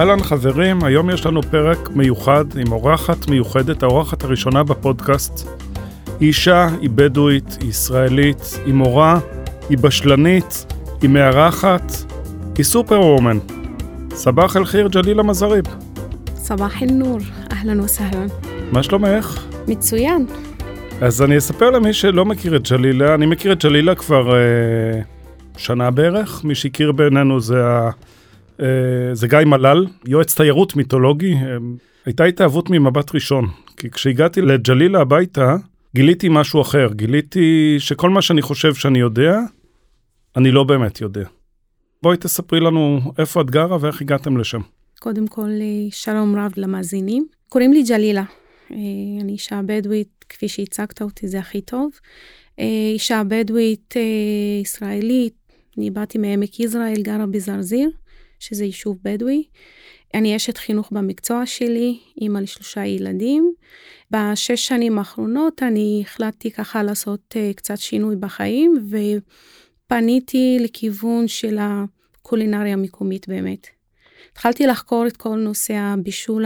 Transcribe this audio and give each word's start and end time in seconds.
אהלן 0.00 0.22
חברים, 0.22 0.84
היום 0.84 1.10
יש 1.10 1.26
לנו 1.26 1.42
פרק 1.42 1.88
מיוחד 1.94 2.44
עם 2.58 2.72
אורחת 2.72 3.28
מיוחדת, 3.28 3.82
האורחת 3.82 4.24
הראשונה 4.24 4.62
בפודקאסט. 4.62 5.48
היא 6.20 6.28
אישה, 6.28 6.68
היא 6.80 6.90
בדואית, 6.94 7.58
היא 7.60 7.70
ישראלית, 7.70 8.58
היא 8.66 8.74
מורה, 8.74 9.18
היא 9.68 9.78
בשלנית, 9.78 10.66
היא 11.02 11.10
מארחת, 11.10 11.92
היא 12.56 12.64
סופר 12.64 13.00
וומן. 13.00 13.38
סבח 14.14 14.56
אל 14.56 14.64
חיר 14.64 14.88
ג'לילה 14.88 15.22
מזריב. 15.22 15.64
סבח 16.34 16.82
אל 16.82 16.90
נור, 16.90 17.18
אהלן 17.52 17.80
וסהלן. 17.80 18.49
מה 18.72 18.82
שלומך? 18.82 19.46
מצוין. 19.68 20.26
אז 21.00 21.22
אני 21.22 21.38
אספר 21.38 21.70
למי 21.70 21.92
שלא 21.92 22.24
מכיר 22.24 22.56
את 22.56 22.70
ג'לילה, 22.70 23.14
אני 23.14 23.26
מכיר 23.26 23.52
את 23.52 23.64
ג'לילה 23.64 23.94
כבר 23.94 24.34
אה, 24.34 25.00
שנה 25.56 25.90
בערך, 25.90 26.44
מי 26.44 26.54
שהכיר 26.54 26.92
בינינו 26.92 27.40
זה 27.40 27.66
ה... 27.66 27.90
אה, 28.60 28.66
זה 29.12 29.28
גיא 29.28 29.38
מלל, 29.46 29.86
יועץ 30.06 30.34
תיירות 30.34 30.76
מיתולוגי. 30.76 31.34
אה, 31.34 31.40
הייתה 32.06 32.24
התאהבות 32.24 32.70
ממבט 32.70 33.14
ראשון, 33.14 33.46
כי 33.76 33.90
כשהגעתי 33.90 34.42
לג'לילה 34.42 35.00
הביתה, 35.00 35.56
גיליתי 35.94 36.28
משהו 36.30 36.62
אחר, 36.62 36.88
גיליתי 36.92 37.76
שכל 37.78 38.10
מה 38.10 38.22
שאני 38.22 38.42
חושב 38.42 38.74
שאני 38.74 38.98
יודע, 38.98 39.38
אני 40.36 40.50
לא 40.50 40.64
באמת 40.64 41.00
יודע. 41.00 41.24
בואי 42.02 42.16
תספרי 42.16 42.60
לנו 42.60 43.00
איפה 43.18 43.40
את 43.40 43.50
גרה 43.50 43.76
ואיך 43.80 44.00
הגעתם 44.00 44.36
לשם. 44.36 44.60
קודם 45.00 45.26
כל, 45.26 45.50
אה, 45.60 45.90
שלום 45.90 46.36
רב 46.36 46.52
למאזינים. 46.56 47.26
קוראים 47.48 47.72
לי 47.72 47.82
ג'לילה. 47.82 48.22
אני 49.20 49.32
אישה 49.32 49.60
בדואית, 49.66 50.24
כפי 50.28 50.48
שהצגת 50.48 51.02
אותי, 51.02 51.28
זה 51.28 51.38
הכי 51.38 51.60
טוב. 51.60 51.90
אישה 52.58 53.22
בדואית 53.28 53.94
ישראלית, 54.62 55.34
אני 55.78 55.90
באתי 55.90 56.18
מעמק 56.18 56.60
יזרעאל, 56.60 57.02
גרה 57.02 57.26
בזרזיר. 57.26 57.90
שזה 58.40 58.64
יישוב 58.64 58.98
בדואי. 59.02 59.42
אני 60.14 60.36
אשת 60.36 60.56
חינוך 60.56 60.88
במקצוע 60.92 61.46
שלי, 61.46 61.98
אימא 62.20 62.38
לשלושה 62.38 62.86
ילדים. 62.86 63.52
בשש 64.10 64.68
שנים 64.68 64.98
האחרונות 64.98 65.62
אני 65.62 66.02
החלטתי 66.06 66.50
ככה 66.50 66.82
לעשות 66.82 67.36
קצת 67.56 67.78
שינוי 67.78 68.16
בחיים, 68.16 68.74
ופניתי 69.86 70.58
לכיוון 70.60 71.28
של 71.28 71.58
הקולינריה 71.60 72.72
המקומית 72.72 73.28
באמת. 73.28 73.66
התחלתי 74.32 74.66
לחקור 74.66 75.06
את 75.06 75.16
כל 75.16 75.38
נושא 75.38 75.74
הבישול 75.74 76.44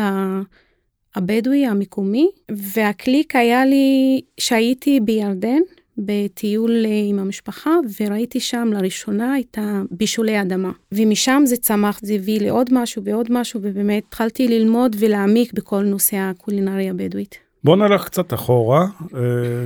הבדואי 1.15 1.67
המקומי, 1.67 2.29
והקליק 2.51 3.37
היה 3.37 3.65
לי 3.65 4.21
שהייתי 4.41 5.01
בירדן, 5.01 5.61
בטיול 5.99 6.87
אה, 6.87 6.91
עם 7.09 7.19
המשפחה, 7.19 7.71
וראיתי 8.01 8.41
שם 8.41 8.69
לראשונה 8.73 9.39
את 9.39 9.59
הבישולי 9.61 10.41
אדמה. 10.41 10.71
ומשם 10.93 11.43
זה 11.47 11.57
צמח, 11.57 12.01
זה 12.03 12.15
הביא 12.15 12.41
לי 12.41 12.49
עוד 12.49 12.69
משהו 12.73 13.03
ועוד 13.05 13.27
משהו, 13.31 13.61
ובאמת 13.63 14.05
התחלתי 14.09 14.49
ללמוד 14.49 14.97
ולהעמיק 14.99 15.53
בכל 15.53 15.85
נושא 15.85 16.17
הקולינריה 16.17 16.91
הבדואית. 16.91 17.39
בוא 17.65 17.77
נלך 17.77 18.05
קצת 18.05 18.35
אחורה. 18.35 18.87
אה, 19.15 19.21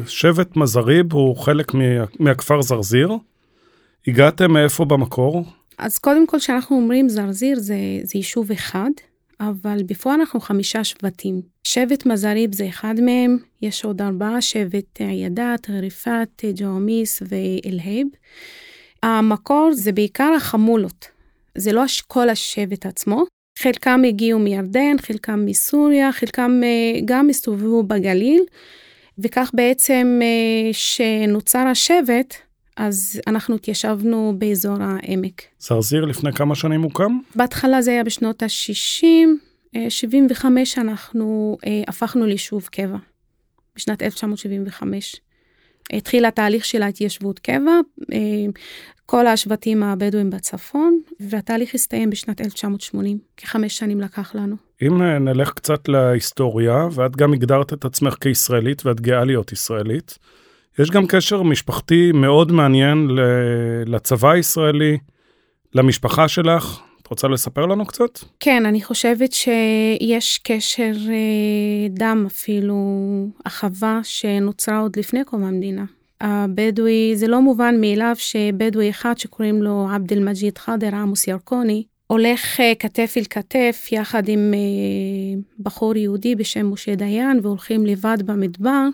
שבט 0.06 0.56
מזריב 0.56 1.12
הוא 1.12 1.36
חלק 1.36 1.72
מהכפר 2.20 2.62
זרזיר. 2.62 3.12
הגעתם 4.06 4.52
מאיפה 4.52 4.84
במקור? 4.84 5.44
אז 5.78 5.98
קודם 5.98 6.26
כל, 6.26 6.38
כשאנחנו 6.38 6.76
אומרים 6.76 7.08
זרזיר, 7.08 7.58
זה, 7.58 7.76
זה 8.02 8.18
יישוב 8.18 8.50
אחד, 8.52 8.90
אבל 9.40 9.82
בפועל 9.86 10.20
אנחנו 10.20 10.40
חמישה 10.40 10.84
שבטים. 10.84 11.42
שבט 11.64 12.06
מזריב 12.06 12.54
זה 12.54 12.68
אחד 12.68 12.94
מהם, 13.00 13.38
יש 13.62 13.84
עוד 13.84 14.02
ארבעה, 14.02 14.40
שבט 14.40 15.00
עיידת, 15.00 15.70
רריפת, 15.70 16.44
ג'ואמיס 16.54 17.22
ואלהיב. 17.28 18.06
המקור 19.02 19.70
זה 19.72 19.92
בעיקר 19.92 20.32
החמולות, 20.36 21.08
זה 21.54 21.72
לא 21.72 21.84
כל 22.06 22.28
השבט 22.28 22.86
עצמו. 22.86 23.24
חלקם 23.58 24.02
הגיעו 24.08 24.38
מירדן, 24.38 24.96
חלקם 25.00 25.46
מסוריה, 25.46 26.12
חלקם 26.12 26.60
אה, 26.64 27.00
גם 27.04 27.28
הסתובבו 27.28 27.82
בגליל, 27.82 28.42
וכך 29.18 29.50
בעצם 29.54 30.20
אה, 30.22 30.72
שנוצר 30.72 31.66
השבט, 31.66 32.34
אז 32.78 33.20
אנחנו 33.26 33.54
התיישבנו 33.54 34.34
באזור 34.38 34.76
העמק. 34.80 35.42
זרזיר 35.58 36.04
לפני 36.04 36.32
כמה 36.32 36.54
שנים 36.54 36.82
הוקם? 36.82 37.18
בהתחלה 37.34 37.82
זה 37.82 37.90
היה 37.90 38.04
בשנות 38.04 38.42
ה-60, 38.42 39.06
75 39.88 40.78
אנחנו 40.78 41.58
אה, 41.66 41.82
הפכנו 41.88 42.26
ליישוב 42.26 42.68
קבע, 42.72 42.96
בשנת 43.76 44.02
1975. 44.02 45.16
התחיל 45.92 46.24
התהליך 46.24 46.64
של 46.64 46.82
ההתיישבות 46.82 47.38
קבע, 47.38 47.80
אה, 48.12 48.18
כל 49.06 49.26
השבטים 49.26 49.82
הבדואים 49.82 50.30
בצפון, 50.30 51.00
והתהליך 51.20 51.74
הסתיים 51.74 52.10
בשנת 52.10 52.40
1980, 52.40 53.18
כחמש 53.36 53.78
שנים 53.78 54.00
לקח 54.00 54.34
לנו. 54.34 54.56
אם 54.82 55.02
נלך 55.02 55.52
קצת 55.52 55.88
להיסטוריה, 55.88 56.88
ואת 56.92 57.16
גם 57.16 57.32
הגדרת 57.32 57.72
את 57.72 57.84
עצמך 57.84 58.14
כישראלית, 58.20 58.86
ואת 58.86 59.00
גאה 59.00 59.24
להיות 59.24 59.52
ישראלית, 59.52 60.18
יש 60.78 60.90
גם 60.90 61.06
קשר 61.06 61.42
משפחתי 61.42 62.12
מאוד 62.12 62.52
מעניין 62.52 63.08
לצבא 63.86 64.30
הישראלי, 64.30 64.98
למשפחה 65.74 66.28
שלך. 66.28 66.80
את 67.02 67.06
רוצה 67.10 67.28
לספר 67.28 67.66
לנו 67.66 67.86
קצת? 67.86 68.18
כן, 68.40 68.66
אני 68.66 68.82
חושבת 68.82 69.32
שיש 69.32 70.40
קשר 70.42 70.92
אה, 71.08 71.88
דם 71.90 72.24
אפילו, 72.26 72.76
אחווה 73.44 74.00
שנוצרה 74.02 74.78
עוד 74.78 74.98
לפני 74.98 75.24
קום 75.24 75.44
המדינה. 75.44 75.84
הבדואי, 76.20 77.16
זה 77.16 77.28
לא 77.28 77.40
מובן 77.40 77.80
מאליו 77.80 78.14
שבדואי 78.18 78.90
אחד 78.90 79.18
שקוראים 79.18 79.62
לו 79.62 79.88
עבד 79.94 80.12
אל-מג'יד 80.12 80.58
חאדר 80.58 80.94
עמוס 80.94 81.26
ירקוני, 81.26 81.84
הולך 82.06 82.60
אה, 82.60 82.72
כתף 82.78 83.14
אל 83.16 83.24
כתף 83.30 83.88
יחד 83.92 84.28
עם 84.28 84.54
אה, 84.54 85.40
בחור 85.60 85.96
יהודי 85.96 86.34
בשם 86.34 86.72
משה 86.72 86.94
דיין 86.94 87.40
והולכים 87.42 87.86
לבד 87.86 88.18
במדבר 88.24 88.88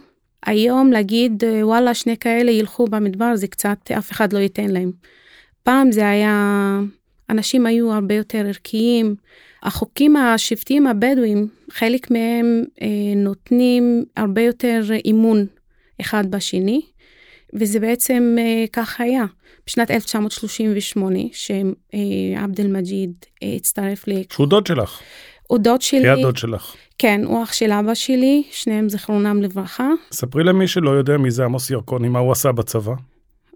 היום 0.47 0.93
להגיד, 0.93 1.44
אה, 1.44 1.66
וואלה, 1.66 1.94
שני 1.94 2.16
כאלה 2.16 2.50
ילכו 2.50 2.84
במדבר, 2.84 3.37
זה 3.37 3.47
קצת, 3.47 3.91
אף 3.99 4.12
אחד 4.12 4.32
לא 4.32 4.38
ייתן 4.38 4.71
להם. 4.71 4.93
פעם 5.62 5.93
זה 5.93 6.09
היה, 6.09 6.81
אנשים 7.31 7.66
היו 7.66 7.93
הרבה 7.93 8.15
יותר 8.15 8.47
ערכיים. 8.47 9.15
החוקים 9.62 10.16
השבטיים 10.16 10.87
הבדואים, 10.87 11.49
חלק 11.71 12.10
מהם 12.10 12.65
אה, 12.82 12.87
נותנים 13.16 14.05
הרבה 14.16 14.43
יותר 14.43 14.82
אימון 15.05 15.47
אחד 16.00 16.31
בשני, 16.31 16.81
וזה 17.55 17.81
בעצם 17.81 18.37
אה, 18.38 18.65
כך 18.72 19.00
היה. 19.00 19.25
בשנת 19.66 19.91
1938, 19.91 21.19
שעבד 21.32 22.61
אל-מג'יד 22.61 23.12
אה, 23.43 23.53
הצטרף 23.56 24.09
ל... 24.09 24.12
שהוא 24.32 24.47
דוד 24.47 24.66
שלך. 24.66 25.00
הוא 25.47 25.59
דוד 25.59 25.82
שלי. 25.82 26.11
היא 26.11 26.11
הדוד 26.11 26.37
שלך. 26.37 26.75
כן, 26.99 27.21
הוא 27.25 27.43
אח 27.43 27.53
של 27.53 27.72
אבא 27.72 27.94
שלי, 27.94 28.43
שניהם 28.50 28.88
זכרונם 28.88 29.43
לברכה. 29.43 29.91
ספרי 30.12 30.44
למי 30.44 30.69
שלא 30.69 30.91
יודע 30.91 31.16
מי 31.16 31.31
זה 31.31 31.44
עמוס 31.44 31.71
ירקוני, 31.71 32.09
מה 32.09 32.19
הוא 32.19 32.32
עשה 32.32 32.53
בצבא. 32.53 32.93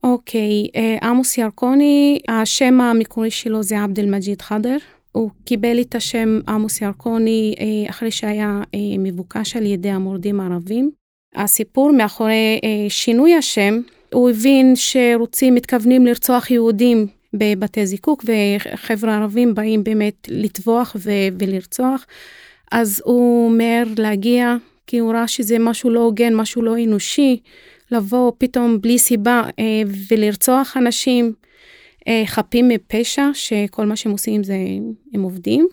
אוקיי, 0.04 0.69
אה, 0.76 0.97
עמוס 1.03 1.38
ירקוני, 1.38 2.19
השם 2.28 2.81
המקורי 2.81 3.31
שלו 3.31 3.62
זה 3.62 3.82
עבד 3.82 3.99
אל-מג'יד 3.99 4.43
חאדר. 4.43 4.76
הוא 5.12 5.31
קיבל 5.44 5.81
את 5.81 5.94
השם 5.94 6.41
עמוס 6.49 6.81
ירקוני 6.81 7.54
אה, 7.60 7.91
אחרי 7.91 8.10
שהיה 8.10 8.60
אה, 8.75 8.78
מבוקש 8.99 9.56
על 9.56 9.66
ידי 9.66 9.91
המורדים 9.91 10.41
הערבים. 10.41 10.91
הסיפור 11.34 11.93
מאחורי 11.93 12.60
שינוי 12.88 13.34
השם, 13.34 13.81
הוא 14.12 14.31
הבין 14.31 14.76
שרוצים, 14.76 15.55
מתכוונים 15.55 16.06
לרצוח 16.06 16.50
יהודים 16.50 17.06
בבתי 17.34 17.87
זיקוק, 17.87 18.25
וחבר'ה 18.25 19.16
ערבים 19.16 19.55
באים 19.55 19.84
באמת 19.84 20.28
לטבוח 20.28 20.97
ו- 20.99 21.28
ולרצוח. 21.38 22.06
אז 22.73 23.03
הוא 23.05 23.51
מהר 23.53 23.84
להגיע, 23.99 24.56
כי 24.87 24.99
הוא 24.99 25.12
ראה 25.12 25.29
שזה 25.29 25.59
משהו 25.59 25.91
לא 25.91 26.01
הוגן, 26.01 26.34
משהו 26.34 26.62
לא 26.62 26.75
אנושי, 26.85 27.41
לבוא 27.91 28.32
פתאום 28.38 28.81
בלי 28.81 28.99
סיבה 28.99 29.43
אה, 29.59 29.82
ולרצוח 30.11 30.76
אנשים 30.76 31.32
אה, 32.09 32.23
חפים 32.26 32.69
מפשע, 32.69 33.31
שכל 33.35 33.87
מה 33.87 33.97
שהם 33.97 34.12
עושים 34.12 34.44
זה 34.44 34.56
הם 35.15 35.23
עובדים. 35.23 35.69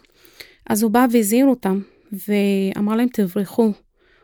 אז 0.70 0.84
הוא 0.84 0.92
בא 0.92 1.06
והזהיר 1.12 1.46
אותם, 1.46 1.80
ואמר 2.28 2.96
להם 2.96 3.08
תברחו. 3.14 3.72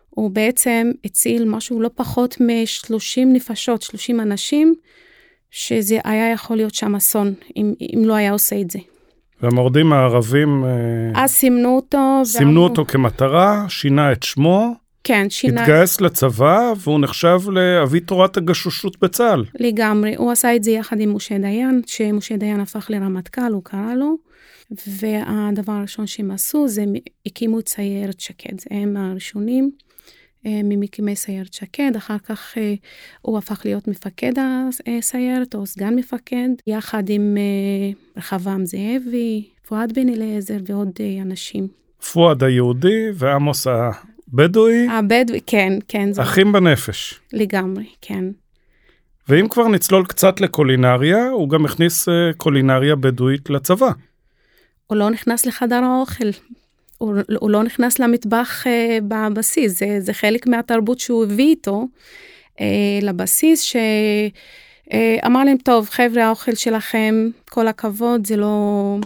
הוא 0.09 0.31
בעצם 0.31 0.91
הציל 1.05 1.45
משהו 1.45 1.81
לא 1.81 1.89
פחות 1.95 2.41
מ-30 2.41 3.25
נפשות, 3.25 3.81
30 3.81 4.19
אנשים, 4.19 4.75
שזה 5.51 5.99
היה 6.03 6.31
יכול 6.31 6.57
להיות 6.57 6.73
שם 6.73 6.95
אסון, 6.95 7.33
אם, 7.57 7.73
אם 7.95 8.05
לא 8.05 8.13
היה 8.13 8.31
עושה 8.31 8.61
את 8.61 8.71
זה. 8.71 8.79
והמורדים 9.41 9.93
הערבים... 9.93 10.65
אה, 10.65 11.23
אז 11.23 11.31
סימנו 11.31 11.75
אותו. 11.75 12.21
סימנו 12.25 12.49
ואמרו... 12.49 12.63
אותו 12.63 12.85
כמטרה, 12.85 13.65
שינה 13.69 14.11
את 14.11 14.23
שמו. 14.23 14.75
כן, 15.03 15.29
שינה. 15.29 15.61
התגייס 15.61 16.01
לצבא, 16.01 16.73
והוא 16.77 16.99
נחשב 16.99 17.39
לאבי 17.47 17.99
תורת 17.99 18.37
הגשושות 18.37 18.99
בצה"ל. 19.01 19.45
לגמרי. 19.59 20.15
הוא 20.15 20.31
עשה 20.31 20.55
את 20.55 20.63
זה 20.63 20.71
יחד 20.71 20.99
עם 20.99 21.15
משה 21.15 21.37
דיין, 21.37 21.81
שמשה 21.85 22.37
דיין 22.37 22.59
הפך 22.59 22.89
לרמטכ"ל, 22.89 23.51
הוא 23.53 23.63
קרא 23.63 23.93
לו. 23.95 24.17
והדבר 24.71 25.73
הראשון 25.73 26.07
שהם 26.07 26.31
עשו 26.31 26.67
זה 26.67 26.83
הקימו 27.25 27.59
את 27.59 27.69
סיירת 27.69 28.19
שקד, 28.19 28.55
הם 28.71 28.97
הראשונים. 28.97 29.71
אה, 30.45 30.61
ממקימי 30.63 31.15
סיירת 31.15 31.53
שקד, 31.53 31.91
אחר 31.97 32.17
כך 32.17 32.57
אה, 32.57 32.73
הוא 33.21 33.37
הפך 33.37 33.61
להיות 33.65 33.87
מפקד 33.87 34.31
הסיירת 34.87 35.55
או 35.55 35.65
סגן 35.65 35.95
מפקד, 35.95 36.49
יחד 36.67 37.03
עם 37.09 37.37
אה, 37.37 37.99
רחבעם 38.17 38.65
זאבי, 38.65 39.49
פואד 39.67 39.93
בן 39.95 40.09
אליעזר 40.09 40.57
ועוד 40.65 40.91
אנשים. 41.21 41.67
פואד 42.11 42.43
היהודי 42.43 43.07
ועמוס 43.15 43.67
הבדואי. 43.67 44.87
הבדואי, 44.89 45.39
כן, 45.45 45.73
כן. 45.87 46.09
אחים 46.21 46.51
בנפש. 46.51 47.19
לגמרי, 47.33 47.85
כן. 48.01 48.25
ואם 49.29 49.47
כבר 49.49 49.67
נצלול 49.67 50.05
קצת 50.05 50.41
לקולינריה, 50.41 51.29
הוא 51.29 51.49
גם 51.49 51.65
הכניס 51.65 52.07
קולינריה 52.37 52.95
בדואית 52.95 53.49
לצבא. 53.49 53.91
הוא 54.87 54.97
לא 54.97 55.09
נכנס 55.09 55.45
לחדר 55.45 55.83
האוכל 55.83 56.29
הוא, 57.01 57.15
הוא 57.39 57.49
לא 57.49 57.63
נכנס 57.63 57.99
למטבח 57.99 58.63
uh, 58.63 59.03
בבסיס, 59.03 59.79
זה, 59.79 59.97
זה 59.99 60.13
חלק 60.13 60.47
מהתרבות 60.47 60.99
שהוא 60.99 61.23
הביא 61.23 61.47
איתו 61.47 61.87
uh, 62.55 62.61
לבסיס, 63.01 63.61
שאמר 63.61 65.41
uh, 65.41 65.45
להם, 65.45 65.57
טוב, 65.57 65.89
חבר'ה, 65.89 66.25
האוכל 66.25 66.55
שלכם, 66.55 67.29
כל 67.49 67.67
הכבוד, 67.67 68.27
זה 68.27 68.37
לא... 68.37 68.97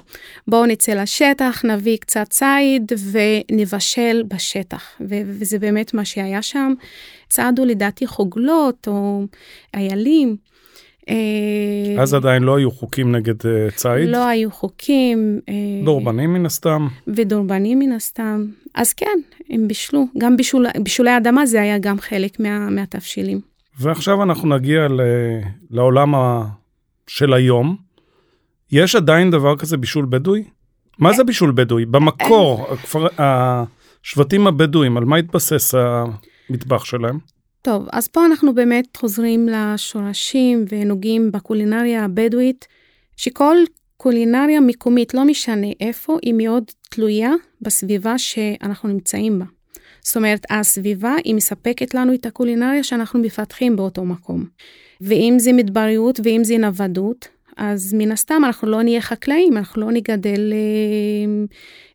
בואו 0.48 0.66
נצא 0.66 0.94
לשטח, 0.94 1.66
נביא 1.66 1.98
קצת 1.98 2.30
ציד 2.30 2.92
ונבשל 3.12 4.24
בשטח. 4.28 4.84
ו- 5.02 5.22
וזה 5.26 5.60
באמת 5.60 5.94
מה 5.94 6.06
שהיה 6.06 6.42
שם. 6.42 6.74
צעדו 7.30 7.66
לדעתי 7.66 8.08
חוגלות 8.08 8.88
או 8.88 9.26
איילים. 9.74 10.38
אה, 11.10 12.02
אז 12.02 12.14
עדיין 12.14 12.44
לא 12.44 12.56
היו 12.56 12.72
חוקים 12.72 13.16
נגד 13.16 13.46
אה, 13.46 13.72
ציד? 13.72 14.10
לא 14.10 14.26
היו 14.26 14.52
חוקים. 14.52 15.40
אה, 15.50 15.54
דורבנים 15.86 16.34
מן 16.34 16.46
הסתם? 16.46 16.88
ודורבנים 17.08 17.80
מן 17.80 17.92
הסתם. 17.92 18.46
אז 18.74 18.94
כן, 18.94 19.20
הם 19.50 19.68
בישלו. 19.68 20.06
גם 20.18 20.38
בישול, 20.38 20.66
בישולי 20.84 21.18
אדמה 21.18 21.46
זה 21.46 21.62
היה 21.62 21.78
גם 21.78 22.00
חלק 22.00 22.40
מה, 22.40 22.70
מהתבשילים. 22.70 23.42
ועכשיו 23.80 24.24
אנחנו 24.24 24.56
נגיע 24.56 24.88
ל, 24.88 25.02
לעולם 25.72 26.16
ה, 26.16 26.46
של 27.08 27.34
היום. 27.34 27.76
יש 28.72 28.96
עדיין 28.96 29.32
דבר 29.32 29.56
כזה 29.56 29.78
בישול 29.78 30.06
בדואי? 30.10 30.44
מה 31.00 31.14
זה 31.14 31.24
בישול 31.24 31.52
בדואי? 31.56 31.86
במקור, 31.86 32.68
הכפר, 32.74 33.08
השבטים 33.18 34.48
הבדואים, 34.48 34.98
על 34.98 35.06
מה 35.06 35.18
התבסס 35.18 35.76
המטבח 35.76 36.86
שלהם? 36.86 37.20
טוב, 37.66 37.88
אז 37.92 38.08
פה 38.08 38.26
אנחנו 38.26 38.56
באמת 38.56 38.98
חוזרים 38.98 39.50
לשורשים 39.52 40.66
ונוגעים 40.70 41.32
בקולינריה 41.32 42.06
הבדואית, 42.06 42.68
שכל 43.18 43.58
קולינריה 43.98 44.60
מקומית, 44.60 45.14
לא 45.14 45.26
משנה 45.26 45.68
איפה, 45.80 46.18
היא 46.22 46.34
מאוד 46.38 46.64
תלויה 46.90 47.32
בסביבה 47.62 48.18
שאנחנו 48.18 48.90
נמצאים 48.90 49.40
בה. 49.40 49.46
זאת 50.02 50.18
אומרת, 50.18 50.46
הסביבה 50.50 51.16
היא 51.24 51.36
מספקת 51.36 51.94
לנו 51.94 52.14
את 52.14 52.26
הקולינריה 52.26 52.84
שאנחנו 52.84 53.20
מפתחים 53.20 53.76
באותו 53.76 54.06
מקום. 54.06 54.46
ואם 55.02 55.36
זה 55.38 55.54
מדבריות 55.54 56.20
ואם 56.24 56.44
זה 56.44 56.58
נוודות, 56.58 57.28
אז 57.58 57.94
מן 57.94 58.12
הסתם 58.12 58.42
אנחנו 58.46 58.68
לא 58.68 58.84
נהיה 58.84 59.02
חקלאים, 59.02 59.58
אנחנו 59.58 59.82
לא 59.82 59.92
נגדל 59.92 60.54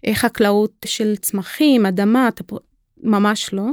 אה, 0.07 0.15
חקלאות 0.15 0.73
של 0.85 1.17
צמחים, 1.17 1.87
אדמה, 1.87 2.29
ממש 3.03 3.51
לא. 3.53 3.65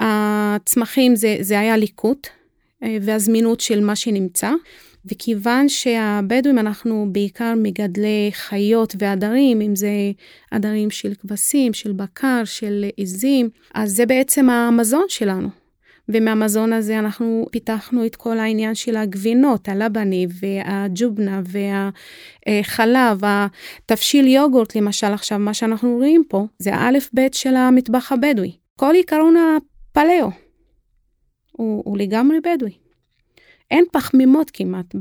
הצמחים 0.00 1.16
זה, 1.16 1.36
זה 1.40 1.60
היה 1.60 1.76
ליקוט 1.76 2.26
אה, 2.82 2.96
והזמינות 3.02 3.60
של 3.60 3.80
מה 3.80 3.96
שנמצא. 3.96 4.50
וכיוון 5.04 5.68
שהבדואים 5.68 6.58
אנחנו 6.58 7.08
בעיקר 7.12 7.54
מגדלי 7.56 8.30
חיות 8.32 8.96
ועדרים, 8.98 9.60
אם 9.60 9.76
זה 9.76 9.90
עדרים 10.50 10.90
של 10.90 11.14
כבשים, 11.14 11.72
של 11.72 11.92
בקר, 11.92 12.42
של 12.44 12.84
עיזים, 12.96 13.48
אז 13.74 13.92
זה 13.92 14.06
בעצם 14.06 14.50
המזון 14.50 15.04
שלנו. 15.08 15.48
ומהמזון 16.08 16.72
הזה 16.72 16.98
אנחנו 16.98 17.46
פיתחנו 17.50 18.06
את 18.06 18.16
כל 18.16 18.38
העניין 18.38 18.74
של 18.74 18.96
הגבינות, 18.96 19.68
הלבני 19.68 20.26
והג'ובנה 20.40 21.42
והחלב, 22.46 23.20
התבשיל 23.22 24.26
יוגורט 24.26 24.76
למשל 24.76 25.12
עכשיו, 25.12 25.38
מה 25.38 25.54
שאנחנו 25.54 25.96
רואים 25.96 26.22
פה, 26.28 26.46
זה 26.58 26.74
האלף-בית 26.74 27.34
של 27.34 27.56
המטבח 27.56 28.12
הבדואי. 28.12 28.52
כל 28.76 28.94
עיקרון 28.94 29.34
פלאו. 29.92 30.30
הוא, 31.52 31.82
הוא 31.84 31.98
לגמרי 31.98 32.38
בדואי. 32.40 32.72
אין 33.70 33.84
פחמימות 33.92 34.50
כמעט 34.54 34.94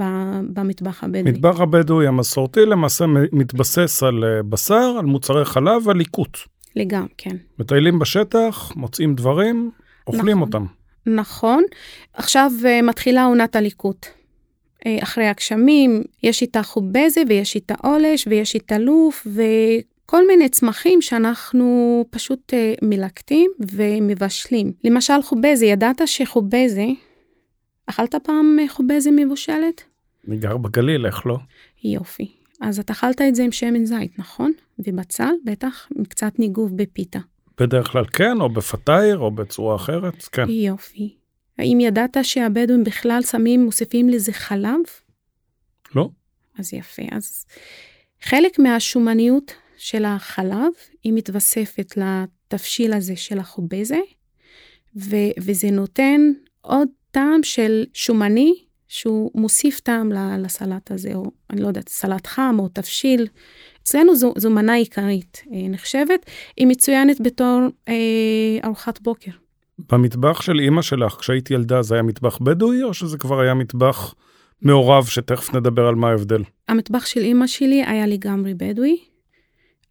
במטבח 0.53 1.03
הבדואי. 1.03 1.31
מטבח 1.31 1.59
הבדואי 1.59 2.07
המסורתי 2.07 2.65
למעשה 2.65 3.05
מתבסס 3.31 4.03
על 4.03 4.23
אה, 4.23 4.43
בשר, 4.43 4.95
על 4.99 5.05
מוצרי 5.05 5.45
חלב 5.45 5.87
ועל 5.87 5.97
ליקוט. 5.97 6.37
לגמרי, 6.75 7.09
כן. 7.17 7.35
מטיילים 7.59 7.99
בשטח, 7.99 8.75
מוצאים 8.75 9.15
דברים, 9.15 9.71
אוכלים 10.07 10.37
נכון, 10.37 10.41
אותם. 10.41 10.65
נכון. 11.05 11.63
עכשיו 12.13 12.51
אה, 12.65 12.81
מתחילה 12.81 13.25
עונת 13.25 13.55
הליקוט. 13.55 14.05
אה, 14.85 14.97
אחרי 15.03 15.27
הגשמים, 15.27 16.03
יש 16.23 16.41
איתה 16.41 16.63
חובזה 16.63 17.21
ויש 17.29 17.55
איתה 17.55 17.73
עולש 17.83 18.27
ויש 18.27 18.55
איתה 18.55 18.77
לוף, 18.77 19.27
כל 20.09 20.27
מיני 20.27 20.49
צמחים 20.49 21.01
שאנחנו 21.01 22.05
פשוט 22.09 22.53
uh, 22.53 22.85
מלקטים 22.85 23.51
ומבשלים. 23.59 24.73
למשל 24.83 25.21
חובזה, 25.23 25.65
ידעת 25.65 26.01
שחובזה, 26.05 26.85
אכלת 27.85 28.15
פעם 28.15 28.57
אה, 28.61 28.67
חובזה 28.67 29.09
מבושלת? 29.15 29.83
אני 30.27 30.37
גר 30.37 30.57
בגליל, 30.57 31.05
איך 31.05 31.25
לא? 31.25 31.37
יופי. 31.83 32.31
אז 32.61 32.79
אתה 32.79 32.93
אכלת 32.93 33.21
את 33.21 33.35
זה 33.35 33.43
עם 33.43 33.51
שמן 33.51 33.85
זית, 33.85 34.19
נכון? 34.19 34.51
ובצל, 34.79 35.33
בטח, 35.45 35.87
עם 35.97 36.05
קצת 36.05 36.39
ניגוב 36.39 36.77
בפיתה. 36.77 37.19
בדרך 37.59 37.87
כלל 37.91 38.05
כן, 38.05 38.41
או 38.41 38.49
בפתייר, 38.49 39.17
או 39.17 39.31
בצורה 39.31 39.75
אחרת, 39.75 40.23
כן. 40.23 40.49
יופי. 40.49 41.15
האם 41.57 41.79
ידעת 41.79 42.17
שהבדואים 42.23 42.83
בכלל 42.83 43.21
שמים, 43.21 43.65
מוסיפים 43.65 44.09
לזה 44.09 44.33
חלב? 44.33 44.79
לא. 45.95 46.09
אז 46.59 46.73
יפה. 46.73 47.03
אז 47.11 47.45
חלק 48.21 48.59
מהשומניות 48.59 49.53
של 49.79 50.05
החלב, 50.05 50.71
היא 51.03 51.13
מתווספת 51.13 51.97
לתבשיל 51.97 52.93
הזה 52.93 53.15
של 53.15 53.39
החובזה, 53.39 53.99
ו- 54.95 55.31
וזה 55.41 55.71
נותן 55.71 56.21
עוד 56.61 56.87
טעם 57.11 57.43
של 57.43 57.85
שומני, 57.93 58.53
שהוא 58.87 59.31
מוסיף 59.35 59.79
טעם 59.79 60.11
לסלט 60.39 60.91
הזה, 60.91 61.11
או 61.15 61.23
אני 61.49 61.61
לא 61.61 61.67
יודעת, 61.67 61.89
סלט 61.89 62.27
חם 62.27 62.55
או 62.59 62.67
תבשיל. 62.67 63.27
אצלנו 63.83 64.15
זו, 64.15 64.33
זו 64.37 64.49
מנה 64.49 64.73
עיקרית 64.73 65.43
אה, 65.53 65.67
נחשבת, 65.69 66.25
היא 66.57 66.67
מצוינת 66.67 67.21
בתור 67.21 67.61
אה, 67.87 67.93
ארוחת 68.63 69.01
בוקר. 69.01 69.31
במטבח 69.91 70.41
של 70.41 70.59
אימא 70.59 70.81
שלך, 70.81 71.13
כשהיית 71.13 71.51
ילדה, 71.51 71.81
זה 71.81 71.95
היה 71.95 72.03
מטבח 72.03 72.37
בדואי, 72.37 72.83
או 72.83 72.93
שזה 72.93 73.17
כבר 73.17 73.39
היה 73.39 73.53
מטבח 73.53 74.15
מעורב, 74.61 75.05
שתכף 75.05 75.53
נדבר 75.53 75.87
על 75.87 75.95
מה 75.95 76.09
ההבדל? 76.09 76.43
המטבח 76.67 77.05
של 77.05 77.19
אימא 77.19 77.47
שלי 77.47 77.83
היה 77.85 78.07
לגמרי 78.07 78.53
בדואי. 78.53 78.97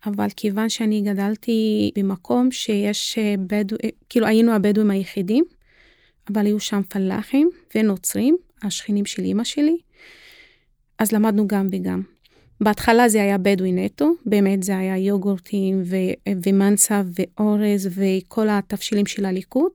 אבל 0.07 0.29
כיוון 0.37 0.69
שאני 0.69 1.01
גדלתי 1.01 1.91
במקום 1.97 2.53
שיש 2.53 3.19
אה, 3.19 3.35
בדואים, 3.39 3.81
אה, 3.85 3.89
כאילו 4.09 4.27
היינו 4.27 4.53
הבדואים 4.53 4.91
היחידים, 4.91 5.45
אבל 6.33 6.47
היו 6.47 6.61
שם 6.61 6.81
פלאחים 6.89 7.51
ונוצרים, 7.75 8.37
השכנים 8.63 9.07
של 9.07 9.23
אימא 9.23 9.45
שלי, 9.45 9.77
אז 10.99 11.13
למדנו 11.13 11.49
גם 11.49 11.69
וגם. 11.73 12.03
בהתחלה 12.61 13.09
זה 13.09 13.23
היה 13.23 13.39
בדואי 13.39 13.73
נטו, 13.73 14.13
באמת 14.27 14.63
זה 14.63 14.79
היה 14.79 14.99
יוגורטים 14.99 15.83
ו- 15.85 16.31
ומנסה 16.45 17.03
ואורז 17.15 17.89
וכל 17.95 18.49
התבשילים 18.49 19.07
של 19.07 19.25
הליכוד. 19.25 19.71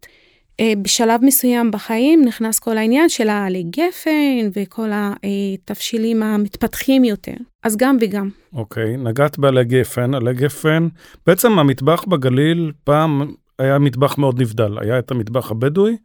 אה, 0.59 0.73
בשלב 0.81 1.19
מסוים 1.23 1.71
בחיים 1.71 2.25
נכנס 2.25 2.59
כל 2.59 2.77
העניין 2.77 3.09
של 3.09 3.29
העלי 3.29 3.63
גפן 3.63 4.49
וכל 4.55 4.89
התבשילים 4.93 6.23
המתפתחים 6.23 7.03
יותר. 7.03 7.33
אז 7.63 7.77
גם 7.77 7.97
וגם. 8.01 8.29
אוקיי, 8.53 8.95
okay, 8.95 8.97
נגעת 8.97 9.39
בעלי 9.39 9.63
גפן, 9.63 10.13
עלי 10.13 10.33
גפן, 10.33 10.87
בעצם 11.27 11.59
המטבח 11.59 12.03
בגליל 12.07 12.71
פעם 12.83 13.33
היה 13.59 13.79
מטבח 13.79 14.17
מאוד 14.17 14.41
נבדל, 14.41 14.77
היה 14.79 14.99
את 14.99 15.11
המטבח 15.11 15.51
הבדואי 15.51 15.97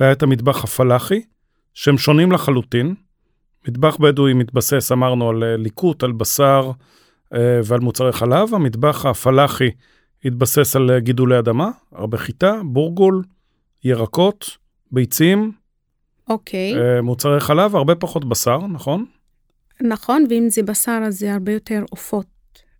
והיה 0.00 0.12
את 0.12 0.22
המטבח 0.22 0.64
הפלאחי, 0.64 1.20
שהם 1.74 1.98
שונים 1.98 2.32
לחלוטין. 2.32 2.94
מטבח 3.68 3.96
בדואי 3.96 4.34
מתבסס, 4.34 4.92
אמרנו, 4.92 5.28
על 5.28 5.44
אה, 5.44 5.56
ליקוט, 5.56 6.02
על 6.02 6.12
בשר 6.12 6.70
אה, 7.34 7.60
ועל 7.64 7.80
מוצרי 7.80 8.12
חלב, 8.12 8.54
המטבח 8.54 9.06
הפלאחי 9.06 9.70
התבסס 10.24 10.76
על 10.76 10.98
גידולי 10.98 11.38
אדמה, 11.38 11.70
הרבה 11.92 12.18
חיטה, 12.18 12.60
בורגול. 12.64 13.22
ירקות, 13.84 14.56
ביצים, 14.92 15.52
אוקיי. 16.28 16.74
אה, 16.78 17.02
מוצרי 17.02 17.40
חלב, 17.40 17.76
הרבה 17.76 17.94
פחות 17.94 18.28
בשר, 18.28 18.58
נכון? 18.66 19.04
נכון, 19.80 20.24
ואם 20.30 20.46
זה 20.50 20.62
בשר 20.62 21.00
אז 21.06 21.18
זה 21.18 21.32
הרבה 21.32 21.52
יותר 21.52 21.84
עופות, 21.90 22.26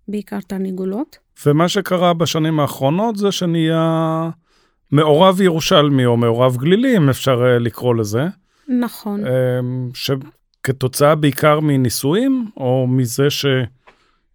בעיקר 0.08 0.40
תרנגולות. 0.40 1.18
ומה 1.46 1.68
שקרה 1.68 2.14
בשנים 2.14 2.60
האחרונות 2.60 3.16
זה 3.16 3.32
שנהיה 3.32 4.30
מעורב 4.92 5.40
ירושלמי 5.40 6.06
או 6.06 6.16
מעורב 6.16 6.56
גלילי, 6.56 6.96
אם 6.96 7.08
אפשר 7.08 7.42
אה, 7.42 7.58
לקרוא 7.58 7.94
לזה. 7.94 8.26
נכון. 8.68 9.26
אה, 9.26 9.60
שכתוצאה 9.94 11.14
בעיקר 11.14 11.60
מנישואים, 11.60 12.50
או 12.56 12.86
מזה 12.86 13.26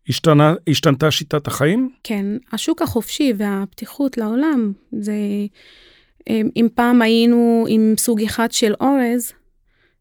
שהשתנתה 0.07 1.11
שיטת 1.11 1.47
החיים? 1.47 1.89
כן, 2.03 2.25
השוק 2.51 2.81
החופשי 2.81 3.33
והפתיחות 3.37 4.17
לעולם 4.17 4.71
זה 4.91 5.13
אם 6.29 6.67
פעם 6.75 7.01
היינו 7.01 7.65
עם 7.69 7.93
סוג 7.97 8.21
אחד 8.23 8.51
של 8.51 8.73
אורז, 8.81 9.31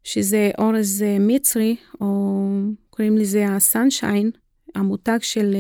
שזה 0.05 0.51
אורז 0.59 1.05
מצרי, 1.21 1.77
או 2.01 2.47
קוראים 2.91 3.19
לזה 3.19 3.47
הסנשיין, 3.49 4.31
המותג 4.75 5.19
של 5.21 5.57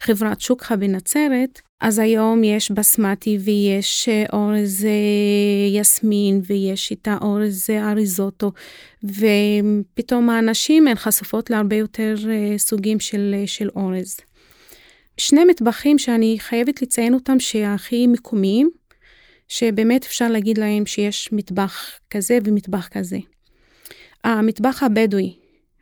חברת 0.00 0.40
שוקחה 0.40 0.76
בנצרת, 0.76 1.60
אז 1.80 1.98
היום 1.98 2.44
יש 2.44 2.70
בסמטי 2.70 3.38
ויש 3.40 4.08
אורז 4.32 4.86
יסמין 5.72 6.40
ויש 6.46 6.90
איתה 6.90 7.16
אורז 7.20 7.70
אריזוטו, 7.70 8.52
ופתאום 9.04 10.30
האנשים 10.30 10.88
הן 10.88 10.94
חשופות 10.96 11.50
להרבה 11.50 11.76
יותר 11.76 12.14
סוגים 12.56 13.00
של, 13.00 13.34
של 13.46 13.68
אורז. 13.76 14.16
שני 15.16 15.44
מטבחים 15.44 15.98
שאני 15.98 16.36
חייבת 16.38 16.82
לציין 16.82 17.14
אותם 17.14 17.40
שהכי 17.40 18.06
מקומיים, 18.06 18.70
שבאמת 19.54 20.04
אפשר 20.04 20.28
להגיד 20.28 20.58
להם 20.58 20.86
שיש 20.86 21.28
מטבח 21.32 21.98
כזה 22.10 22.38
ומטבח 22.44 22.88
כזה. 22.88 23.18
המטבח 24.24 24.82
הבדואי 24.82 25.36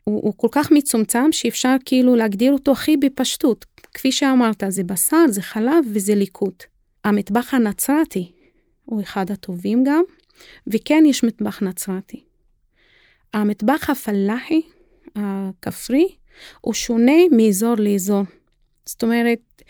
הוא, 0.04 0.20
הוא 0.22 0.34
כל 0.36 0.48
כך 0.50 0.70
מצומצם 0.70 1.32
שאפשר 1.32 1.76
כאילו 1.84 2.16
להגדיר 2.16 2.52
אותו 2.52 2.72
הכי 2.72 2.96
בפשטות. 2.96 3.64
כפי 3.94 4.12
שאמרת, 4.12 4.62
זה 4.68 4.84
בשר, 4.84 5.24
זה 5.28 5.42
חלב 5.42 5.84
וזה 5.92 6.14
ליקוט. 6.14 6.64
המטבח 7.04 7.54
הנצרתי 7.54 8.32
הוא 8.84 9.02
אחד 9.02 9.30
הטובים 9.30 9.84
גם, 9.84 10.02
וכן 10.66 11.04
יש 11.06 11.24
מטבח 11.24 11.62
נצרתי. 11.62 12.24
המטבח 13.34 13.90
הפלאחי, 13.90 14.60
הכפרי, 15.16 16.08
הוא 16.60 16.74
שונה 16.74 17.22
מאזור 17.36 17.74
לאזור. 17.78 18.22
זאת 18.86 19.02
אומרת, 19.02 19.62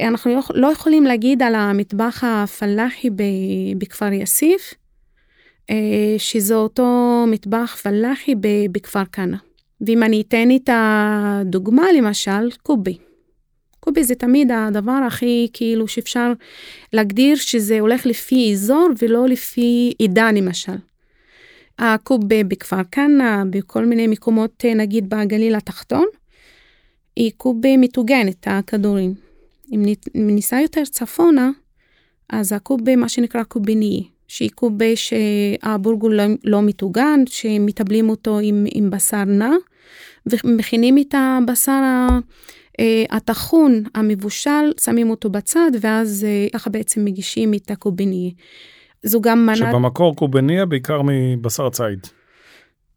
אנחנו 0.00 0.40
לא, 0.54 0.72
יכולים 0.72 1.04
להגיד 1.04 1.42
על 1.42 1.54
המטבח 1.54 2.24
הפלאחי 2.24 3.10
בכפר 3.78 4.12
יאסיף, 4.12 4.74
אה, 5.70 6.14
שזה 6.18 6.54
אותו 6.54 7.24
מטבח 7.28 7.76
פלאחי 7.82 8.34
בכפר 8.72 9.04
כנא. 9.12 9.36
ואם 9.80 10.02
אני 10.02 10.20
אתן 10.20 10.48
את 10.56 10.70
הדוגמה, 10.72 11.86
למשל, 11.98 12.50
קובי. 12.62 12.98
קובי 13.80 14.04
זה 14.04 14.14
תמיד 14.14 14.50
הדבר 14.52 15.00
הכי 15.06 15.48
כאילו 15.52 15.88
שאפשר 15.88 16.32
להגדיר 16.92 17.36
שזה 17.36 17.80
הולך 17.80 18.06
לפי 18.06 18.52
אזור 18.52 18.88
ולא 18.98 19.28
לפי 19.28 19.92
עידן 19.98 20.34
למשל. 20.34 20.76
הקובי 21.78 22.44
בכפר 22.44 22.84
כנא, 22.92 23.42
בכל 23.50 23.84
מיני 23.84 24.06
מקומות 24.06 24.64
נגיד 24.64 25.08
בגליל 25.08 25.54
התחתון, 25.54 26.06
היא 27.16 27.32
קובי 27.36 27.76
מטוגנת, 27.76 28.46
הכדורים. 28.46 29.14
אם 29.72 29.82
ניסע 30.14 30.60
יותר 30.60 30.84
צפונה, 30.84 31.50
אז 32.30 32.52
הקובי, 32.52 32.96
מה 32.96 33.08
שנקרא 33.08 33.42
קוביני, 33.42 34.08
שהיא 34.28 34.50
קובי 34.54 34.94
שהבורגול 34.96 36.14
לא, 36.14 36.24
לא 36.44 36.62
מטוגן, 36.62 37.20
שמטבלים 37.26 38.08
אותו 38.08 38.38
עם, 38.38 38.64
עם 38.74 38.90
בשר 38.90 39.24
נע, 39.24 39.50
ומכינים 40.26 40.98
את 40.98 41.14
הבשר 41.18 41.80
אה, 42.80 43.04
הטחון, 43.10 43.82
המבושל, 43.94 44.72
שמים 44.80 45.10
אותו 45.10 45.30
בצד, 45.30 45.70
ואז 45.80 46.26
אה, 46.28 46.46
ככה 46.52 46.70
בעצם 46.70 47.04
מגישים 47.04 47.54
את 47.54 47.70
הקוביניה. 47.70 48.30
זו 49.02 49.20
גם 49.20 49.46
מנה... 49.46 49.56
שבמקור 49.56 50.16
קוביניה 50.16 50.66
בעיקר 50.66 51.00
מבשר 51.04 51.70
ציד. 51.70 52.06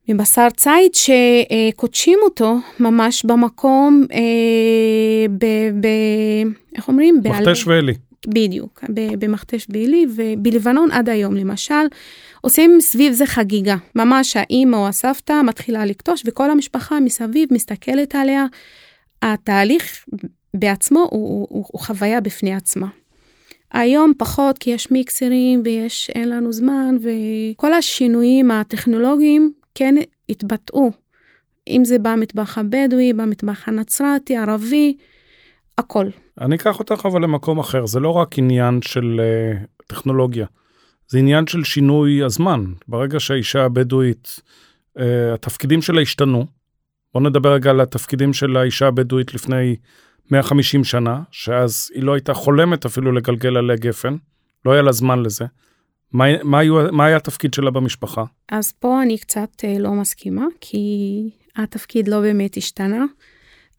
מבשר 0.10 0.48
ציד 0.50 0.92
שקודשים 0.94 2.20
אותו 2.24 2.58
ממש 2.80 3.26
במקום, 3.26 4.06
אה, 4.14 5.26
ב, 5.30 5.46
ב, 5.82 5.88
איך 6.76 6.88
אומרים? 6.88 7.22
מכתש 7.24 7.68
ואלי. 7.68 7.94
בדיוק, 8.28 8.84
במכתש 9.20 9.68
ואלי, 9.70 10.06
ובלבנון 10.16 10.92
עד 10.92 11.10
היום 11.10 11.36
למשל, 11.36 11.86
עושים 12.42 12.78
סביב 12.82 13.14
זה 13.14 13.26
חגיגה. 13.26 13.76
ממש 13.96 14.38
האימא 14.38 14.76
או 14.76 14.88
הסבתא 14.88 15.42
מתחילה 15.42 15.86
לקטוש, 15.86 16.24
וכל 16.26 16.52
המשפחה 16.52 17.00
מסביב 17.00 17.50
מסתכלת 17.52 18.16
עליה. 18.16 18.46
התהליך 19.22 20.06
בעצמו 20.54 21.00
הוא, 21.00 21.10
הוא, 21.12 21.48
הוא, 21.50 21.66
הוא 21.72 21.82
חוויה 21.82 22.22
בפני 22.22 22.56
עצמה. 22.56 22.88
היום 23.74 24.14
פחות 24.18 24.58
כי 24.58 24.70
יש 24.70 24.92
מיקסרים 24.92 25.62
ויש, 25.66 26.10
אין 26.16 26.30
לנו 26.30 26.52
זמן, 26.54 26.98
וכל 27.02 27.74
השינויים 27.74 28.52
הטכנולוגיים 28.52 29.52
כן 29.78 29.96
התבטאו. 30.30 30.92
אם 31.68 31.86
זה 31.86 32.00
במטבח 32.00 32.58
הבדואי, 32.58 33.14
במטבח 33.14 33.68
הנצרתי, 33.68 34.38
ערבי, 34.38 34.98
הכל. 35.78 36.06
אני 36.42 36.56
אקח 36.56 36.80
אותך 36.80 37.06
אבל 37.06 37.24
למקום 37.24 37.60
אחר, 37.60 37.86
זה 37.86 38.00
לא 38.00 38.10
רק 38.10 38.38
עניין 38.38 38.80
של 38.82 39.22
uh, 39.22 39.86
טכנולוגיה, 39.88 40.46
זה 41.08 41.18
עניין 41.20 41.48
של 41.48 41.64
שינוי 41.64 42.24
הזמן. 42.24 42.66
ברגע 42.88 43.20
שהאישה 43.20 43.66
הבדואית, 43.66 44.42
uh, 44.98 45.02
התפקידים 45.34 45.82
שלה 45.82 46.02
השתנו, 46.02 46.46
בוא 47.14 47.22
נדבר 47.22 47.54
רגע 47.54 47.70
על 47.70 47.82
התפקידים 47.82 48.34
של 48.34 48.58
האישה 48.58 48.88
הבדואית 48.88 49.34
לפני 49.34 49.76
150 50.32 50.84
שנה, 50.84 51.22
שאז 51.32 51.92
היא 51.94 52.04
לא 52.04 52.14
הייתה 52.14 52.34
חולמת 52.34 52.86
אפילו 52.86 53.12
לגלגל 53.12 53.58
עלי 53.58 53.78
גפן, 53.78 54.16
לא 54.66 54.72
היה 54.72 54.82
לה 54.82 54.92
זמן 54.92 55.24
לזה. 55.24 55.46
מה, 56.14 56.44
מה, 56.44 56.60
מה 56.92 57.06
היה 57.06 57.18
התפקיד 57.18 57.54
שלה 57.54 57.72
במשפחה? 57.72 58.24
אז 58.52 58.72
פה 58.72 59.02
אני 59.02 59.18
קצת 59.18 59.50
uh, 59.62 59.80
לא 59.80 59.92
מסכימה, 59.92 60.46
כי 60.62 61.30
התפקיד 61.56 62.08
לא 62.08 62.22
באמת 62.22 62.58
השתנה. 62.58 63.06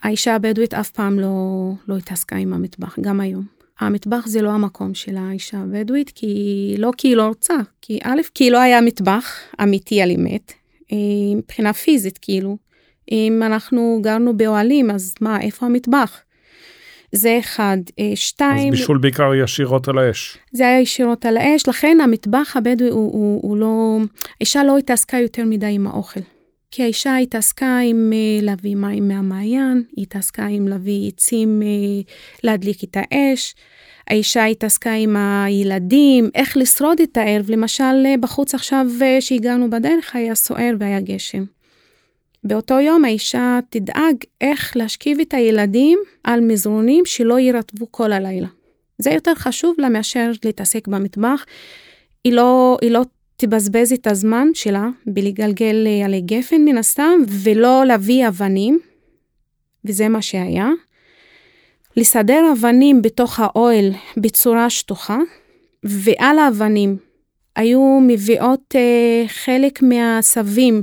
האישה 0.03 0.35
הבדואית 0.35 0.75
אף 0.75 0.91
פעם 0.91 1.19
לא, 1.19 1.71
לא 1.89 1.97
התעסקה 1.97 2.37
עם 2.37 2.53
המטבח, 2.53 2.99
גם 3.01 3.21
היום. 3.21 3.45
המטבח 3.81 4.27
זה 4.27 4.43
לא 4.43 4.51
המקום 4.51 4.95
של 4.95 5.17
האישה 5.17 5.59
הבדואית, 5.59 6.11
כי 6.15 6.75
לא 6.79 6.91
כי 6.97 7.09
היא 7.09 7.17
לא 7.17 7.27
רוצה, 7.27 7.55
כי 7.83 7.99
א', 8.03 8.21
כי 8.35 8.51
לא 8.51 8.59
היה 8.59 8.81
מטבח 8.81 9.39
אמיתי 9.63 10.03
על 10.03 10.11
אמת, 10.11 10.53
אה, 10.93 10.97
מבחינה 11.37 11.73
פיזית 11.73 12.19
כאילו. 12.23 12.57
אם 13.13 13.43
אנחנו 13.47 13.99
גרנו 14.03 14.37
באוהלים, 14.37 14.91
אז 14.91 15.15
מה, 15.21 15.41
איפה 15.41 15.67
המטבח? 15.67 16.21
זה 17.13 17.39
אחד. 17.39 17.77
אה, 17.99 18.13
שתיים... 18.15 18.73
אז 18.73 18.79
בישול 18.79 18.99
בעיקר 18.99 19.35
ישירות 19.35 19.89
על 19.89 19.99
האש. 19.99 20.39
זה 20.53 20.69
היה 20.69 20.81
ישירות 20.81 21.27
על 21.27 21.37
האש, 21.37 21.69
לכן 21.69 21.99
המטבח 22.01 22.57
הבדואי 22.57 22.91
הוא, 22.91 23.13
הוא, 23.13 23.41
הוא 23.43 23.57
לא... 23.57 23.99
האישה 24.41 24.65
לא 24.65 24.79
התעסקה 24.79 25.19
יותר 25.19 25.45
מדי 25.45 25.67
עם 25.71 25.87
האוכל. 25.87 26.21
כי 26.71 26.83
האישה 26.83 27.17
התעסקה 27.17 27.79
עם 27.79 28.13
uh, 28.13 28.45
להביא 28.45 28.77
מים 28.77 29.09
מהמעיין, 29.09 29.83
היא 29.97 30.03
התעסקה 30.03 30.47
עם 30.47 30.69
להביא 30.69 31.09
עצים 31.09 31.63
uh, 31.63 32.11
להדליק 32.45 32.85
את 32.85 32.97
האש, 32.97 33.55
האישה 34.09 34.45
התעסקה 34.45 34.93
עם 34.93 35.17
הילדים, 35.17 36.31
איך 36.35 36.57
לשרוד 36.57 37.01
את 37.01 37.17
הערב, 37.17 37.51
למשל 37.51 38.17
בחוץ 38.21 38.55
עכשיו 38.55 38.87
שהגענו 39.21 39.71
בדרך 39.71 40.17
היה 40.17 40.35
סוער 40.35 40.75
והיה 40.81 41.01
גשם. 41.01 41.45
באותו 42.45 42.81
יום 42.81 43.05
האישה 43.05 43.59
תדאג 43.71 44.17
איך 44.41 44.77
להשכיב 44.77 45.21
את 45.21 45.35
הילדים 45.35 45.99
על 46.25 46.41
מזרונים 46.41 47.05
שלא 47.07 47.39
יירטבו 47.39 47.87
כל 47.91 48.13
הלילה. 48.13 48.49
זה 48.99 49.11
יותר 49.11 49.35
חשוב 49.35 49.75
לה 49.79 49.89
מאשר 49.89 50.31
להתעסק 50.45 50.89
במטבח. 50.89 51.45
היא 52.25 52.33
לא, 52.33 52.79
היא 52.83 52.91
לא 52.91 53.03
תבזבז 53.37 53.93
את 53.93 54.07
הזמן 54.07 54.49
שלה 54.55 54.89
בלגלגל 55.07 55.87
אה, 55.87 56.05
עלי 56.05 56.21
גפן 56.21 56.65
מן 56.65 56.79
הסתם, 56.79 57.21
ולא 57.29 57.85
להביא 57.87 58.29
אבנים, 58.29 58.79
וזה 59.85 60.09
מה 60.09 60.23
שהיה. 60.23 60.69
לסדר 61.97 62.53
אבנים 62.53 63.03
בתוך 63.03 63.41
האוהל 63.41 63.91
בצורה 64.17 64.71
שטוחה, 64.71 65.19
ועל 65.83 66.39
האבנים 66.39 66.97
היו 67.57 68.01
מביאות 68.03 68.75
אה, 68.75 69.25
חלק 69.29 69.83
מהסבים, 69.83 70.83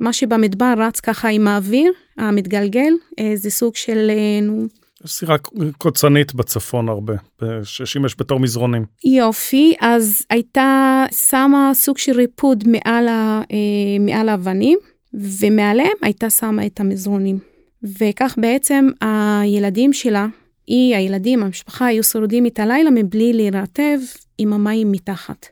מה 0.00 0.12
שבמדבר 0.12 0.74
רץ 0.78 1.00
ככה 1.00 1.28
עם 1.28 1.48
האוויר 1.48 1.92
המתגלגל, 2.18 2.92
אה, 3.18 3.32
זה 3.34 3.50
סוג 3.50 3.76
של, 3.76 4.10
אה, 4.10 4.40
נו, 4.42 4.66
סירה 5.06 5.36
קוצנית 5.78 6.34
בצפון 6.34 6.88
הרבה, 6.88 7.14
ששימש 7.62 8.14
בתור 8.18 8.40
מזרונים. 8.40 8.84
יופי, 9.04 9.74
אז 9.80 10.22
הייתה 10.30 11.04
שמה 11.12 11.70
סוג 11.74 11.98
של 11.98 12.12
ריפוד 12.12 12.64
מעל, 12.68 13.08
ה, 13.08 13.42
אה, 13.52 13.98
מעל 14.00 14.28
האבנים, 14.28 14.78
ומעליהם 15.14 15.96
הייתה 16.02 16.30
שמה 16.30 16.66
את 16.66 16.80
המזרונים. 16.80 17.38
וכך 17.82 18.34
בעצם 18.40 18.88
הילדים 19.00 19.92
שלה, 19.92 20.26
היא, 20.66 20.96
הילדים, 20.96 21.42
המשפחה, 21.42 21.86
היו 21.86 22.04
שורדים 22.04 22.46
את 22.46 22.58
הלילה 22.58 22.90
מבלי 22.90 23.32
להירטב 23.32 23.98
עם 24.38 24.52
המים 24.52 24.92
מתחת. 24.92 25.46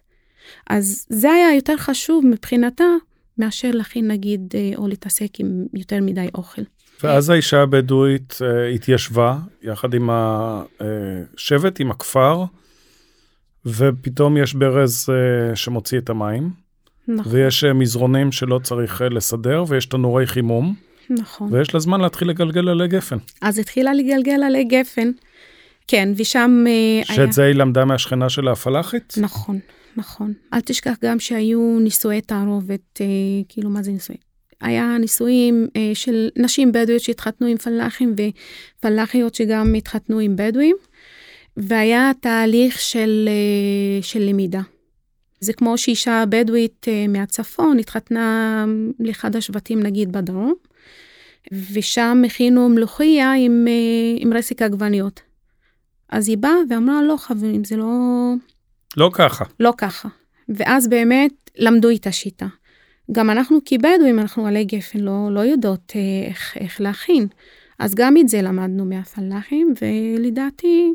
אז 0.70 1.06
זה 1.08 1.32
היה 1.32 1.54
יותר 1.54 1.76
חשוב 1.76 2.26
מבחינתה 2.26 2.84
מאשר 3.38 3.70
להכין 3.70 4.10
נגיד 4.10 4.54
אה, 4.54 4.70
או 4.76 4.88
להתעסק 4.88 5.40
עם 5.40 5.64
יותר 5.74 5.98
מדי 6.02 6.26
אוכל. 6.34 6.62
ואז 7.02 7.30
האישה 7.30 7.62
הבדואית 7.62 8.32
uh, 8.32 8.74
התיישבה 8.74 9.38
יחד 9.62 9.94
עם 9.94 10.10
השבט, 10.12 11.80
עם 11.80 11.90
הכפר, 11.90 12.44
ופתאום 13.66 14.36
יש 14.36 14.54
ברז 14.54 15.08
שמוציא 15.54 15.98
את 15.98 16.10
המים. 16.10 16.50
נכון. 17.08 17.32
ויש 17.32 17.64
מזרונים 17.64 18.32
שלא 18.32 18.60
צריך 18.62 19.02
לסדר, 19.10 19.64
ויש 19.68 19.86
תנורי 19.86 20.26
חימום. 20.26 20.74
נכון. 21.10 21.52
ויש 21.52 21.74
לה 21.74 21.80
זמן 21.80 22.00
להתחיל 22.00 22.28
לגלגל 22.28 22.68
עלי 22.68 22.88
גפן. 22.88 23.16
אז 23.40 23.58
התחילה 23.58 23.94
לגלגל 23.94 24.42
עלי 24.42 24.64
גפן. 24.64 25.10
כן, 25.88 26.08
ושם 26.16 26.64
אה, 26.66 27.14
שאת 27.14 27.32
זה 27.32 27.44
היא 27.44 27.54
למדה 27.54 27.84
מהשכנה 27.84 28.28
של 28.28 28.48
הפלאחית? 28.48 29.14
נכון, 29.20 29.58
נכון. 29.96 30.32
אל 30.52 30.60
תשכח 30.60 30.94
גם 31.04 31.20
שהיו 31.20 31.78
נישואי 31.80 32.20
תערובת, 32.20 33.00
אה, 33.00 33.06
כאילו, 33.48 33.70
מה 33.70 33.82
זה 33.82 33.90
נישואי? 33.90 34.18
היה 34.60 34.98
נישואים 35.00 35.68
אה, 35.76 35.90
של 35.94 36.28
נשים 36.36 36.72
בדואיות 36.72 37.02
שהתחתנו 37.02 37.46
עם 37.46 37.56
פלאחים 37.56 38.14
ופלאחיות 38.78 39.34
שגם 39.34 39.74
התחתנו 39.74 40.18
עם 40.18 40.36
בדואים, 40.36 40.76
והיה 41.56 42.10
תהליך 42.20 42.80
של, 42.80 43.28
אה, 43.28 44.02
של 44.02 44.20
למידה. 44.20 44.60
זה 45.40 45.52
כמו 45.52 45.78
שאישה 45.78 46.24
בדואית 46.28 46.86
אה, 46.88 47.06
מהצפון 47.08 47.78
התחתנה 47.78 48.64
לאחד 49.00 49.36
השבטים 49.36 49.82
נגיד 49.82 50.12
בדרום, 50.12 50.54
ושם 51.72 52.22
הכינו 52.26 52.68
מלוכיה 52.68 53.32
עם, 53.32 53.64
אה, 53.68 54.16
עם 54.16 54.32
רסק 54.32 54.62
עגבניות. 54.62 55.20
אז 56.08 56.28
היא 56.28 56.38
באה 56.38 56.56
ואמרה, 56.70 57.02
לא 57.02 57.16
חברים, 57.16 57.64
זה 57.64 57.76
לא... 57.76 57.86
לא 58.96 59.10
ככה. 59.12 59.44
לא 59.60 59.72
ככה. 59.78 60.08
ואז 60.48 60.88
באמת 60.88 61.50
למדו 61.58 61.90
את 61.90 62.06
השיטה. 62.06 62.46
גם 63.12 63.30
אנחנו 63.30 63.58
כבדואים, 63.64 64.18
אנחנו 64.18 64.46
עלי 64.46 64.64
גפן, 64.64 64.98
לא, 64.98 65.28
לא 65.30 65.40
יודעות 65.40 65.92
אה, 65.96 66.28
איך, 66.28 66.56
איך 66.56 66.80
להכין. 66.80 67.26
אז 67.78 67.94
גם 67.94 68.16
את 68.16 68.28
זה 68.28 68.42
למדנו 68.42 68.84
מהפלאחים, 68.84 69.74
ולדעתי 69.82 70.94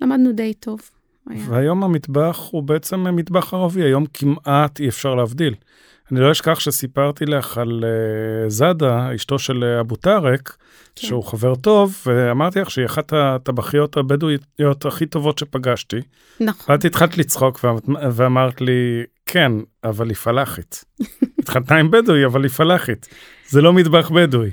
למדנו 0.00 0.32
די 0.32 0.54
טוב. 0.54 0.80
והיום 1.26 1.84
המטבח 1.84 2.48
הוא 2.50 2.62
בעצם 2.62 3.16
מטבח 3.16 3.54
ערבי, 3.54 3.82
היום 3.82 4.06
כמעט 4.14 4.80
אי 4.80 4.88
אפשר 4.88 5.14
להבדיל. 5.14 5.54
אני 6.12 6.20
לא 6.20 6.32
אשכח 6.32 6.60
שסיפרתי 6.60 7.24
לך 7.24 7.58
על 7.58 7.84
uh, 7.84 8.48
זאדה, 8.50 9.14
אשתו 9.14 9.38
של 9.38 9.64
uh, 9.64 9.80
אבו 9.80 9.96
טארק, 9.96 10.56
כן. 10.94 11.06
שהוא 11.06 11.24
חבר 11.24 11.54
טוב, 11.54 12.02
ואמרתי 12.06 12.60
לך 12.60 12.70
שהיא 12.70 12.86
אחת 12.86 13.12
הטבחיות 13.12 13.96
הבדואיות 13.96 14.86
הכי 14.86 15.06
טובות 15.06 15.38
שפגשתי. 15.38 15.96
נכון. 16.40 16.74
ואת 16.74 16.84
התחלת 16.84 17.18
לצחוק 17.18 17.64
ואמרת 18.12 18.60
לי, 18.60 19.02
כן, 19.26 19.52
אבל 19.84 20.08
היא 20.08 20.16
פלאחית. 20.16 20.84
התחתנה 21.38 21.78
עם 21.78 21.90
בדואי, 21.90 22.26
אבל 22.26 22.42
היא 22.42 22.50
פלאחית. 22.50 23.08
זה 23.48 23.60
לא 23.60 23.72
מטבח 23.72 24.10
בדואי. 24.10 24.50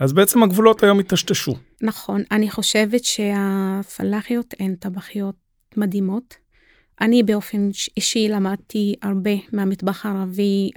אז 0.00 0.12
בעצם 0.12 0.42
הגבולות 0.42 0.82
היום 0.82 0.98
התשתשו. 0.98 1.54
נכון, 1.80 2.22
אני 2.30 2.50
חושבת 2.50 3.04
שהפלאחיות 3.04 4.54
הן 4.60 4.74
טבחיות 4.74 5.34
מדהימות. 5.76 6.43
אני 7.00 7.22
באופן 7.22 7.70
אישי 7.96 8.28
למדתי 8.28 8.94
הרבה 9.02 9.34
מהמטבח 9.52 10.06
הערבי. 10.06 10.70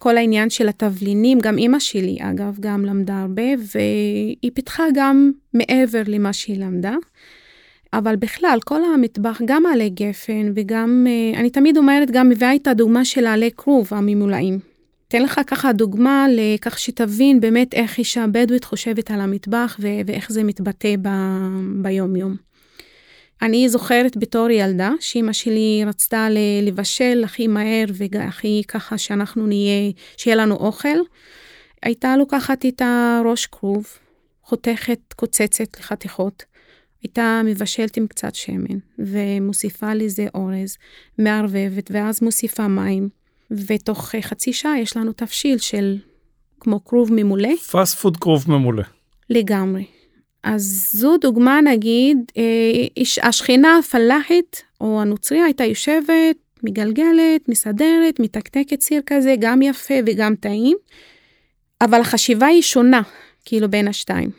כל 0.00 0.16
העניין 0.16 0.50
של 0.50 0.68
התבלינים, 0.68 1.38
גם 1.40 1.58
אימא 1.58 1.78
שלי 1.78 2.16
אגב, 2.20 2.56
גם 2.60 2.84
למדה 2.84 3.20
הרבה, 3.20 3.42
והיא 3.74 4.50
פיתחה 4.54 4.84
גם 4.94 5.32
מעבר 5.54 6.02
למה 6.06 6.32
שהיא 6.32 6.60
למדה. 6.60 6.94
אבל 7.92 8.16
בכלל, 8.16 8.58
כל 8.64 8.80
המטבח, 8.94 9.40
גם 9.44 9.66
עלי 9.66 9.90
גפן 9.90 10.52
וגם, 10.54 11.06
אה, 11.08 11.40
אני 11.40 11.50
תמיד 11.50 11.76
אומרת, 11.76 12.10
גם 12.10 12.28
מביאה 12.28 12.54
את 12.54 12.66
הדוגמה 12.66 13.04
של 13.04 13.26
עלי 13.26 13.50
כרוב 13.56 13.88
הממולאים. 13.90 14.58
אתן 15.08 15.22
לך 15.22 15.40
ככה 15.46 15.72
דוגמה 15.72 16.26
לכך 16.30 16.78
שתבין 16.78 17.40
באמת 17.40 17.74
איך 17.74 17.98
אישה 17.98 18.24
בדואית 18.32 18.64
חושבת 18.64 19.10
על 19.10 19.20
המטבח 19.20 19.76
ו- 19.80 20.00
ואיך 20.06 20.32
זה 20.32 20.44
מתבטא 20.44 20.94
ב- 21.02 21.82
ביום-יום. 21.82 22.45
אני 23.42 23.68
זוכרת 23.68 24.16
בתור 24.16 24.50
ילדה 24.50 24.90
שאימא 25.00 25.32
שלי 25.32 25.82
רצתה 25.86 26.28
לבשל 26.62 27.22
הכי 27.24 27.46
מהר 27.46 27.84
והכי 27.94 28.62
ככה 28.68 28.98
שאנחנו 28.98 29.46
נהיה, 29.46 29.92
שיהיה 30.16 30.36
לנו 30.36 30.54
אוכל. 30.54 30.98
הייתה 31.82 32.16
לוקחת 32.16 32.66
את 32.66 32.82
הראש 32.84 33.46
כרוב, 33.46 33.86
חותכת, 34.42 34.98
קוצצת 35.16 35.78
לחתיכות. 35.80 36.44
הייתה 37.02 37.40
מבשלת 37.44 37.96
עם 37.96 38.06
קצת 38.06 38.34
שמן, 38.34 38.78
ומוסיפה 38.98 39.94
לזה 39.94 40.26
אורז, 40.34 40.76
מערבבת, 41.18 41.90
ואז 41.90 42.22
מוסיפה 42.22 42.68
מים, 42.68 43.08
ותוך 43.50 44.14
חצי 44.20 44.52
שעה 44.52 44.80
יש 44.80 44.96
לנו 44.96 45.12
תבשיל 45.12 45.58
של 45.58 45.96
כמו 46.60 46.84
כרוב 46.84 47.10
ממולא. 47.12 47.56
פאסט 47.70 47.96
פוד 47.98 48.16
כרוב 48.16 48.44
ממולא. 48.50 48.82
לגמרי. 49.30 49.95
אז 50.46 50.90
זו 50.92 51.16
דוגמה, 51.16 51.60
נגיד, 51.60 52.18
אה, 52.36 53.04
השכינה 53.28 53.78
הפלאחית 53.78 54.62
או 54.80 55.00
הנוצריה 55.00 55.44
הייתה 55.44 55.64
יושבת, 55.64 56.36
מגלגלת, 56.62 57.48
מסדרת, 57.48 58.20
מתקתקת 58.20 58.80
סיר 58.80 59.02
כזה, 59.06 59.34
גם 59.40 59.62
יפה 59.62 59.94
וגם 60.06 60.34
טעים, 60.34 60.76
אבל 61.80 62.00
החשיבה 62.00 62.46
היא 62.46 62.62
שונה, 62.62 63.02
כאילו, 63.44 63.70
בין 63.70 63.88
השתיים. 63.88 64.30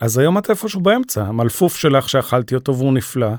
אז 0.00 0.18
היום 0.18 0.38
את 0.38 0.50
איפשהו 0.50 0.80
באמצע, 0.80 1.22
המלפוף 1.22 1.76
שלך 1.76 2.08
שאכלתי 2.08 2.54
אותו 2.54 2.76
והוא 2.76 2.92
נפלא, 2.92 3.30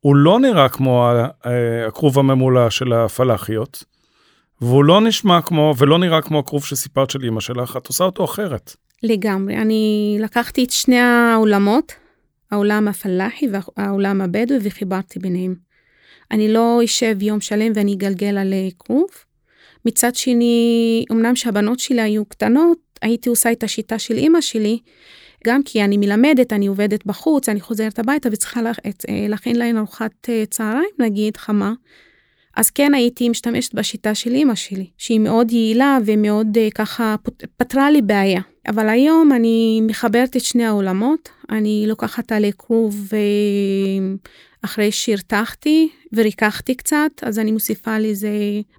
הוא 0.00 0.16
לא 0.16 0.40
נראה 0.40 0.68
כמו 0.68 1.10
אה, 1.46 1.86
הכרוב 1.86 2.18
הממולא 2.18 2.70
של 2.70 2.92
הפלאחיות, 2.92 3.84
והוא 4.60 4.84
לא 4.84 5.00
נשמע 5.00 5.42
כמו, 5.42 5.74
ולא 5.78 5.98
נראה 5.98 6.22
כמו 6.22 6.38
הכרוב 6.38 6.64
שסיפרת 6.64 7.10
של 7.10 7.24
אמא 7.24 7.40
שלך, 7.40 7.76
את 7.76 7.86
עושה 7.86 8.04
אותו 8.04 8.24
אחרת. 8.24 8.76
לגמרי. 9.02 9.56
אני 9.56 10.16
לקחתי 10.20 10.64
את 10.64 10.70
שני 10.70 10.98
העולמות, 10.98 11.92
העולם 12.50 12.88
הפלאחי 12.88 13.46
והעולם 13.52 14.20
הבדואי, 14.20 14.60
וחיברתי 14.62 15.18
ביניהם. 15.18 15.54
אני 16.30 16.52
לא 16.52 16.80
אשב 16.84 17.22
יום 17.22 17.40
שלם 17.40 17.72
ואני 17.74 17.94
אגלגל 17.94 18.38
על 18.38 18.54
כרוב. 18.78 19.08
מצד 19.84 20.14
שני, 20.14 21.04
אמנם 21.12 21.36
שהבנות 21.36 21.78
שלי 21.78 22.00
היו 22.00 22.24
קטנות, 22.24 22.78
הייתי 23.02 23.28
עושה 23.28 23.52
את 23.52 23.62
השיטה 23.62 23.98
של 23.98 24.14
אימא 24.14 24.40
שלי, 24.40 24.78
גם 25.46 25.62
כי 25.62 25.84
אני 25.84 25.96
מלמדת, 25.96 26.52
אני 26.52 26.66
עובדת 26.66 27.06
בחוץ, 27.06 27.48
אני 27.48 27.60
חוזרת 27.60 27.98
הביתה 27.98 28.28
וצריכה 28.32 28.60
להכין 29.28 29.56
להן 29.56 29.76
ארוחת 29.76 30.28
אה, 30.28 30.44
צהריים, 30.50 30.90
נגיד, 30.98 31.36
חמה. 31.36 31.72
אז 32.56 32.70
כן 32.70 32.94
הייתי 32.94 33.28
משתמשת 33.28 33.74
בשיטה 33.74 34.14
של 34.14 34.34
אימא 34.34 34.54
שלי, 34.54 34.86
שהיא 34.98 35.20
מאוד 35.20 35.50
יעילה 35.50 35.98
ומאוד 36.06 36.58
ככה 36.74 37.16
פתרה 37.56 37.90
לי 37.90 38.02
בעיה. 38.02 38.40
אבל 38.68 38.88
היום 38.88 39.32
אני 39.32 39.80
מחברת 39.86 40.36
את 40.36 40.44
שני 40.44 40.64
העולמות, 40.64 41.28
אני 41.50 41.84
לוקחת 41.88 42.32
עלי 42.32 42.52
כרוב 42.58 43.10
אחרי 44.62 44.92
שהרתחתי 44.92 45.88
וריככתי 46.12 46.74
קצת, 46.74 47.10
אז 47.22 47.38
אני 47.38 47.52
מוסיפה 47.52 47.98
לזה, 47.98 48.30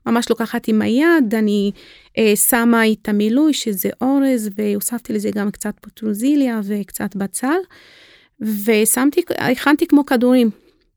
ממש 0.06 0.30
לוקחת 0.30 0.68
עם 0.68 0.82
היד, 0.82 1.36
אני 1.36 1.72
אה, 2.18 2.36
שמה 2.36 2.92
את 2.92 3.10
המילוי 3.10 3.54
שזה 3.54 3.90
אורז, 4.02 4.50
והוספתי 4.56 5.14
לזה 5.14 5.30
גם 5.36 5.52
קצת 5.52 5.74
פוטרוזיליה 5.82 6.62
וקצת 6.64 7.16
בצל, 7.16 7.58
ושמתי, 8.42 9.22
הכנתי 9.38 9.88
כמו 9.88 10.06
כדורים. 10.06 10.50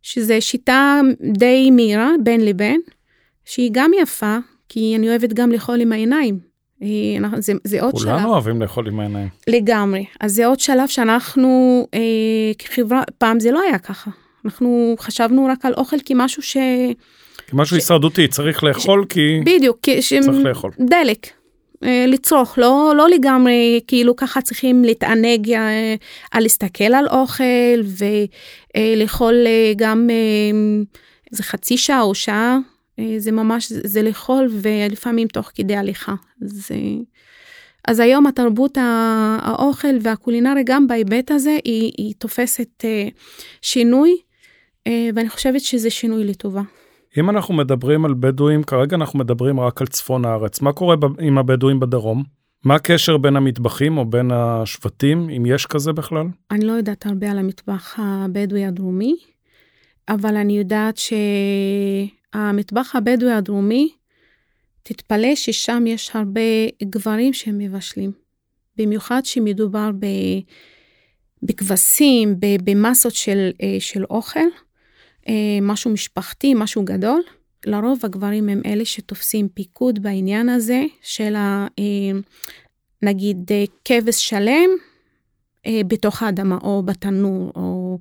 שזה 0.02 0.40
שיטה 0.40 1.00
די 1.38 1.70
מהירה 1.70 2.10
בין 2.22 2.44
לבין, 2.44 2.80
שהיא 3.44 3.70
גם 3.72 3.90
יפה, 4.02 4.38
כי 4.68 4.96
אני 4.96 5.08
אוהבת 5.08 5.32
גם 5.32 5.52
לאכול 5.52 5.80
עם 5.80 5.92
העיניים. 5.92 6.51
אה, 6.82 7.40
זה, 7.40 7.52
זה 7.64 7.82
עוד 7.82 7.92
כולנו 7.92 8.06
שלב. 8.06 8.16
כולנו 8.16 8.32
אוהבים 8.32 8.62
לאכול 8.62 8.88
עם 8.88 9.00
העיניים. 9.00 9.28
לגמרי. 9.46 10.04
אז 10.20 10.34
זה 10.34 10.46
עוד 10.46 10.60
שלב 10.60 10.88
שאנחנו 10.88 11.86
אה, 11.94 12.00
כחברה, 12.58 13.02
פעם 13.18 13.40
זה 13.40 13.50
לא 13.50 13.60
היה 13.60 13.78
ככה. 13.78 14.10
אנחנו 14.44 14.94
חשבנו 15.00 15.46
רק 15.46 15.64
על 15.64 15.74
אוכל 15.74 15.96
כמשהו 16.06 16.42
ש... 16.42 16.56
כמשהו 17.46 17.76
ש... 17.76 17.78
הישרדותי, 17.78 18.28
צריך 18.28 18.64
לאכול 18.64 19.04
ש... 19.04 19.12
כי... 19.12 19.40
בדיוק, 19.44 19.78
כי... 19.82 20.02
ש... 20.02 20.14
צריך 20.14 20.44
לאכול. 20.44 20.70
דלק. 20.80 21.26
אה, 21.84 22.04
לצרוך, 22.08 22.58
לא, 22.58 22.92
לא 22.96 23.08
לגמרי 23.08 23.80
כאילו 23.86 24.16
ככה 24.16 24.40
צריכים 24.40 24.84
להתענג 24.84 25.50
אה, 25.50 25.94
על 26.30 26.42
להסתכל 26.42 26.94
על 26.94 27.08
אוכל 27.08 27.80
ולאכול 28.76 29.34
אה, 29.46 29.72
גם 29.76 30.08
איזה 31.32 31.42
חצי 31.42 31.76
שעה 31.76 32.02
או 32.02 32.14
שעה, 32.14 32.58
זה 33.18 33.32
ממש, 33.32 33.72
זה 33.72 34.02
לאכול 34.02 34.48
ולפעמים 34.50 35.28
תוך 35.28 35.50
כדי 35.54 35.76
הליכה. 35.76 36.14
זה... 36.40 36.74
אז 37.88 38.00
היום 38.00 38.26
התרבות 38.26 38.78
האוכל 39.40 39.96
והקולינריה 40.02 40.62
גם 40.66 40.86
בהיבט 40.86 41.30
הזה 41.30 41.58
היא, 41.64 41.92
היא 41.98 42.14
תופסת 42.18 42.84
שינוי 43.62 44.16
ואני 44.88 45.28
חושבת 45.28 45.60
שזה 45.60 45.90
שינוי 45.90 46.24
לטובה. 46.24 46.62
אם 47.18 47.30
אנחנו 47.30 47.54
מדברים 47.54 48.04
על 48.04 48.14
בדואים, 48.14 48.62
כרגע 48.62 48.96
אנחנו 48.96 49.18
מדברים 49.18 49.60
רק 49.60 49.80
על 49.80 49.86
צפון 49.86 50.24
הארץ. 50.24 50.60
מה 50.60 50.72
קורה 50.72 50.96
עם 51.20 51.38
הבדואים 51.38 51.80
בדרום? 51.80 52.22
מה 52.64 52.74
הקשר 52.74 53.16
בין 53.16 53.36
המטבחים 53.36 53.98
או 53.98 54.04
בין 54.04 54.30
השבטים, 54.30 55.30
אם 55.36 55.46
יש 55.46 55.66
כזה 55.66 55.92
בכלל? 55.92 56.26
אני 56.50 56.64
לא 56.64 56.72
יודעת 56.72 57.06
הרבה 57.06 57.30
על 57.30 57.38
המטבח 57.38 57.96
הבדואי 57.98 58.64
הדרומי, 58.64 59.16
אבל 60.08 60.36
אני 60.36 60.58
יודעת 60.58 60.98
שהמטבח 62.34 62.96
הבדואי 62.96 63.32
הדרומי, 63.32 63.88
תתפלא 64.82 65.34
ששם 65.34 65.84
יש 65.86 66.10
הרבה 66.14 66.40
גברים 66.82 67.32
שהם 67.32 67.58
מבשלים. 67.58 68.12
במיוחד 68.76 69.24
שמדובר 69.24 69.90
בכבשים, 71.42 72.36
במסות 72.64 73.14
של, 73.14 73.50
אה, 73.62 73.76
של 73.80 74.04
אוכל. 74.04 74.40
אה, 75.28 75.58
משהו 75.62 75.90
משפחתי, 75.90 76.54
משהו 76.54 76.84
גדול. 76.84 77.22
לרוב 77.66 77.98
הגברים 78.02 78.48
הם 78.48 78.62
אלה 78.66 78.84
שתופסים 78.84 79.48
פיקוד 79.48 80.02
בעניין 80.02 80.48
הזה 80.48 80.84
של 81.02 81.34
ה... 81.34 81.66
אה, 81.78 82.18
נגיד 83.02 83.50
כבש 83.84 84.28
שלם, 84.28 84.70
בתוך 85.86 86.22
האדמה 86.22 86.58
או 86.62 86.82
בתנור 86.82 87.52
או 87.56 87.98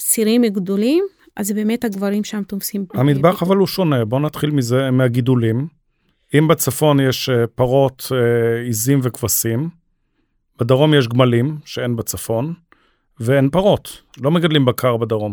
סירים 0.00 0.44
גדולים, 0.44 1.04
אז 1.36 1.52
באמת 1.52 1.84
הגברים 1.84 2.24
שם 2.24 2.42
תופסים. 2.42 2.86
המטבח 2.94 3.42
אבל 3.42 3.56
הוא 3.56 3.66
שונה, 3.66 4.04
בוא 4.04 4.20
נתחיל 4.20 4.50
מזה, 4.50 4.90
מהגידולים. 4.90 5.66
אם 6.38 6.48
בצפון 6.48 7.00
יש 7.00 7.28
אה, 7.28 7.46
פרות, 7.46 8.12
אה, 8.12 8.60
עיזים 8.60 9.00
וכבשים, 9.02 9.68
בדרום 10.60 10.94
יש 10.94 11.08
גמלים, 11.08 11.58
שאין 11.64 11.96
בצפון, 11.96 12.54
ואין 13.20 13.50
פרות, 13.50 14.02
לא 14.20 14.30
מגדלים 14.30 14.64
בקר 14.64 14.96
בדרום. 14.96 15.32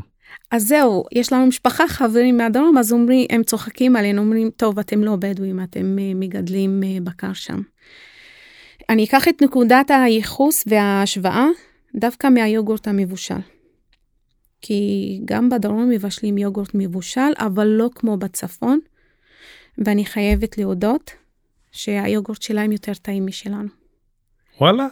אז 0.51 0.67
זהו, 0.67 1.03
יש 1.11 1.33
לנו 1.33 1.45
משפחה, 1.45 1.87
חברים 1.87 2.37
מהדרום, 2.37 2.77
אז 2.77 2.93
אומרים, 2.93 3.27
הם 3.29 3.43
צוחקים 3.43 3.95
עלינו, 3.95 4.21
אומרים, 4.21 4.49
טוב, 4.49 4.79
אתם 4.79 5.03
לא 5.03 5.15
בדואים, 5.15 5.63
אתם 5.63 5.99
אה, 5.99 6.11
מגדלים 6.15 6.83
בקר 7.03 7.33
שם. 7.33 7.61
אני 8.89 9.03
אקח 9.03 9.27
את 9.27 9.41
נקודת 9.41 9.91
הייחוס 9.91 10.63
וההשוואה 10.67 11.45
דווקא 11.95 12.27
מהיוגורט 12.27 12.87
המבושל. 12.87 13.39
כי 14.61 15.19
גם 15.25 15.49
בדרום 15.49 15.89
מבשלים 15.89 16.37
יוגורט 16.37 16.71
מבושל, 16.73 17.31
אבל 17.37 17.67
לא 17.67 17.89
כמו 17.95 18.17
בצפון. 18.17 18.79
ואני 19.77 20.05
חייבת 20.05 20.57
להודות 20.57 21.11
שהיוגורט 21.71 22.41
שלהם 22.41 22.71
יותר 22.71 22.93
טעים 22.93 23.25
משלנו. 23.25 23.69
וואלה? 24.61 24.87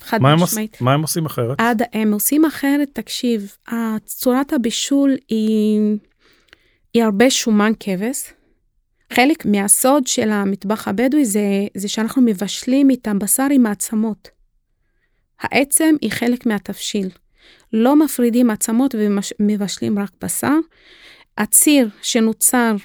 חד 0.00 0.18
משמעית. 0.22 0.80
מה 0.80 0.92
הם 0.92 1.02
עושים 1.02 1.26
אחרת? 1.26 1.60
עד, 1.60 1.82
הם 1.92 2.12
עושים 2.12 2.44
אחרת, 2.44 2.88
תקשיב, 2.92 3.56
צורת 4.04 4.52
הבישול 4.52 5.16
היא, 5.28 5.80
היא 6.94 7.02
הרבה 7.04 7.30
שומן 7.30 7.72
כבש. 7.80 8.32
חלק 9.12 9.46
מהסוד 9.46 10.06
של 10.06 10.30
המטבח 10.30 10.88
הבדואי 10.88 11.24
זה, 11.24 11.66
זה 11.74 11.88
שאנחנו 11.88 12.22
מבשלים 12.22 12.90
את 12.90 13.08
הבשר 13.08 13.46
עם 13.50 13.66
העצמות. 13.66 14.28
העצם 15.40 15.94
היא 16.00 16.10
חלק 16.10 16.46
מהתבשיל. 16.46 17.08
לא 17.72 17.96
מפרידים 17.96 18.50
עצמות 18.50 18.94
ומבשלים 18.98 19.98
רק 19.98 20.10
בשר. 20.22 20.56
הציר 21.38 21.88
שנוצר 22.02 22.76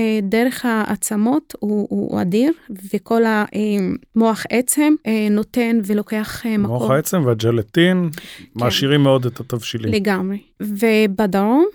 אה, 0.00 0.18
דרך 0.22 0.64
העצמות 0.64 1.54
הוא, 1.60 1.86
הוא 1.90 2.20
אדיר, 2.20 2.52
וכל 2.94 3.22
המוח 3.26 4.44
עצם 4.50 4.94
אה, 5.06 5.28
נותן 5.30 5.80
ולוקח 5.84 6.46
אה, 6.46 6.58
מקום. 6.58 6.72
מוח 6.72 6.90
העצם 6.90 7.22
והג'לטין 7.26 8.10
כן. 8.16 8.44
מעשירים 8.54 9.02
מאוד 9.02 9.26
את 9.26 9.40
התבשילים. 9.40 9.92
לגמרי. 9.92 10.38
ובדרום, 10.60 11.66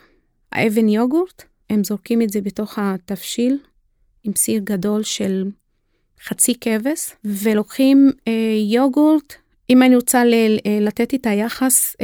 האבן 0.51 0.89
יוגורט, 0.89 1.43
הם 1.69 1.83
זורקים 1.83 2.21
את 2.21 2.29
זה 2.29 2.41
בתוך 2.41 2.79
התבשיל 2.79 3.57
עם 4.23 4.33
סיר 4.35 4.61
גדול 4.63 5.03
של 5.03 5.43
חצי 6.23 6.53
כבש, 6.61 7.11
ולוקחים 7.25 8.11
יוגורט 8.69 9.33
אם 9.69 9.83
אני 9.83 9.95
רוצה 9.95 10.23
לתת 10.81 11.13
את 11.13 11.27
היחס, 11.27 11.95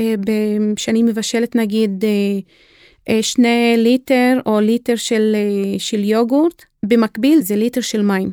שאני 0.77 1.03
מבשלת 1.03 1.55
נגיד 1.55 2.03
שני 3.21 3.75
ליטר 3.77 4.39
או 4.45 4.59
ליטר 4.59 4.95
של, 4.95 5.35
של 5.77 6.03
יוגורט, 6.03 6.65
במקביל 6.85 7.39
זה 7.41 7.55
ליטר 7.55 7.81
של 7.81 8.01
מים. 8.01 8.31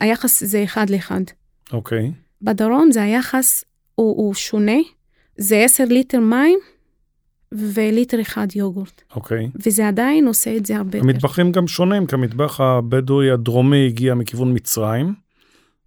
היחס 0.00 0.44
זה 0.44 0.64
אחד 0.64 0.90
לאחד. 0.90 1.20
אוקיי. 1.72 2.06
Okay. 2.08 2.12
בדרום 2.42 2.92
זה 2.92 3.02
היחס 3.02 3.64
הוא, 3.94 4.16
הוא 4.16 4.34
שונה, 4.34 4.78
זה 5.36 5.56
10 5.64 5.84
ליטר 5.84 6.20
מים 6.20 6.58
וליטר 7.52 8.20
אחד 8.20 8.46
יוגורט. 8.54 9.02
אוקיי. 9.14 9.46
Okay. 9.46 9.58
וזה 9.66 9.88
עדיין 9.88 10.26
עושה 10.26 10.56
את 10.56 10.66
זה 10.66 10.76
הרבה 10.76 10.98
יותר. 10.98 11.08
המטבחים 11.10 11.52
גם 11.52 11.66
שונים, 11.66 12.06
כי 12.06 12.14
המטבח 12.14 12.60
הבדואי 12.60 13.30
הדרומי 13.30 13.86
הגיע 13.86 14.14
מכיוון 14.14 14.54
מצרים. 14.54 15.21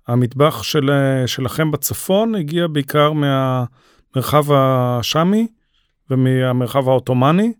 המטבח 0.07 0.63
של, 0.63 0.89
שלכם 1.25 1.71
בצפון 1.71 2.35
הגיע 2.35 2.67
בעיקר 2.67 3.11
מהמרחב 3.11 4.51
השאמי 4.51 5.47
ומהמרחב 6.09 6.89
העות'מאני. 6.89 7.53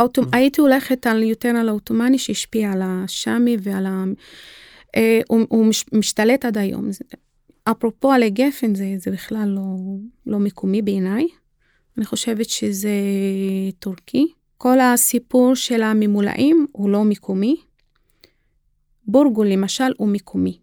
אוטומ... 0.00 0.24
הייתי 0.32 0.60
הולכת 0.60 1.06
על, 1.06 1.22
יותר 1.22 1.48
על 1.48 1.68
העות'מאני 1.68 2.18
שהשפיע 2.18 2.72
על 2.72 2.82
השאמי 2.84 3.56
ועל 3.62 3.86
ה... 3.86 4.04
אה, 4.96 5.20
הוא, 5.28 5.40
הוא 5.48 5.66
מש, 5.66 5.84
משתלט 5.92 6.44
עד 6.44 6.58
היום. 6.58 6.92
זה, 6.92 7.04
אפרופו 7.64 8.12
עלי 8.12 8.30
גפן, 8.30 8.74
זה, 8.74 8.94
זה 8.98 9.10
בכלל 9.10 9.48
לא, 9.48 9.62
לא 10.26 10.38
מקומי 10.38 10.82
בעיניי. 10.82 11.26
אני 11.96 12.04
חושבת 12.06 12.48
שזה 12.48 12.90
טורקי. 13.78 14.26
כל 14.58 14.80
הסיפור 14.80 15.54
של 15.54 15.82
הממולאים 15.82 16.66
הוא 16.72 16.90
לא 16.90 17.04
מקומי. 17.04 17.56
בורגול 19.06 19.46
למשל 19.46 19.92
הוא 19.96 20.08
מקומי. 20.08 20.58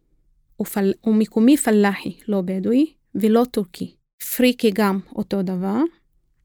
הוא, 0.58 0.67
פל... 0.67 0.93
הוא 1.02 1.15
מקומי 1.15 1.58
פלאחי, 1.58 2.17
לא 2.28 2.41
בדואי, 2.46 2.86
ולא 3.15 3.43
טורקי. 3.52 3.96
פריקי 4.36 4.72
גם 4.74 5.00
אותו 5.15 5.41
דבר. 5.41 5.78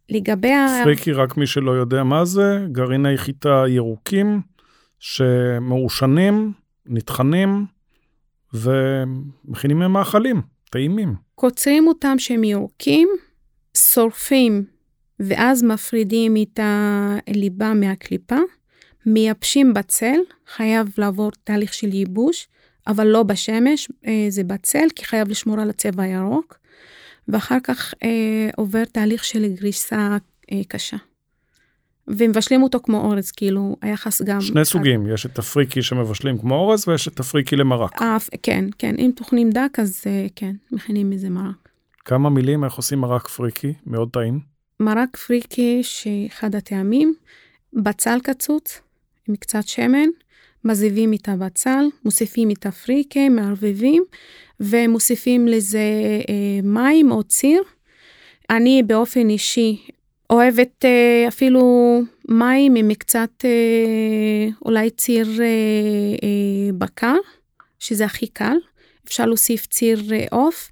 לגבי 0.09 0.53
ה... 0.53 0.67
פריקי, 0.85 1.13
רק 1.13 1.37
מי 1.37 1.47
שלא 1.47 1.71
יודע 1.71 2.05
מה 2.05 2.25
זה, 2.25 2.67
גרעיני 2.73 3.19
חיטה 3.19 3.65
ירוקים 3.69 4.41
שמעושנים, 4.99 6.53
נטחנים 6.87 7.67
ומכינים 8.55 9.79
מהם 9.79 9.93
מאכלים, 9.93 10.43
טעימים. 10.71 11.15
קוצרים 11.35 11.87
אותם 11.87 12.19
שהם 12.19 12.45
ירוקים, 12.45 13.09
שורפים 13.77 14.65
ואז 15.21 15.63
מפרידים 15.63 16.35
את 16.43 16.61
הליבה 16.63 17.75
מהקליפה, 17.75 18.39
מייבשים 19.07 19.75
בצל, 19.75 20.17
חייב 20.47 20.89
לעבור 20.99 21.31
תהליך 21.45 21.75
של 21.75 21.95
ייבוש, 21.95 22.49
אבל 22.87 23.07
לא 23.07 23.23
בשמש, 23.23 23.89
אה, 24.07 24.27
זה 24.29 24.45
בצל, 24.45 24.87
כי 24.97 25.05
חייב 25.05 25.29
לשמור 25.29 25.61
על 25.61 25.71
הצבע 25.71 26.03
הירוק, 26.03 26.59
ואחר 27.29 27.59
כך 27.65 27.95
אה, 28.03 28.51
עובר 28.57 28.85
תהליך 28.85 29.25
של 29.25 29.55
גריסה 29.55 30.17
אה, 30.53 30.61
קשה. 30.69 30.97
ומבשלים 32.09 32.63
אותו 32.63 32.81
כמו 32.83 33.01
אורז, 33.01 33.31
כאילו 33.31 33.77
היחס 33.83 34.23
גם... 34.23 34.41
שני 34.41 34.65
סוגים, 34.65 35.07
יש 35.07 35.27
את 35.27 35.39
הפריקי 35.39 35.83
שמבשלים 35.83 36.39
כמו 36.39 36.55
אורז 36.55 36.89
ויש 36.89 37.09
את 37.09 37.21
הפריקי 37.21 37.57
למרק. 37.57 38.03
אה, 38.03 38.17
כן, 38.43 38.65
כן, 38.79 38.95
אם 38.99 39.11
טוחנים 39.17 39.51
דק 39.51 39.79
אז 39.79 40.03
אה, 40.07 40.27
כן, 40.37 40.53
מכינים 40.73 41.11
מזה 41.11 41.31
מרק. 41.31 41.69
כמה 42.05 42.31
מילים 42.31 42.65
איך 42.65 42.75
עושים 42.75 42.99
מרק 42.99 43.29
פריקי? 43.29 43.73
מאוד 43.87 44.11
טעים. 44.13 44.41
מרק 44.81 45.17
פריקי 45.17 45.83
שאחד 45.83 46.55
הטעמים, 46.55 47.15
בצל 47.73 48.19
קצוץ 48.23 48.81
עם 49.29 49.37
קצת 49.37 49.69
שמן, 49.69 50.09
מזיבים 50.65 51.15
את 51.15 51.29
הבצל, 51.29 51.85
מוסיפים 52.05 52.51
את 52.51 52.67
הפריקה, 52.67 53.29
מערבבים, 53.29 54.05
ומוסיפים 54.61 55.49
לזה 55.49 55.79
אה, 56.29 56.61
מים 56.63 57.11
או 57.11 57.23
ציר. 57.23 57.63
אני 58.51 58.83
באופן 58.83 59.31
אישי 59.31 59.83
אוהבת 60.31 60.85
אה, 60.85 61.25
אפילו 61.29 61.63
מים 62.29 62.75
עם 62.75 62.95
קצת 62.95 63.31
אה, 63.45 64.49
אולי 64.65 64.91
ציר 64.91 65.27
אה, 65.41 65.45
אה, 66.23 66.73
בקר, 66.79 67.17
שזה 67.79 68.05
הכי 68.05 68.27
קל. 68.27 68.57
אפשר 69.07 69.27
להוסיף 69.27 69.67
ציר 69.67 70.03
אה, 70.13 70.25
עוף, 70.31 70.71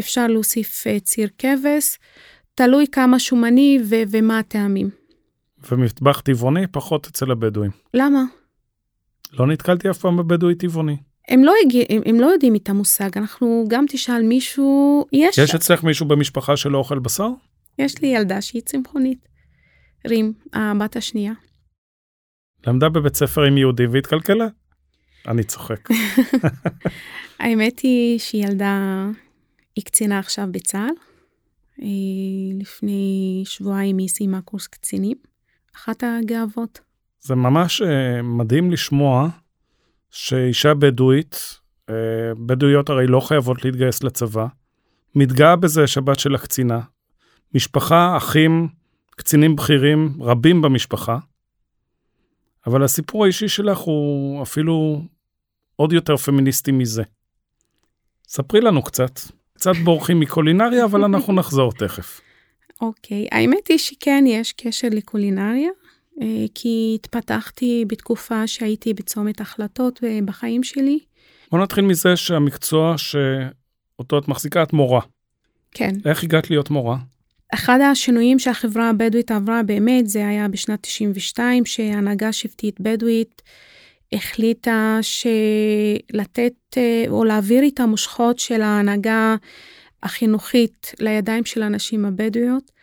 אפשר 0.00 0.26
להוסיף 0.26 0.86
אה, 0.86 1.00
ציר 1.00 1.28
כבש, 1.38 1.98
תלוי 2.54 2.86
כמה 2.92 3.18
שומני 3.18 3.78
ו- 3.84 4.02
ומה 4.10 4.38
הטעמים. 4.38 4.90
ומטבח 5.70 6.20
טבעוני 6.20 6.66
פחות 6.66 7.06
אצל 7.06 7.30
הבדואים. 7.30 7.70
למה? 7.94 8.24
לא 9.38 9.46
נתקלתי 9.46 9.90
אף 9.90 9.98
פעם 9.98 10.16
בבדואי 10.16 10.54
טבעוני. 10.54 10.96
הם 11.28 11.44
לא, 11.44 11.52
הגיע, 11.64 11.84
הם, 11.88 12.02
הם 12.06 12.20
לא 12.20 12.26
יודעים 12.26 12.56
את 12.56 12.68
המושג, 12.68 13.18
אנחנו 13.18 13.64
גם 13.68 13.84
תשאל 13.88 14.22
מישהו, 14.22 15.04
יש... 15.12 15.38
יש 15.38 15.54
אצלך 15.54 15.84
מישהו 15.84 16.06
במשפחה 16.06 16.56
שלא 16.56 16.78
אוכל 16.78 16.98
בשר? 16.98 17.28
יש 17.78 18.02
לי 18.02 18.08
ילדה 18.08 18.40
שהיא 18.40 18.62
צמחונית. 18.62 19.28
רים, 20.06 20.32
הבת 20.52 20.96
השנייה. 20.96 21.32
למדה 22.66 22.88
בבית 22.88 23.14
ספר 23.14 23.42
עם 23.42 23.58
יהודים 23.58 23.90
והתקלקלה? 23.92 24.46
אני 25.28 25.44
צוחק. 25.44 25.88
האמת 27.40 27.78
היא 27.78 28.18
שהיא 28.18 28.46
ילדה, 28.46 29.06
היא 29.76 29.84
קצינה 29.84 30.18
עכשיו 30.18 30.46
בצה"ל. 30.50 30.94
לפני 32.60 33.42
שבועיים 33.46 33.98
היא 33.98 34.08
סיימה 34.08 34.40
קורס 34.40 34.66
קצינים. 34.66 35.16
אחת 35.76 36.04
הגאוות. 36.06 36.80
זה 37.26 37.34
ממש 37.34 37.82
uh, 37.82 37.86
מדהים 38.22 38.70
לשמוע 38.70 39.28
שאישה 40.10 40.74
בדואית, 40.74 41.60
uh, 41.90 41.94
בדואיות 42.46 42.90
הרי 42.90 43.06
לא 43.06 43.20
חייבות 43.20 43.64
להתגייס 43.64 44.02
לצבא, 44.02 44.46
מתגאה 45.14 45.56
בזה 45.56 45.86
שבת 45.86 46.18
של 46.18 46.34
הקצינה. 46.34 46.80
משפחה, 47.54 48.16
אחים, 48.16 48.68
קצינים 49.10 49.56
בכירים, 49.56 50.16
רבים 50.20 50.62
במשפחה. 50.62 51.18
אבל 52.66 52.82
הסיפור 52.82 53.24
האישי 53.24 53.48
שלך 53.48 53.78
הוא 53.78 54.42
אפילו 54.42 55.02
עוד 55.76 55.92
יותר 55.92 56.16
פמיניסטי 56.16 56.72
מזה. 56.72 57.02
ספרי 58.28 58.60
לנו 58.60 58.82
קצת. 58.82 59.20
קצת 59.54 59.72
בורחים 59.84 60.20
מקולינריה, 60.20 60.84
אבל 60.84 61.04
אנחנו 61.04 61.32
נחזור 61.32 61.72
תכף. 61.72 62.20
אוקיי, 62.80 63.24
okay. 63.24 63.36
האמת 63.36 63.68
היא 63.68 63.78
שכן 63.78 64.24
יש 64.26 64.52
קשר 64.52 64.88
לקולינריה. 64.90 65.70
אה, 66.22 66.44
כי 66.54 66.92
התפתחתי 66.94 67.84
בתקופה 67.88 68.46
שהייתי 68.46 68.94
בצומת 68.94 69.40
החלטות 69.40 70.04
אה, 70.04 70.18
בחיים 70.24 70.62
שלי. 70.62 70.98
בוא 71.50 71.58
נתחיל 71.58 71.84
מזה 71.84 72.16
שהמקצוע 72.16 72.94
שאותו 72.98 74.18
את 74.18 74.28
מחזיקה, 74.28 74.62
את 74.62 74.72
מורה. 74.72 75.00
כן. 75.70 75.92
איך 76.04 76.24
הגעת 76.24 76.50
להיות 76.50 76.70
מורה? 76.70 76.96
אחד 77.54 77.78
השינויים 77.80 78.38
שהחברה 78.38 78.90
הבדואית 78.90 79.30
עברה 79.30 79.62
באמת, 79.62 80.08
זה 80.08 80.28
היה 80.28 80.48
בשנת 80.48 80.82
92, 80.82 81.64
שהנהגה 81.64 82.32
שבטית 82.32 82.80
בדואית 82.80 83.42
החליטה 84.12 84.98
שלתת 85.02 86.76
או 87.08 87.24
להעביר 87.24 87.66
את 87.66 87.80
המושכות 87.80 88.38
של 88.38 88.62
ההנהגה 88.62 89.36
החינוכית 90.02 90.92
לידיים 91.00 91.44
של 91.44 91.62
הנשים 91.62 92.04
הבדואיות. 92.04 92.73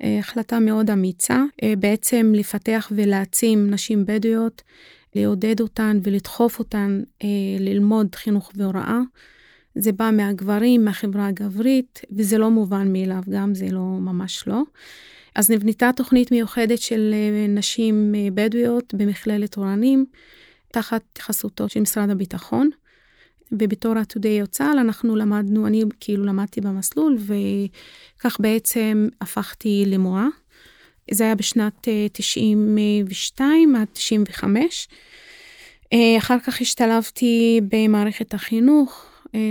החלטה 0.00 0.60
מאוד 0.60 0.90
אמיצה, 0.90 1.42
בעצם 1.78 2.32
לפתח 2.36 2.92
ולהעצים 2.96 3.70
נשים 3.70 4.06
בדואיות, 4.06 4.62
לעודד 5.14 5.60
אותן 5.60 5.98
ולדחוף 6.02 6.58
אותן 6.58 7.02
ללמוד 7.58 8.14
חינוך 8.14 8.52
והוראה. 8.56 9.00
זה 9.74 9.92
בא 9.92 10.10
מהגברים, 10.12 10.84
מהחברה 10.84 11.26
הגברית, 11.26 12.00
וזה 12.10 12.38
לא 12.38 12.50
מובן 12.50 12.92
מאליו, 12.92 13.22
גם 13.30 13.54
זה 13.54 13.70
לא, 13.70 13.80
ממש 13.80 14.44
לא. 14.46 14.62
אז 15.34 15.50
נבנתה 15.50 15.90
תוכנית 15.96 16.32
מיוחדת 16.32 16.78
של 16.78 17.14
נשים 17.48 18.14
בדואיות 18.34 18.94
במכללת 18.94 19.56
אורנים, 19.56 20.06
תחת 20.72 21.02
חסותו 21.18 21.68
של 21.68 21.80
משרד 21.80 22.10
הביטחון. 22.10 22.70
ובתור 23.52 23.98
עתודי 23.98 24.40
צה"ל 24.50 24.78
אנחנו 24.78 25.16
למדנו, 25.16 25.66
אני 25.66 25.84
כאילו 26.00 26.24
למדתי 26.24 26.60
במסלול, 26.60 27.18
וכך 27.18 28.36
בעצם 28.40 29.08
הפכתי 29.20 29.84
למורה. 29.86 30.28
זה 31.10 31.24
היה 31.24 31.34
בשנת 31.34 31.88
92 32.12 33.76
עד 33.76 33.86
95. 33.92 34.88
אחר 36.18 36.38
כך 36.38 36.60
השתלבתי 36.60 37.60
במערכת 37.68 38.34
החינוך, 38.34 39.06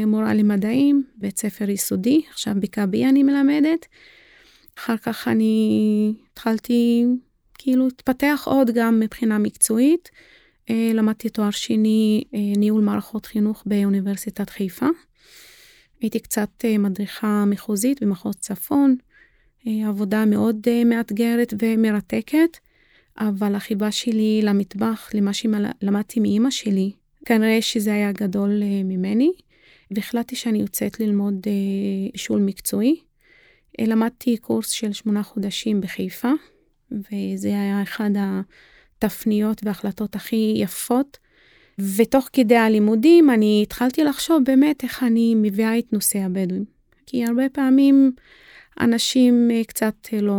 מורה 0.07 0.33
למדעים, 0.33 1.03
בית 1.15 1.39
ספר 1.39 1.69
יסודי, 1.69 2.21
עכשיו 2.29 2.53
בכבי 2.59 3.05
אני 3.05 3.23
מלמדת. 3.23 3.85
אחר 4.77 4.97
כך 4.97 5.27
אני 5.27 6.13
התחלתי 6.31 7.05
כאילו 7.57 7.85
להתפתח 7.85 8.43
עוד 8.45 8.71
גם 8.73 8.99
מבחינה 8.99 9.37
מקצועית. 9.37 10.09
למדתי 10.93 11.29
תואר 11.29 11.51
שני 11.51 12.23
ניהול 12.33 12.81
מערכות 12.81 13.25
חינוך 13.25 13.63
באוניברסיטת 13.65 14.49
חיפה. 14.49 14.85
הייתי 16.01 16.19
קצת 16.19 16.65
מדריכה 16.79 17.43
מחוזית 17.47 18.03
במחוז 18.03 18.35
צפון, 18.35 18.95
עבודה 19.65 20.25
מאוד 20.25 20.67
מאתגרת 20.85 21.53
ומרתקת, 21.61 22.57
אבל 23.17 23.55
החיבה 23.55 23.91
שלי 23.91 24.41
למטבח, 24.43 25.09
למה 25.13 25.33
שלמדתי 25.33 26.19
מאימא 26.19 26.49
שלי, 26.49 26.91
כנראה 27.25 27.61
שזה 27.61 27.93
היה 27.93 28.11
גדול 28.11 28.61
ממני, 28.83 29.31
והחלטתי 29.91 30.35
שאני 30.35 30.61
יוצאת 30.61 30.99
ללמוד 30.99 31.47
בישול 32.13 32.41
מקצועי. 32.41 32.99
למדתי 33.81 34.37
קורס 34.37 34.69
של 34.69 34.93
שמונה 34.93 35.23
חודשים 35.23 35.81
בחיפה, 35.81 36.31
וזה 36.91 37.47
היה 37.47 37.83
אחד 37.83 38.09
ה... 38.17 38.41
תפניות 39.01 39.61
והחלטות 39.63 40.15
הכי 40.15 40.53
יפות. 40.55 41.17
ותוך 41.97 42.29
כדי 42.33 42.55
הלימודים 42.55 43.29
אני 43.29 43.59
התחלתי 43.63 44.03
לחשוב 44.03 44.43
באמת 44.45 44.83
איך 44.83 45.03
אני 45.03 45.35
מביאה 45.35 45.79
את 45.79 45.93
נושא 45.93 46.19
הבדואים. 46.19 46.65
כי 47.05 47.25
הרבה 47.25 47.49
פעמים 47.49 48.11
אנשים 48.79 49.49
קצת 49.67 49.95
לא, 50.21 50.35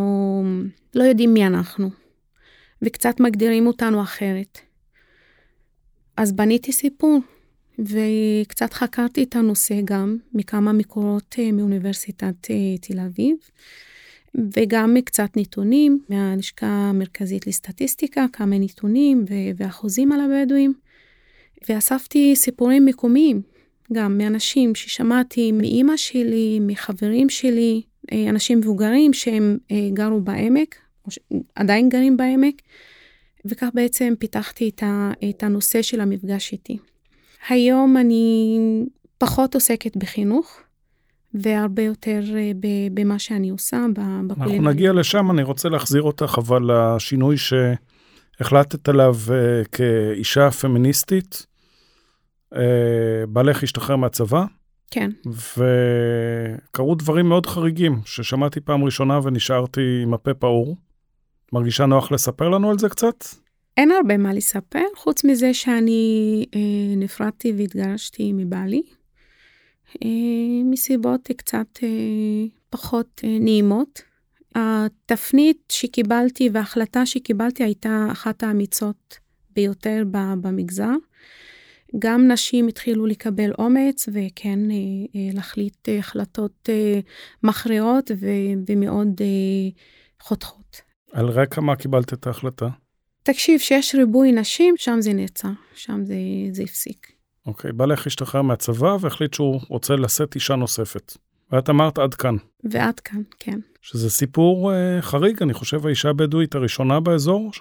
לא 0.95 1.05
יודעים 1.05 1.35
מי 1.35 1.47
אנחנו, 1.47 1.91
וקצת 2.83 3.21
מגדירים 3.21 3.67
אותנו 3.67 4.03
אחרת. 4.03 4.59
אז 6.17 6.33
בניתי 6.33 6.73
סיפור, 6.73 7.21
וקצת 7.79 8.73
חקרתי 8.73 9.23
את 9.23 9.37
הנושא 9.37 9.75
גם 9.85 10.17
מכמה 10.35 10.73
מקורות 10.73 11.37
מאוניברסיטת 11.53 12.35
תל 12.81 13.01
אביב. 13.01 13.37
וגם 14.57 14.97
קצת 15.05 15.31
נתונים 15.37 16.01
מהלשכה 16.09 16.67
המרכזית 16.67 17.47
לסטטיסטיקה, 17.47 18.27
כמה 18.33 18.59
נתונים 18.59 19.25
ואחוזים 19.57 20.13
על 20.13 20.21
הבדואים. 20.21 20.73
ואספתי 21.69 22.37
סיפורים 22.37 22.87
מקומיים, 22.87 23.43
גם 23.93 24.19
מאנשים 24.19 24.75
ששמעתי 24.75 25.53
מאימא 25.53 25.97
שלי, 25.97 26.59
מחברים 26.61 27.29
שלי, 27.29 27.83
אנשים 28.13 28.59
מבוגרים 28.59 29.13
שהם 29.13 29.59
גרו 29.93 30.21
בעמק, 30.21 30.77
או 31.05 31.11
עדיין 31.55 31.89
גרים 31.89 32.17
בעמק, 32.17 32.63
וכך 33.45 33.69
בעצם 33.75 34.15
פיתחתי 34.19 34.71
את 35.31 35.43
הנושא 35.43 35.83
של 35.83 36.01
המפגש 36.01 36.53
איתי. 36.53 36.79
היום 37.49 37.97
אני 37.97 38.59
פחות 39.19 39.55
עוסקת 39.55 39.97
בחינוך, 39.97 40.61
והרבה 41.35 41.83
יותר 41.83 42.21
במה 42.95 43.19
שאני 43.19 43.51
עושה 43.51 43.87
בקולינריה. 43.97 44.57
אנחנו 44.57 44.71
נגיע 44.71 44.93
לשם, 44.93 45.31
אני 45.31 45.43
רוצה 45.43 45.69
להחזיר 45.69 46.03
אותך, 46.03 46.35
אבל 46.39 46.71
לשינוי 46.73 47.37
שהחלטת 47.37 48.89
עליו 48.89 49.17
כאישה 49.73 50.51
פמיניסטית, 50.51 51.47
בעלך 53.29 53.63
השתחרר 53.63 53.97
מהצבא. 53.97 54.45
כן. 54.91 55.11
וקרו 55.27 56.95
דברים 56.95 57.29
מאוד 57.29 57.47
חריגים, 57.47 58.01
ששמעתי 58.05 58.61
פעם 58.61 58.85
ראשונה 58.85 59.21
ונשארתי 59.23 60.01
עם 60.03 60.15
הפה 60.15 60.35
פעור. 60.35 60.77
מרגישה 61.53 61.87
נוח 61.87 62.13
לספר 62.13 62.49
לנו 62.49 62.71
על 62.71 62.79
זה 62.79 62.89
קצת? 62.89 63.25
אין 63.77 63.91
הרבה 63.91 64.17
מה 64.17 64.33
לספר, 64.35 64.85
חוץ 64.97 65.25
מזה 65.25 65.55
שאני 65.55 66.47
אה, 66.55 66.97
נפרדתי 66.97 67.53
והתגרשתי 67.57 68.33
מבעלי. 68.33 68.83
אה, 70.05 70.09
מסיבות 70.65 71.31
קצת 71.37 71.67
אה, 71.83 71.89
פחות 72.71 73.21
אה, 73.25 73.39
נעימות. 73.41 74.03
התפנית 74.55 75.63
שקיבלתי 75.69 76.51
וההחלטה 76.53 77.07
שקיבלתי 77.07 77.65
הייתה 77.65 78.07
אחת 78.13 78.43
האמיצות 78.43 79.19
ביותר 79.51 80.03
במגזר. 80.13 80.93
גם 81.99 82.29
נשים 82.29 82.69
התחילו 82.69 83.07
לקבל 83.07 83.53
אומץ 83.59 84.09
וכן 84.13 84.59
להחליט 85.35 85.89
החלטות 85.99 86.69
מכריעות 87.43 88.11
ומאוד 88.67 89.21
חותכות. 90.21 90.81
על 91.13 91.29
רקע 91.29 91.61
מה 91.61 91.77
קיבלת 91.77 92.13
את 92.13 92.27
ההחלטה? 92.27 92.69
תקשיב, 93.23 93.61
שיש 93.61 93.95
ריבוי 93.95 94.33
נשים, 94.33 94.75
שם 94.77 95.01
זה 95.01 95.13
נעצר, 95.13 95.53
שם 95.75 96.05
זה, 96.05 96.15
זה 96.53 96.63
הפסיק. 96.63 97.12
אוקיי, 97.47 97.71
okay, 97.71 97.73
בעלך 97.73 98.07
השתחרר 98.07 98.43
מהצבא 98.43 98.97
והחליט 99.01 99.35
שהוא 99.35 99.61
רוצה 99.69 99.97
לשאת 99.97 100.35
אישה 100.35 100.57
נוספת. 100.57 101.17
ואת 101.53 101.71
אמרת 101.71 101.99
עד 101.99 102.15
כאן. 102.15 102.37
ועד 102.65 103.01
כאן, 103.01 103.23
כן. 103.39 103.59
שזה 103.81 104.11
סיפור 104.11 104.73
uh, 104.73 105.03
חריג, 105.03 105.43
אני 105.43 105.55
חושב 105.55 105.87
האישה 105.87 106.09
הבדואית 106.09 106.55
הראשונה 106.55 107.01
באזור 107.01 107.53
ש... 107.53 107.61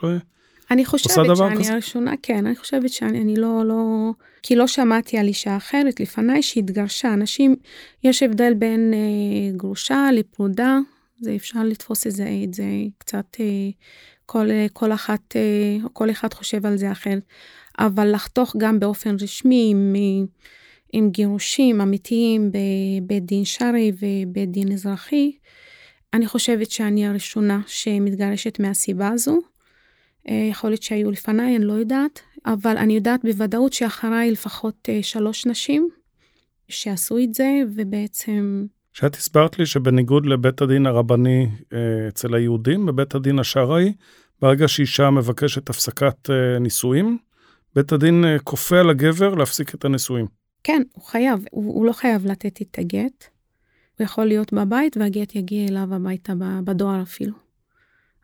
אני 0.71 0.85
חושבת 0.85 1.15
שאני 1.15 1.57
כזה? 1.57 1.73
הראשונה, 1.73 2.13
כן, 2.23 2.45
אני 2.45 2.55
חושבת 2.55 2.89
שאני 2.89 3.21
אני 3.21 3.35
לא, 3.35 3.63
לא, 3.65 4.11
כי 4.43 4.55
לא 4.55 4.67
שמעתי 4.67 5.17
על 5.17 5.27
אישה 5.27 5.57
אחרת 5.57 5.99
לפניי 5.99 6.41
שהתגרשה. 6.43 7.13
אנשים, 7.13 7.55
יש 8.03 8.23
הבדל 8.23 8.53
בין 8.53 8.93
אה, 8.93 9.57
גרושה 9.57 10.09
לפרודה, 10.13 10.79
זה 11.19 11.35
אפשר 11.35 11.63
לתפוס 11.63 12.07
את 12.07 12.11
זה, 12.11 12.29
את 12.43 12.53
זה 12.53 12.63
קצת, 12.97 13.25
אה, 13.39 13.45
כל, 14.25 14.47
כל 14.73 14.91
אחת, 14.91 15.35
אה, 15.35 15.89
כל 15.93 16.11
אחד 16.11 16.33
חושב 16.33 16.65
על 16.65 16.77
זה 16.77 16.91
אחרת. 16.91 17.23
אבל 17.79 18.11
לחתוך 18.13 18.55
גם 18.57 18.79
באופן 18.79 19.15
רשמי 19.21 19.67
עם, 19.71 19.95
עם 20.93 21.09
גירושים 21.09 21.81
אמיתיים 21.81 22.51
בבית 22.51 23.25
דין 23.25 23.45
שרעי 23.45 23.91
ובית 23.99 24.51
דין 24.51 24.71
אזרחי, 24.71 25.31
אני 26.13 26.27
חושבת 26.27 26.71
שאני 26.71 27.07
הראשונה 27.07 27.61
שמתגרשת 27.67 28.59
מהסיבה 28.59 29.07
הזו. 29.09 29.39
אה, 30.29 30.47
יכול 30.49 30.69
להיות 30.69 30.83
שהיו 30.83 31.11
לפניי, 31.11 31.55
אני 31.55 31.65
לא 31.65 31.73
יודעת, 31.73 32.19
אבל 32.45 32.77
אני 32.77 32.93
יודעת 32.93 33.19
בוודאות 33.23 33.73
שאחריי 33.73 34.31
לפחות 34.31 34.89
אה, 34.89 34.99
שלוש 35.03 35.45
נשים 35.45 35.89
שעשו 36.69 37.17
את 37.17 37.33
זה, 37.33 37.49
ובעצם... 37.75 38.65
שאת 38.93 39.15
הסברת 39.15 39.59
לי 39.59 39.65
שבניגוד 39.65 40.25
לבית 40.25 40.61
הדין 40.61 40.85
הרבני 40.85 41.49
אה, 41.73 42.07
אצל 42.07 42.35
היהודים, 42.35 42.85
בבית 42.85 43.15
הדין 43.15 43.39
השרעי, 43.39 43.93
ברגע 44.41 44.67
שאישה 44.67 45.09
מבקשת 45.09 45.69
הפסקת 45.69 46.29
נישואים, 46.59 47.17
בית 47.75 47.91
הדין 47.91 48.25
אה, 48.25 48.39
כופה 48.39 48.79
על 48.79 48.89
הגבר 48.89 49.35
להפסיק 49.35 49.75
את 49.75 49.85
הנישואים. 49.85 50.25
כן, 50.63 50.81
הוא 50.93 51.03
חייב, 51.03 51.45
הוא, 51.51 51.75
הוא 51.75 51.85
לא 51.85 51.93
חייב 51.93 52.25
לתת 52.25 52.61
את 52.61 52.79
הגט. 52.79 53.25
הוא 53.99 54.05
יכול 54.05 54.25
להיות 54.25 54.53
בבית 54.53 54.97
והגט 54.97 55.35
יגיע 55.35 55.67
אליו 55.67 55.93
הביתה 55.95 56.33
בדואר 56.63 57.01
אפילו. 57.01 57.33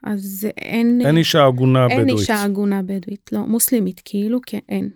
אז 0.03 0.47
אין... 0.57 1.01
אין 1.05 1.17
אישה 1.17 1.45
עגונה 1.45 1.85
בדואית. 1.85 2.07
אין 2.07 2.17
אישה 2.17 2.43
עגונה 2.43 2.81
בדואית, 2.81 3.29
לא, 3.31 3.39
מוסלמית 3.39 4.01
כאילו, 4.05 4.39
כן, 4.45 4.59
אין. 4.69 4.89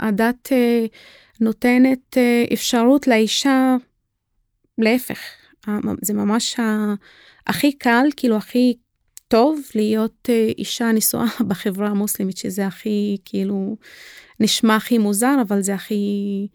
הדת 0.00 0.52
אה, 0.52 0.86
נותנת 1.40 2.16
אה, 2.16 2.44
אפשרות 2.52 3.06
לאישה, 3.06 3.76
להפך, 4.78 5.18
זה 6.02 6.14
ממש 6.14 6.56
הכי 7.46 7.72
קל, 7.72 8.06
כאילו 8.16 8.36
הכי 8.36 8.74
טוב 9.28 9.60
להיות 9.74 10.28
אה, 10.28 10.50
אישה 10.58 10.92
נשואה 10.92 11.26
בחברה 11.48 11.88
המוסלמית, 11.88 12.36
שזה 12.36 12.66
הכי, 12.66 13.16
כאילו, 13.24 13.76
נשמע 14.40 14.76
הכי 14.76 14.98
מוזר, 14.98 15.36
אבל 15.48 15.60
זה 15.60 15.74
הכי, 15.74 16.48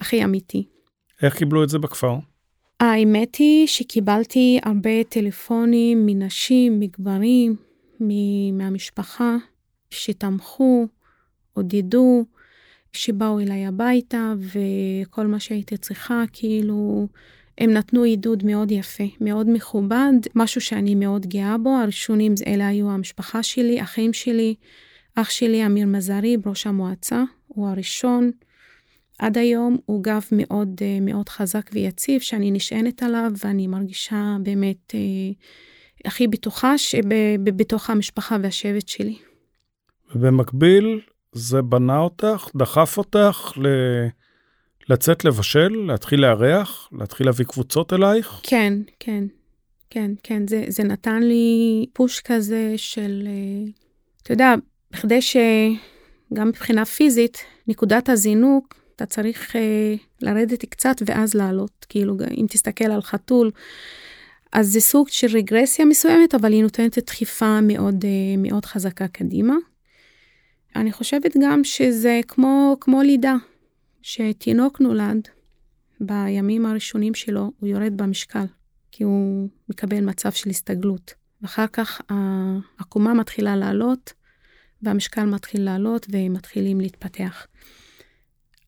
הכי 0.00 0.24
אמיתי. 0.24 0.68
איך 1.22 1.36
קיבלו 1.36 1.64
את 1.64 1.68
זה 1.68 1.78
בכפר? 1.78 2.14
האמת 2.80 3.36
היא 3.36 3.66
שקיבלתי 3.66 4.58
הרבה 4.62 5.04
טלפונים 5.04 6.06
מנשים, 6.06 6.80
מגברים, 6.80 7.56
מהמשפחה, 8.52 9.36
שתמכו, 9.90 10.86
עודדו, 11.52 12.24
שבאו 12.92 13.40
אליי 13.40 13.66
הביתה, 13.66 14.34
וכל 14.38 15.26
מה 15.26 15.40
שהייתי 15.40 15.76
צריכה, 15.76 16.24
כאילו, 16.32 17.08
הם 17.58 17.70
נתנו 17.70 18.02
עידוד 18.02 18.44
מאוד 18.44 18.70
יפה, 18.70 19.04
מאוד 19.20 19.50
מכובד, 19.50 20.12
משהו 20.34 20.60
שאני 20.60 20.94
מאוד 20.94 21.26
גאה 21.26 21.58
בו. 21.58 21.70
הראשונים 21.70 22.34
אלה 22.46 22.68
היו 22.68 22.90
המשפחה 22.90 23.42
שלי, 23.42 23.82
אחים 23.82 24.12
שלי, 24.12 24.54
אח 25.14 25.30
שלי 25.30 25.66
אמיר 25.66 25.86
מזרי, 25.86 26.36
ראש 26.46 26.66
המועצה, 26.66 27.22
הוא 27.46 27.68
הראשון. 27.68 28.30
עד 29.18 29.38
היום 29.38 29.76
הוא 29.86 30.02
גב 30.02 30.22
מאוד 30.32 30.80
מאוד 31.00 31.28
חזק 31.28 31.70
ויציב, 31.72 32.20
שאני 32.20 32.50
נשענת 32.50 33.02
עליו, 33.02 33.30
ואני 33.44 33.66
מרגישה 33.66 34.36
באמת 34.42 34.94
אה, 34.94 35.00
הכי 36.04 36.28
בטוחה 36.28 36.74
בתוך 37.44 37.90
המשפחה 37.90 38.36
והשבט 38.42 38.88
שלי. 38.88 39.16
ובמקביל, 40.14 41.00
זה 41.32 41.62
בנה 41.62 41.98
אותך, 41.98 42.48
דחף 42.56 42.98
אותך 42.98 43.52
ל... 43.56 43.66
לצאת 44.88 45.24
לבשל, 45.24 45.68
להתחיל 45.86 46.20
לארח, 46.20 46.88
להתחיל 46.92 47.26
להביא 47.26 47.44
קבוצות 47.44 47.92
אלייך? 47.92 48.40
כן, 48.42 48.72
כן, 49.00 49.24
כן, 49.90 50.10
כן, 50.22 50.46
זה, 50.48 50.64
זה 50.68 50.84
נתן 50.84 51.22
לי 51.22 51.86
פוש 51.92 52.20
כזה 52.20 52.72
של, 52.76 53.22
אה, 53.26 53.70
אתה 54.22 54.32
יודע, 54.32 54.54
בכדי 54.90 55.22
שגם 55.22 56.48
מבחינה 56.48 56.84
פיזית, 56.84 57.44
נקודת 57.68 58.08
הזינוק, 58.08 58.74
אתה 58.96 59.06
צריך 59.06 59.50
uh, 59.50 59.58
לרדת 60.22 60.64
קצת 60.64 60.96
ואז 61.06 61.34
לעלות, 61.34 61.86
כאילו, 61.88 62.16
אם 62.36 62.46
תסתכל 62.48 62.84
על 62.84 63.02
חתול, 63.02 63.50
אז 64.52 64.68
זה 64.68 64.80
סוג 64.80 65.08
של 65.08 65.26
רגרסיה 65.36 65.84
מסוימת, 65.84 66.34
אבל 66.34 66.52
היא 66.52 66.62
נותנת 66.62 66.98
דחיפה 66.98 67.60
מאוד, 67.60 68.04
uh, 68.04 68.38
מאוד 68.38 68.64
חזקה 68.64 69.08
קדימה. 69.08 69.54
אני 70.76 70.92
חושבת 70.92 71.36
גם 71.42 71.64
שזה 71.64 72.20
כמו, 72.28 72.76
כמו 72.80 73.02
לידה, 73.02 73.34
שתינוק 74.08 74.80
נולד, 74.80 75.28
בימים 76.00 76.66
הראשונים 76.66 77.14
שלו 77.14 77.52
הוא 77.58 77.68
יורד 77.68 77.96
במשקל, 77.96 78.44
כי 78.92 79.04
הוא 79.04 79.48
מקבל 79.68 80.00
מצב 80.00 80.32
של 80.32 80.50
הסתגלות. 80.50 81.14
ואחר 81.42 81.66
כך 81.66 82.00
העקומה 82.08 83.14
מתחילה 83.14 83.56
לעלות, 83.56 84.12
והמשקל 84.82 85.24
מתחיל 85.24 85.64
לעלות, 85.64 86.06
והם 86.10 86.32
מתחילים 86.32 86.80
להתפתח. 86.80 87.46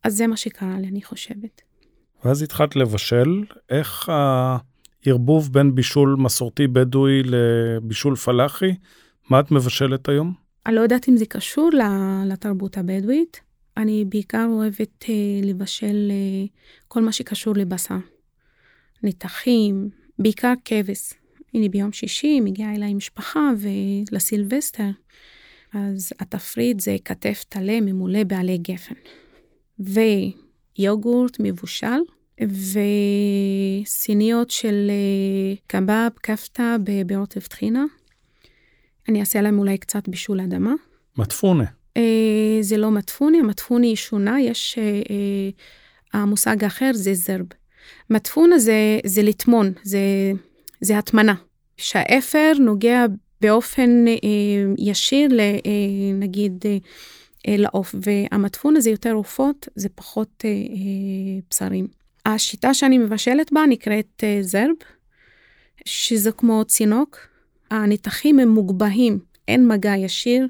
אז 0.05 0.17
זה 0.17 0.27
מה 0.27 0.37
שקרה 0.37 0.81
לי, 0.81 0.89
אני 0.89 1.03
חושבת. 1.03 1.63
ואז 2.25 2.43
התחלת 2.43 2.77
לבשל, 2.77 3.45
איך 3.71 4.09
הערבוב 4.09 5.53
בין 5.53 5.75
בישול 5.75 6.17
מסורתי 6.19 6.67
בדואי 6.67 7.23
לבישול 7.25 8.17
פלאחי, 8.17 8.75
מה 9.31 9.41
את 9.41 9.51
מבשלת 9.51 10.09
היום? 10.09 10.35
אני 10.67 10.75
לא 10.75 10.81
יודעת 10.81 11.09
אם 11.09 11.17
זה 11.17 11.27
קשור 11.27 11.71
לתרבות 12.27 12.79
הבדואית. 12.79 13.48
אני 13.79 14.05
בעיקר 14.05 14.47
אוהבת 14.49 15.03
uh, 15.03 15.47
לבשל 15.47 16.11
uh, 16.11 16.49
כל 16.89 17.03
מה 17.03 17.13
שקשור 17.13 17.55
לבשר. 17.57 17.97
נתחים, 19.03 19.89
בעיקר 20.19 20.53
כבש. 20.65 21.13
הנה 21.55 21.69
ביום 21.69 21.93
שישי 21.93 22.41
מגיעה 22.41 22.75
אליי 22.75 22.95
משפחה 22.95 23.51
ולסילבסטר. 23.59 24.91
אז 25.75 26.13
התפריט 26.21 26.81
זה 26.81 26.97
כתף 27.05 27.45
טלה 27.49 27.81
ממולא 27.81 28.25
בעלי 28.25 28.59
גפן. 28.59 28.95
ויוגורט 30.79 31.37
מבושל, 31.41 32.01
וסיניות 33.85 34.51
של 34.51 34.91
uh, 34.91 35.59
קבב, 35.67 36.11
כפתה 36.23 36.77
ברוטב 37.07 37.41
טחינה. 37.41 37.85
אני 39.09 39.21
אעשה 39.21 39.41
להם 39.41 39.59
אולי 39.59 39.79
קצת 39.79 40.09
בישול 40.09 40.41
אדמה. 40.41 40.73
מטפונה. 41.17 41.78
אה, 41.99 42.59
זה 42.61 42.77
לא 42.77 42.91
מטפוני, 42.91 43.39
המטפוני 43.39 43.87
היא 43.87 43.97
שונה, 43.97 44.41
יש, 44.41 44.79
אה, 44.79 44.85
אה, 44.85 46.21
המושג 46.21 46.65
האחר 46.65 46.91
זה 46.95 47.15
זרב. 47.15 47.47
מטפונה 48.11 48.59
זה, 48.59 48.99
זה 49.07 49.23
לטמון, 49.23 49.73
זה, 49.83 49.99
זה 50.81 50.99
הטמנה. 50.99 51.35
שהאפר 51.77 52.53
נוגע 52.61 53.05
באופן 53.41 54.09
אה, 54.09 54.15
ישיר, 54.79 55.29
ל, 55.33 55.41
אה, 55.41 55.57
נגיד, 56.15 56.65
אה, 56.67 56.77
אה, 57.49 57.57
לעוף, 57.57 57.95
והמטפונה 58.03 58.81
זה 58.81 58.91
יותר 58.91 59.13
עופות, 59.13 59.69
זה 59.77 59.89
פחות 59.89 60.45
אה, 60.45 60.51
אה, 60.51 61.41
בשרים. 61.51 61.89
השיטה 62.27 62.75
שאני 62.75 62.99
מבשלת 62.99 63.53
בה 63.53 63.61
נקראת 63.69 64.25
אה, 64.25 64.39
זרב, 64.41 64.77
שזה 65.85 66.33
כמו 66.33 66.65
צינוק. 66.65 67.19
הנתחים 67.71 68.39
הם 68.39 68.49
מוגבהים, 68.49 69.19
אין 69.49 69.69
מגע 69.69 69.97
ישיר 69.97 70.47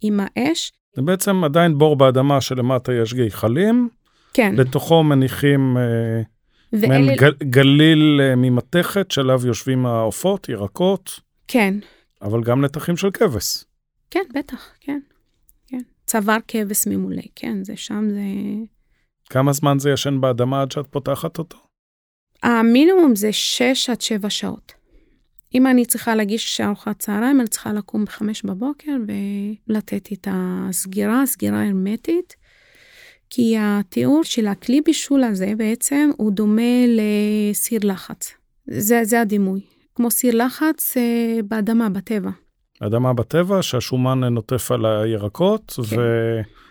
עם 0.00 0.20
האש. 0.22 0.72
זה 0.92 1.02
בעצם 1.02 1.44
עדיין 1.44 1.78
בור 1.78 1.96
באדמה 1.96 2.40
שלמטה 2.40 2.92
יש 2.92 3.14
גחלים. 3.14 3.88
כן. 4.32 4.54
לתוכו 4.56 5.02
מניחים 5.02 5.76
אה, 5.76 5.82
ואלה... 6.72 6.88
מעין 6.88 7.16
גל, 7.16 7.32
גליל 7.42 8.20
אה, 8.22 8.36
ממתכת 8.36 9.10
שעליו 9.10 9.46
יושבים 9.46 9.86
העופות, 9.86 10.48
ירקות. 10.48 11.20
כן. 11.48 11.74
אבל 12.22 12.42
גם 12.42 12.64
נתחים 12.64 12.96
של 12.96 13.10
כבש. 13.10 13.64
כן, 14.10 14.24
בטח, 14.34 14.68
כן. 14.80 15.00
כן. 15.66 15.80
צוואר 16.06 16.38
כבש 16.48 16.86
ממולא, 16.86 17.22
כן, 17.36 17.64
זה 17.64 17.76
שם, 17.76 18.08
זה... 18.10 18.20
כמה 19.30 19.52
זמן 19.52 19.78
זה 19.78 19.90
ישן 19.90 20.20
באדמה 20.20 20.62
עד 20.62 20.70
שאת 20.70 20.86
פותחת 20.86 21.38
אותו? 21.38 21.58
המינימום 22.42 23.16
זה 23.16 23.32
6 23.32 23.90
עד 23.90 24.00
7 24.00 24.30
שעות. 24.30 24.79
אם 25.54 25.66
אני 25.66 25.86
צריכה 25.86 26.14
להגיש 26.14 26.60
ארוחת 26.60 26.98
צהריים, 26.98 27.40
אני 27.40 27.48
צריכה 27.48 27.72
לקום 27.72 28.04
בחמש 28.04 28.42
בבוקר 28.42 28.92
ולתת 29.68 30.12
את 30.12 30.28
הסגירה, 30.30 31.26
סגירה 31.26 31.66
הרמטית. 31.66 32.36
כי 33.30 33.56
התיאור 33.58 34.24
של 34.24 34.46
הכלי 34.46 34.80
בישול 34.80 35.24
הזה 35.24 35.52
בעצם 35.56 36.10
הוא 36.16 36.32
דומה 36.32 36.86
לסיר 36.88 37.80
לחץ. 37.84 38.34
זה, 38.66 39.00
זה 39.04 39.20
הדימוי. 39.20 39.60
כמו 39.94 40.10
סיר 40.10 40.44
לחץ 40.44 40.96
אה, 40.96 41.40
באדמה, 41.44 41.88
בטבע. 41.88 42.30
אדמה 42.80 43.12
בטבע 43.12 43.62
שהשומן 43.62 44.24
נוטף 44.24 44.72
על 44.72 44.86
הירקות, 44.86 45.74
כן, 45.90 45.96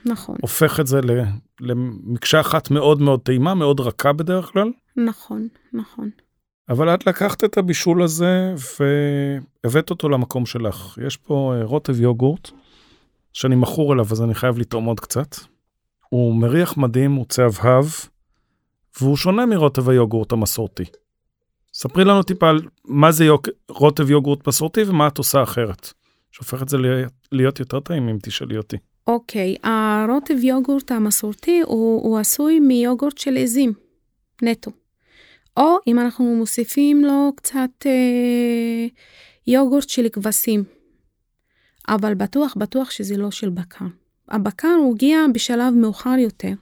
נכון. 0.05 0.35
והופך 0.39 0.79
את 0.79 0.87
זה 0.87 0.99
למקשה 1.61 2.39
אחת 2.39 2.71
מאוד 2.71 3.01
מאוד 3.01 3.19
טעימה, 3.19 3.53
מאוד 3.53 3.79
רכה 3.79 4.13
בדרך 4.13 4.45
כלל. 4.53 4.71
נכון, 4.97 5.47
נכון. 5.73 6.09
אבל 6.69 6.93
את 6.93 7.07
לקחת 7.07 7.43
את 7.43 7.57
הבישול 7.57 8.03
הזה 8.03 8.53
והבאת 9.63 9.89
אותו 9.89 10.09
למקום 10.09 10.45
שלך. 10.45 10.97
יש 11.05 11.17
פה 11.17 11.53
אה, 11.55 11.63
רוטב 11.63 12.01
יוגורט, 12.01 12.51
שאני 13.33 13.55
מכור 13.55 13.93
אליו, 13.93 14.05
אז 14.11 14.21
אני 14.21 14.35
חייב 14.35 14.59
לטעום 14.59 14.85
עוד 14.85 14.99
קצת. 14.99 15.35
הוא 16.09 16.35
מריח 16.35 16.77
מדהים, 16.77 17.13
הוא 17.13 17.25
צהבהב, 17.29 17.85
והוא 19.01 19.17
שונה 19.17 19.45
מרוטב 19.45 19.89
היוגורט 19.89 20.31
המסורתי. 20.31 20.83
ספרי 21.73 22.03
לנו 22.03 22.23
טיפה 22.23 22.49
על 22.49 22.61
מה 22.85 23.11
זה 23.11 23.25
יוק... 23.25 23.49
רוטב 23.69 24.09
יוגורט 24.09 24.47
מסורתי 24.47 24.83
ומה 24.83 25.07
את 25.07 25.17
עושה 25.17 25.43
אחרת, 25.43 25.93
שהופך 26.31 26.61
את 26.61 26.69
זה 26.69 26.77
להיות 27.31 27.59
יותר 27.59 27.79
טעים 27.79 28.09
אם 28.09 28.17
תשאלי 28.21 28.57
אותי. 28.57 28.77
אוקיי, 29.07 29.55
okay, 29.55 29.67
הרוטב 29.67 30.43
יוגורט 30.43 30.91
המסורתי 30.91 31.61
הוא, 31.65 32.03
הוא 32.03 32.19
עשוי 32.19 32.59
מיוגורט 32.59 33.17
של 33.17 33.37
עזים, 33.37 33.73
נטו. 34.41 34.71
או 35.59 35.77
אם 35.87 35.99
אנחנו 35.99 36.35
מוסיפים 36.35 37.05
לו 37.05 37.33
קצת 37.35 37.85
אה, 37.85 38.87
יוגורט 39.47 39.89
של 39.89 40.09
כבשים. 40.09 40.63
אבל 41.87 42.13
בטוח, 42.13 42.55
בטוח 42.57 42.91
שזה 42.91 43.17
לא 43.17 43.31
של 43.31 43.49
בקר. 43.49 43.85
הבקר 44.29 44.75
הוא 44.79 44.95
הגיע 44.95 45.19
בשלב 45.33 45.73
מאוחר 45.73 46.15
יותר. 46.19 46.53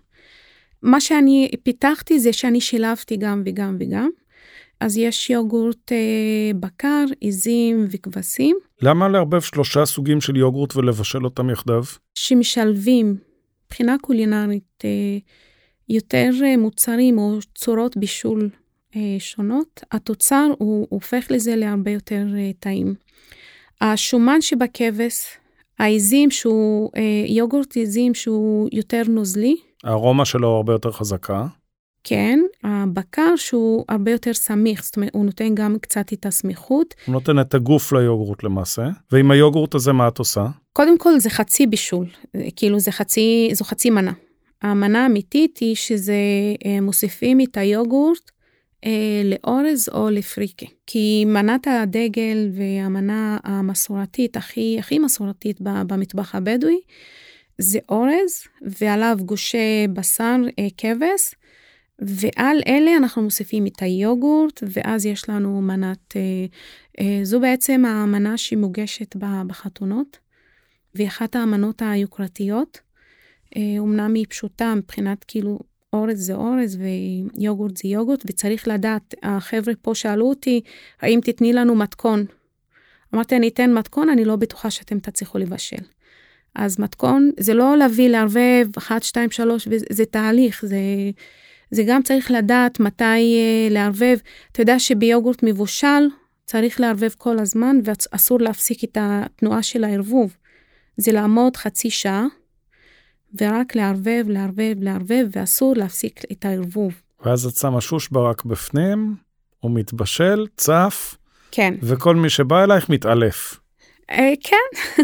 מה 0.81 1.01
שאני 1.01 1.51
פיתחתי 1.63 2.19
זה 2.19 2.33
שאני 2.33 2.61
שילבתי 2.61 3.17
גם 3.17 3.41
וגם 3.45 3.77
וגם. 3.79 4.09
אז 4.79 4.97
יש 4.97 5.29
יוגורט 5.29 5.91
אה, 5.91 6.51
בקר, 6.59 7.05
עיזים 7.19 7.87
וכבשים. 7.91 8.57
למה 8.81 9.07
לערבב 9.07 9.41
שלושה 9.41 9.85
סוגים 9.85 10.21
של 10.21 10.35
יוגורט 10.35 10.75
ולבשל 10.75 11.25
אותם 11.25 11.49
יחדיו? 11.49 11.83
שמשלבים 12.15 13.17
מבחינה 13.65 13.95
קולינרית 14.01 14.83
אה, 14.85 15.17
יותר 15.89 16.29
אה, 16.43 16.57
מוצרים 16.57 17.17
או 17.17 17.39
צורות 17.55 17.97
בישול 17.97 18.49
שונות, 19.19 19.83
התוצר 19.91 20.47
הוא 20.57 20.87
הופך 20.89 21.25
לזה 21.29 21.55
להרבה 21.55 21.91
יותר 21.91 22.25
אה, 22.37 22.51
טעים. 22.59 22.95
השומן 23.81 24.41
שבכבש, 24.41 25.37
העיזים 25.79 26.31
שהוא, 26.31 26.89
אה, 26.95 27.01
יוגורט 27.27 27.75
עיזים 27.75 28.13
שהוא 28.13 28.69
יותר 28.71 29.03
נוזלי. 29.09 29.55
הארומה 29.83 30.25
שלו 30.25 30.47
הרבה 30.47 30.73
יותר 30.73 30.91
חזקה. 30.91 31.47
כן, 32.03 32.39
הבקר 32.63 33.35
שהוא 33.35 33.85
הרבה 33.89 34.11
יותר 34.11 34.33
סמיך, 34.33 34.83
זאת 34.83 34.95
אומרת, 34.95 35.09
הוא 35.13 35.25
נותן 35.25 35.55
גם 35.55 35.75
קצת 35.81 36.13
את 36.13 36.25
הסמיכות. 36.25 36.95
הוא 37.05 37.13
נותן 37.13 37.39
את 37.39 37.53
הגוף 37.53 37.93
ליוגורט 37.93 38.43
למעשה, 38.43 38.87
ועם 39.11 39.31
היוגורט 39.31 39.75
הזה 39.75 39.93
מה 39.93 40.07
את 40.07 40.17
עושה? 40.17 40.47
קודם 40.73 40.97
כל 40.97 41.19
זה 41.19 41.29
חצי 41.29 41.67
בישול, 41.67 42.05
כאילו 42.55 42.79
זה 42.79 42.91
חצי, 42.91 43.49
זו 43.53 43.65
חצי 43.65 43.89
מנה. 43.89 44.13
המנה 44.61 45.03
האמיתית 45.03 45.57
היא 45.57 45.75
שזה 45.75 46.15
מוסיפים 46.81 47.41
את 47.41 47.57
היוגורט 47.57 48.31
אה, 48.31 48.36
לאורז 49.23 49.89
או 49.93 50.09
לפריקה. 50.09 50.65
כי 50.87 51.25
מנת 51.25 51.67
הדגל 51.67 52.49
והמנה 52.53 53.37
המסורתית, 53.43 54.37
הכי, 54.37 54.75
הכי 54.79 54.99
מסורתית 54.99 55.57
במטבח 55.61 56.35
הבדואי, 56.35 56.79
זה 57.57 57.79
אורז, 57.89 58.43
ועליו 58.61 59.17
גושי 59.25 59.87
בשר 59.93 60.35
אה, 60.59 60.67
כבש, 60.77 61.35
ועל 61.99 62.57
אלה 62.67 62.97
אנחנו 62.97 63.21
מוסיפים 63.21 63.67
את 63.67 63.81
היוגורט, 63.81 64.63
ואז 64.67 65.05
יש 65.05 65.29
לנו 65.29 65.61
מנת, 65.61 66.15
אה, 66.15 66.45
אה, 66.99 67.19
זו 67.23 67.39
בעצם 67.39 67.85
המנה 67.85 68.37
שמוגשת 68.37 69.15
בחתונות, 69.47 70.17
והיא 70.95 71.07
אחת 71.07 71.35
המנות 71.35 71.81
היוקרתיות. 71.85 72.79
אה, 73.57 73.61
אמנם 73.79 74.13
היא 74.13 74.25
פשוטה 74.29 74.73
מבחינת 74.75 75.25
כאילו 75.27 75.59
אורז 75.93 76.25
זה 76.25 76.33
אורז 76.33 76.77
ויוגורט 76.79 77.77
זה 77.77 77.87
יוגורט, 77.87 78.23
וצריך 78.27 78.67
לדעת, 78.67 79.15
החבר'ה 79.23 79.73
פה 79.81 79.95
שאלו 79.95 80.29
אותי, 80.29 80.61
האם 81.01 81.19
תתני 81.23 81.53
לנו 81.53 81.75
מתכון? 81.75 82.25
אמרתי, 83.13 83.35
אני 83.35 83.47
אתן 83.47 83.73
מתכון, 83.73 84.09
אני 84.09 84.25
לא 84.25 84.35
בטוחה 84.35 84.71
שאתם 84.71 84.99
תצליחו 84.99 85.37
לבשל. 85.37 85.83
אז 86.55 86.79
מתכון 86.79 87.31
זה 87.39 87.53
לא 87.53 87.77
להביא, 87.77 88.09
לערבב 88.09 88.67
1, 88.77 89.03
2, 89.03 89.31
3, 89.31 89.67
זה 89.89 90.05
תהליך, 90.05 90.65
זה, 90.65 90.77
זה 91.71 91.83
גם 91.87 92.03
צריך 92.03 92.31
לדעת 92.31 92.79
מתי 92.79 93.03
uh, 93.05 93.73
לערבב. 93.73 94.17
אתה 94.51 94.61
יודע 94.61 94.79
שביוגורט 94.79 95.43
מבושל 95.43 96.07
צריך 96.45 96.79
לערבב 96.79 97.09
כל 97.17 97.39
הזמן 97.39 97.79
ואסור 97.83 98.39
להפסיק 98.39 98.83
את 98.83 98.97
התנועה 99.01 99.63
של 99.63 99.83
הערבוב. 99.83 100.37
זה 100.97 101.11
לעמוד 101.11 101.57
חצי 101.57 101.89
שעה 101.89 102.25
ורק 103.41 103.75
לערבב, 103.75 104.25
לערבב, 104.27 104.75
לערבב, 104.79 105.27
ואסור 105.31 105.75
להפסיק 105.75 106.21
את 106.31 106.45
הערבוב. 106.45 106.93
ואז 107.25 107.45
את 107.45 107.55
שמה 107.55 107.81
שוש 107.81 108.09
ברק 108.09 108.45
בפנים, 108.45 109.15
הוא 109.59 109.71
מתבשל, 109.71 110.47
צף, 110.57 111.15
כן. 111.51 111.73
וכל 111.81 112.15
מי 112.15 112.29
שבא 112.29 112.63
אלייך 112.63 112.89
מתעלף. 112.89 113.59
אה, 114.11 114.33
כן. 114.43 115.03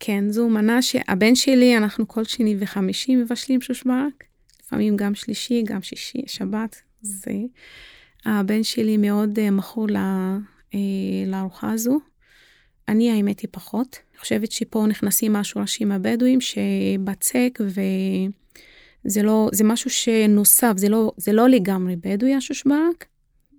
כן, 0.00 0.30
זו 0.30 0.48
מנה 0.48 0.82
שהבן 0.82 1.34
שלי, 1.34 1.76
אנחנו 1.76 2.08
כל 2.08 2.24
שני 2.24 2.56
וחמישי 2.60 3.16
מבשלים 3.16 3.60
שוש 3.60 3.84
ברק, 3.84 4.24
לפעמים 4.64 4.96
גם 4.96 5.14
שלישי, 5.14 5.62
גם 5.66 5.82
שישי, 5.82 6.22
שבת. 6.26 6.76
זה... 7.02 7.32
הבן 8.24 8.62
שלי 8.62 8.96
מאוד 8.96 9.38
uh, 9.38 9.50
מכור 9.50 9.88
uh, 9.88 10.76
לארוחה 11.26 11.72
הזו. 11.72 12.00
אני 12.90 13.10
האמת 13.10 13.40
היא 13.40 13.48
פחות. 13.50 13.98
אני 14.12 14.18
חושבת 14.20 14.52
שפה 14.52 14.86
נכנסים 14.88 15.32
מהשורשים 15.32 15.92
הבדואים 15.92 16.38
שבצק 16.40 17.58
וזה 17.60 19.22
לא, 19.22 19.48
זה 19.52 19.64
משהו 19.64 19.90
שנוסף, 19.90 20.72
זה 20.76 20.88
לא, 20.88 21.12
זה 21.16 21.32
לא 21.32 21.48
לגמרי 21.48 21.96
בדואי 21.96 22.34
השושברק. 22.34 23.06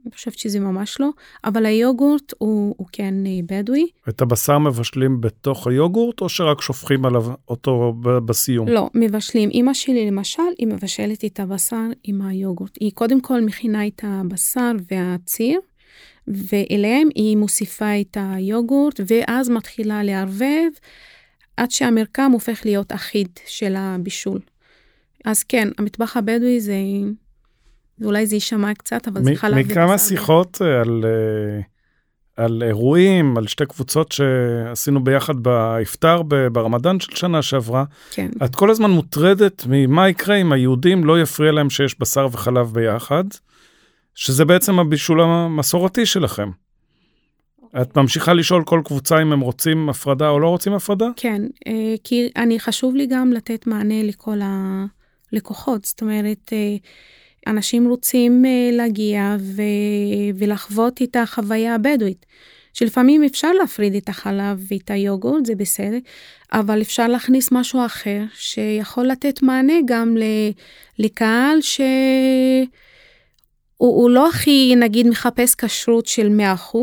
אני 0.05 0.11
חושבת 0.11 0.37
שזה 0.37 0.59
ממש 0.59 0.97
לא, 0.99 1.09
אבל 1.43 1.65
היוגורט 1.65 2.33
הוא, 2.37 2.75
הוא 2.77 2.87
כן 2.91 3.13
אה, 3.25 3.31
בדואי. 3.45 3.87
את 4.09 4.21
הבשר 4.21 4.57
מבשלים 4.57 5.21
בתוך 5.21 5.67
היוגורט 5.67 6.21
או 6.21 6.29
שרק 6.29 6.61
שופכים 6.61 7.05
עליו 7.05 7.25
אותו 7.47 7.93
בסיום? 8.25 8.67
לא, 8.67 8.89
מבשלים. 8.93 9.49
אמא 9.53 9.73
שלי 9.73 10.07
למשל, 10.07 10.43
היא 10.57 10.67
מבשלת 10.67 11.25
את 11.25 11.39
הבשר 11.39 11.85
עם 12.03 12.21
היוגורט. 12.21 12.77
היא 12.79 12.91
קודם 12.91 13.21
כל 13.21 13.41
מכינה 13.41 13.87
את 13.87 14.01
הבשר 14.03 14.71
והציר, 14.91 15.59
ואליהם 16.27 17.07
היא 17.15 17.37
מוסיפה 17.37 18.01
את 18.01 18.17
היוגורט, 18.19 18.99
ואז 19.07 19.49
מתחילה 19.49 20.03
לערבב, 20.03 20.69
עד 21.57 21.71
שהמרקם 21.71 22.31
הופך 22.31 22.61
להיות 22.65 22.91
אחיד 22.91 23.27
של 23.45 23.75
הבישול. 23.77 24.39
אז 25.25 25.43
כן, 25.43 25.67
המטבח 25.77 26.17
הבדואי 26.17 26.59
זה, 26.59 26.75
ואולי 27.99 28.25
זה 28.25 28.35
יישמע 28.35 28.73
קצת, 28.73 29.07
אבל 29.07 29.23
זה 29.23 29.31
חלב. 29.35 29.57
מכמה 29.57 29.97
שיחות 29.97 30.61
אה, 30.61 30.81
על, 30.81 31.05
אה, 31.05 31.61
על 32.45 32.63
אירועים, 32.65 33.37
על 33.37 33.47
שתי 33.47 33.65
קבוצות 33.65 34.11
שעשינו 34.11 35.03
ביחד 35.03 35.43
באפטר 35.43 36.21
ברמדאן 36.51 36.99
של 36.99 37.15
שנה 37.15 37.41
שעברה, 37.41 37.83
כן. 38.11 38.29
את 38.45 38.55
כל 38.55 38.71
הזמן 38.71 38.91
מוטרדת 38.91 39.63
ממה 39.69 40.09
יקרה 40.09 40.35
אם 40.35 40.51
היהודים 40.51 41.03
לא 41.03 41.21
יפריע 41.21 41.51
להם 41.51 41.69
שיש 41.69 41.99
בשר 41.99 42.27
וחלב 42.31 42.73
ביחד. 42.73 43.23
שזה 44.15 44.45
בעצם 44.45 44.79
הבישול 44.79 45.21
המסורתי 45.21 46.05
שלכם. 46.05 46.49
את 47.81 47.97
ממשיכה 47.97 48.33
לשאול 48.33 48.63
כל 48.63 48.81
קבוצה 48.85 49.21
אם 49.21 49.33
הם 49.33 49.39
רוצים 49.39 49.89
הפרדה 49.89 50.29
או 50.29 50.39
לא 50.39 50.47
רוצים 50.47 50.73
הפרדה? 50.73 51.07
כן, 51.15 51.41
אה, 51.67 51.95
כי 52.03 52.29
אני 52.35 52.59
חשוב 52.59 52.95
לי 52.95 53.05
גם 53.05 53.33
לתת 53.33 53.67
מענה 53.67 54.03
לכל 54.03 54.39
הלקוחות, 54.41 55.85
זאת 55.85 56.01
אומרת, 56.01 56.53
אה, 56.53 56.75
אנשים 57.47 57.89
רוצים 57.89 58.45
אה, 58.45 58.69
להגיע 58.71 59.35
ו... 59.39 59.61
ולחוות 60.35 61.01
את 61.01 61.15
החוויה 61.15 61.75
הבדואית. 61.75 62.25
שלפעמים 62.73 63.23
אפשר 63.23 63.51
להפריד 63.51 63.95
את 63.95 64.09
החלב 64.09 64.65
ואת 64.71 64.91
היוגורט, 64.91 65.45
זה 65.45 65.55
בסדר, 65.55 65.97
אבל 66.53 66.81
אפשר 66.81 67.07
להכניס 67.07 67.51
משהו 67.51 67.85
אחר 67.85 68.21
שיכול 68.33 69.05
לתת 69.05 69.41
מענה 69.41 69.73
גם 69.85 70.17
לקהל 70.99 71.61
ש... 71.61 71.81
הוא, 73.81 74.01
הוא 74.01 74.09
לא 74.09 74.29
הכי, 74.29 74.73
נגיד, 74.75 75.07
מחפש 75.07 75.55
כשרות 75.55 76.05
של 76.05 76.39
100%, 76.73 76.77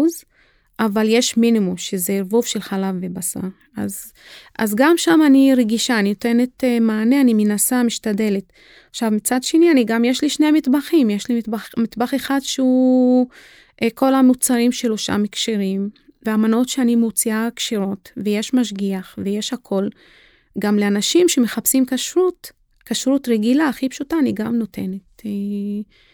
אבל 0.80 1.06
יש 1.08 1.36
מינימום, 1.36 1.76
שזה 1.76 2.12
ערבוב 2.12 2.44
של 2.44 2.60
חלב 2.60 2.94
ובשר. 3.00 3.40
אז, 3.76 4.12
אז 4.58 4.74
גם 4.74 4.94
שם 4.96 5.20
אני 5.26 5.54
רגישה, 5.56 5.98
אני 5.98 6.08
נותנת 6.08 6.64
uh, 6.64 6.80
מענה, 6.80 7.20
אני 7.20 7.34
מנסה, 7.34 7.82
משתדלת. 7.82 8.52
עכשיו, 8.90 9.10
מצד 9.10 9.42
שני, 9.42 9.70
אני 9.70 9.84
גם, 9.84 10.04
יש 10.04 10.22
לי 10.22 10.28
שני 10.28 10.50
מטבחים, 10.50 11.10
יש 11.10 11.28
לי 11.28 11.38
מטבח, 11.38 11.68
מטבח 11.76 12.14
אחד 12.14 12.38
שהוא, 12.42 13.26
uh, 13.84 13.86
כל 13.94 14.14
המוצרים 14.14 14.72
שלו 14.72 14.98
שם 14.98 15.22
כשרים, 15.32 15.90
והמנות 16.22 16.68
שאני 16.68 16.96
מוציאה 16.96 17.48
כשרות, 17.56 18.12
ויש 18.16 18.54
משגיח, 18.54 19.14
ויש 19.24 19.52
הכל. 19.52 19.88
גם 20.58 20.78
לאנשים 20.78 21.28
שמחפשים 21.28 21.86
כשרות, 21.86 22.52
כשרות 22.86 23.28
רגילה, 23.28 23.68
הכי 23.68 23.88
פשוטה, 23.88 24.16
אני 24.18 24.32
גם 24.32 24.56
נותנת. 24.56 25.22
Uh, 25.22 26.07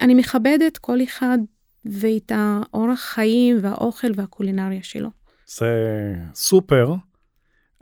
אני 0.00 0.14
מכבדת 0.14 0.78
כל 0.78 0.98
אחד 1.02 1.38
ואת 1.84 2.32
האורח 2.34 3.00
חיים 3.00 3.58
והאוכל 3.62 4.08
והקולינריה 4.14 4.82
שלו. 4.82 5.08
זה 5.46 5.66
סופר. 6.34 6.94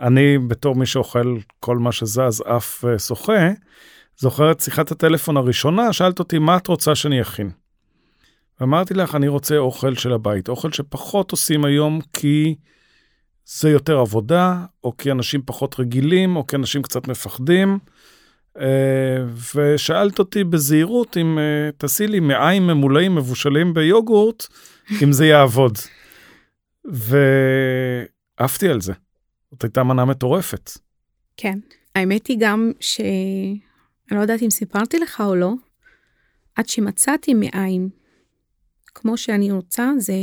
אני 0.01 0.39
בתור 0.39 0.75
מי 0.75 0.87
שאוכל 0.87 1.37
כל 1.61 1.79
מה 1.79 1.93
שזז 1.93 2.43
אף 2.57 2.85
אה, 2.85 2.99
שוחה, 2.99 3.49
זוכר 4.19 4.53
את 4.53 4.61
שיחת 4.61 4.91
הטלפון 4.91 5.37
הראשונה, 5.37 5.93
שאלת 5.93 6.19
אותי 6.19 6.39
מה 6.39 6.57
את 6.57 6.67
רוצה 6.67 6.95
שאני 6.95 7.23
אכין. 7.23 7.51
אמרתי 8.62 8.95
לך, 8.95 9.15
אני 9.15 9.29
רוצה 9.29 9.57
אוכל 9.57 9.95
של 9.95 10.12
הבית, 10.12 10.49
אוכל 10.49 10.73
שפחות 10.73 11.31
עושים 11.31 11.65
היום 11.65 12.01
כי 12.12 12.55
זה 13.45 13.71
יותר 13.71 13.99
עבודה, 13.99 14.65
או 14.85 14.97
כי 14.97 15.12
אנשים 15.12 15.43
פחות 15.47 15.81
רגילים, 15.81 16.37
או 16.37 16.47
כי 16.47 16.57
אנשים 16.57 16.83
קצת 16.83 17.09
מפחדים. 17.09 17.79
אה, 18.61 19.24
ושאלת 19.55 20.18
אותי 20.18 20.44
בזהירות 20.44 21.16
אם 21.16 21.38
אה, 21.38 21.70
תעשי 21.76 22.07
לי 22.07 22.20
מעיים 22.20 22.66
ממולאים 22.66 23.14
מבושלים 23.14 23.74
ביוגורט, 23.74 24.46
אם 25.02 25.12
זה 25.12 25.26
יעבוד. 25.26 25.78
ועפתי 26.84 28.68
על 28.68 28.80
זה. 28.80 28.92
זאת 29.50 29.62
הייתה 29.62 29.82
מנה 29.82 30.05
מטורפת. 30.05 30.70
כן. 31.36 31.59
האמת 31.94 32.26
היא 32.26 32.36
גם 32.40 32.72
ש... 32.80 33.00
אני 34.11 34.16
לא 34.18 34.22
יודעת 34.22 34.42
אם 34.42 34.50
סיפרתי 34.50 34.98
לך 34.98 35.20
או 35.26 35.34
לא, 35.34 35.52
עד 36.55 36.68
שמצאתי 36.68 37.34
מעיים, 37.34 37.88
כמו 38.94 39.16
שאני 39.16 39.52
רוצה, 39.52 39.90
זה, 39.98 40.14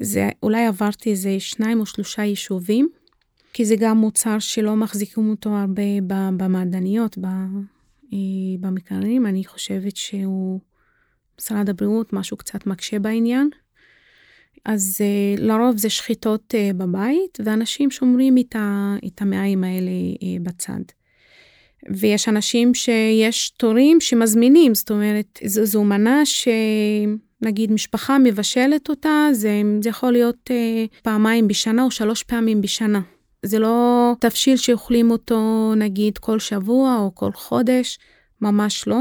זה 0.00 0.28
אולי 0.42 0.66
עברתי 0.66 1.10
איזה 1.10 1.40
שניים 1.40 1.80
או 1.80 1.86
שלושה 1.86 2.22
יישובים, 2.22 2.88
כי 3.54 3.64
זה 3.64 3.76
גם 3.78 3.98
מוצר 3.98 4.38
שלא 4.38 4.76
מחזיקים 4.76 5.30
אותו 5.30 5.50
הרבה 5.56 5.82
במעדניות, 6.36 7.18
אה, 8.12 8.18
במקררים. 8.60 9.26
אני 9.26 9.44
חושבת 9.44 9.96
שהוא, 9.96 10.60
משרד 11.40 11.68
הבריאות, 11.68 12.12
משהו 12.12 12.36
קצת 12.36 12.66
מקשה 12.66 12.98
בעניין. 12.98 13.48
אז 14.64 15.00
uh, 15.00 15.40
לרוב 15.40 15.76
זה 15.76 15.90
שחיטות 15.90 16.54
uh, 16.54 16.76
בבית, 16.76 17.38
ואנשים 17.44 17.90
שומרים 17.90 18.34
את, 18.38 19.20
המעיים 19.20 19.64
האלה 19.64 19.90
בצד. 20.42 20.80
ויש 21.90 22.28
אנשים 22.28 22.74
שיש 22.74 23.50
תורים 23.50 24.00
שמזמינים, 24.00 24.74
זאת 24.74 24.90
אומרת, 24.90 25.38
זו, 25.44 25.64
זו 25.64 25.84
מנה 25.84 26.22
שנגיד 26.26 27.72
משפחה 27.72 28.18
מבשלת 28.18 28.88
אותה, 28.88 29.28
זה, 29.32 29.62
זה 29.80 29.88
יכול 29.88 30.12
להיות 30.12 30.50
פעמיים 31.02 31.48
בשנה 31.48 31.82
או 31.82 31.90
שלוש 31.90 32.22
פעמים 32.22 32.60
בשנה. 32.60 33.00
זה 33.44 33.58
לא 33.58 34.12
תבשיל 34.20 34.56
שאוכלים 34.56 35.10
אותו 35.10 35.72
נגיד 35.76 36.18
כל 36.18 36.38
שבוע 36.38 36.98
או 37.00 37.14
כל 37.14 37.32
חודש, 37.32 37.98
ממש 38.40 38.88
לא. 38.88 39.00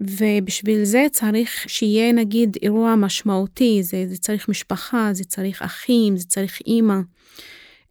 ובשביל 0.00 0.84
זה 0.84 1.06
צריך 1.12 1.64
שיהיה 1.68 2.12
נגיד 2.12 2.56
אירוע 2.62 2.94
משמעותי, 2.96 3.82
זה, 3.82 4.04
זה 4.08 4.18
צריך 4.18 4.48
משפחה, 4.48 5.08
זה 5.12 5.24
צריך 5.24 5.62
אחים, 5.62 6.16
זה 6.16 6.26
צריך 6.26 6.60
אימא. 6.66 6.98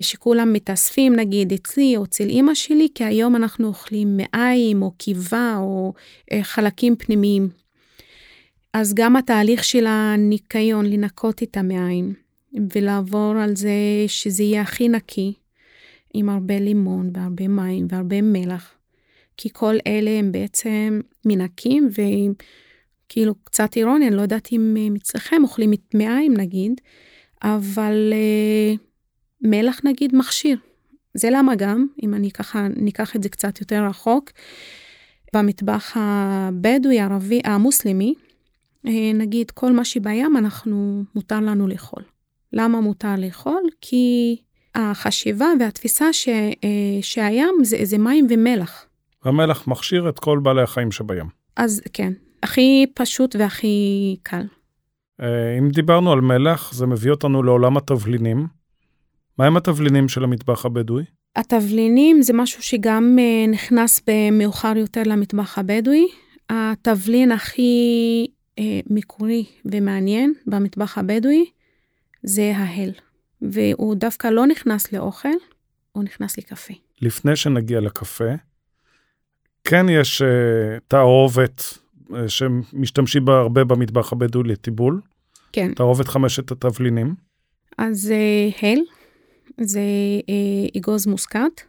שכולם 0.02 0.54
מתאספים 0.54 1.16
נגיד 1.16 1.54
אצלי 1.54 1.98
או 1.98 2.04
אצל 2.04 2.30
אימא 2.30 2.54
שלי, 2.54 2.88
כי 2.96 3.04
היום 3.04 3.36
אנחנו 3.36 3.68
אוכלים 3.68 4.18
מעיים 4.18 4.82
או 4.82 4.92
קיבה 4.92 5.56
או 5.58 5.94
אה, 6.32 6.44
חלקים 6.44 6.96
פנימיים. 6.96 7.50
אז 8.74 8.94
גם 8.94 9.16
התהליך 9.16 9.64
של 9.64 9.86
הניקיון, 9.88 10.86
לנקות 10.86 11.44
את 11.44 11.58
המעיים, 11.58 12.14
ולעבור 12.76 13.34
על 13.38 13.56
זה 13.56 13.72
שזה 14.08 14.43
יהיה 14.43 14.62
הכי 14.62 14.89
נקי, 14.89 15.34
עם 16.14 16.30
הרבה 16.30 16.60
לימון 16.60 17.10
והרבה 17.14 17.47
מים 17.47 17.88
והרבה 17.89 18.22
מלח, 18.22 18.74
כי 19.38 19.50
כל 19.54 19.76
אלה 19.88 20.12
הם 20.12 20.32
בעצם 20.32 21.02
מנקים, 21.26 21.89
וכאילו 21.89 23.36
קצת 23.43 23.78
אירוני, 23.78 24.08
אני 24.08 24.16
לא 24.16 24.22
יודעת 24.22 24.50
אם 24.52 24.93
אצלכם 24.97 25.43
אוכלים 25.43 25.74
את 25.74 25.95
מעיים 25.95 26.34
נגיד, 26.38 26.82
אבל 27.43 28.14
uh, 28.14 28.80
מלח 29.41 29.80
נגיד 29.84 30.16
מכשיר. 30.16 30.58
זה 31.14 31.30
למה 31.32 31.56
גם, 31.56 31.88
אם 32.04 32.14
אני 32.14 32.32
ככה, 32.32 32.68
ניקח 32.76 33.16
את 33.16 33.24
זה 33.24 33.30
קצת 33.30 33.62
יותר 33.62 33.86
רחוק, 33.86 34.32
במטבח 35.34 35.97
הבדואי, 35.97 37.00
הערבי, 37.00 37.41
המוסלמי, 37.43 38.14
אה, 38.88 39.12
נגיד 39.14 39.52
כל 39.52 39.72
מה 39.72 39.86
שבים 39.86 40.38
אנחנו, 40.38 41.04
מותר 41.16 41.39
לנו 41.39 41.68
לאכול. 41.68 42.04
למה 42.54 42.82
מותר 42.82 43.16
לאכול? 43.18 43.62
כי 43.82 44.36
החשיבה 44.76 45.47
והתפיסה 45.60 46.14
ש, 46.14 46.30
אה, 46.30 47.02
שהים 47.02 47.56
זה, 47.64 47.78
זה 47.84 47.97
מים 47.97 48.28
ומלח. 48.30 48.86
המלח 49.24 49.68
מכשיר 49.68 50.10
את 50.10 50.20
כל 50.20 50.39
בעלי 50.39 50.62
החיים 50.62 50.91
שבים. 50.91 51.26
אז 51.56 51.82
כן, 51.93 52.14
הכי 52.43 52.86
פשוט 52.93 53.36
והכי 53.39 54.16
קל. 54.24 54.43
אה, 55.22 55.58
אם 55.58 55.70
דיברנו 55.70 56.12
על 56.12 56.22
מלח, 56.22 56.74
זה 56.74 56.86
מביא 56.86 57.12
אותנו 57.12 57.43
לעולם 57.43 57.78
התבלינים. 57.78 58.47
מהם 59.38 59.58
התבלינים 59.58 60.08
של 60.08 60.24
המטבח 60.24 60.66
הבדואי? 60.66 61.04
התבלינים 61.36 62.22
זה 62.22 62.34
משהו 62.34 62.64
שגם 62.64 63.18
נכנס 63.52 64.02
במאוחר 64.08 64.78
יותר 64.78 65.04
למטבח 65.06 65.58
הבדואי. 65.58 66.08
התבלין 66.50 67.32
הכי 67.32 68.28
אה, 68.60 68.80
מקורי 68.89 69.45
ומעניין 69.66 70.34
במטבח 70.47 70.97
הבדואי 70.97 71.45
זה 72.24 72.51
ההל. 72.55 72.91
והוא 73.41 73.95
דווקא 73.95 74.28
לא 74.28 74.47
נכנס 74.47 74.93
לאוכל, 74.93 75.30
הוא 75.91 76.03
נכנס 76.03 76.38
לקפה. 76.38 76.74
לפני 77.01 77.36
שנגיע 77.36 77.80
לקפה, 77.80 78.34
כן 79.63 79.89
יש 79.89 80.22
uh, 80.22 80.26
תערובת 80.88 81.63
uh, 82.09 82.13
שמשתמשים 82.28 83.26
בה 83.26 83.39
הרבה 83.39 83.63
במטבח 83.63 84.13
הבדואי 84.13 84.47
לטיבול. 84.47 85.01
כן. 85.51 85.74
תערובת 85.74 86.07
חמשת 86.07 86.51
התבלינים. 86.51 87.15
אז 87.78 88.11
uh, 88.11 88.65
הל, 88.65 88.80
זה 89.61 89.82
uh, 90.22 90.78
אגוז 90.80 91.07
מוסקת. 91.07 91.61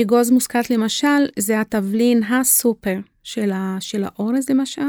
אגוז 0.00 0.30
מוסקת 0.30 0.70
למשל, 0.70 1.26
זה 1.38 1.60
התבלין 1.60 2.22
הסופר 2.22 2.96
של, 3.22 3.50
ה, 3.52 3.76
של 3.80 4.04
האורז 4.04 4.50
למשל. 4.50 4.82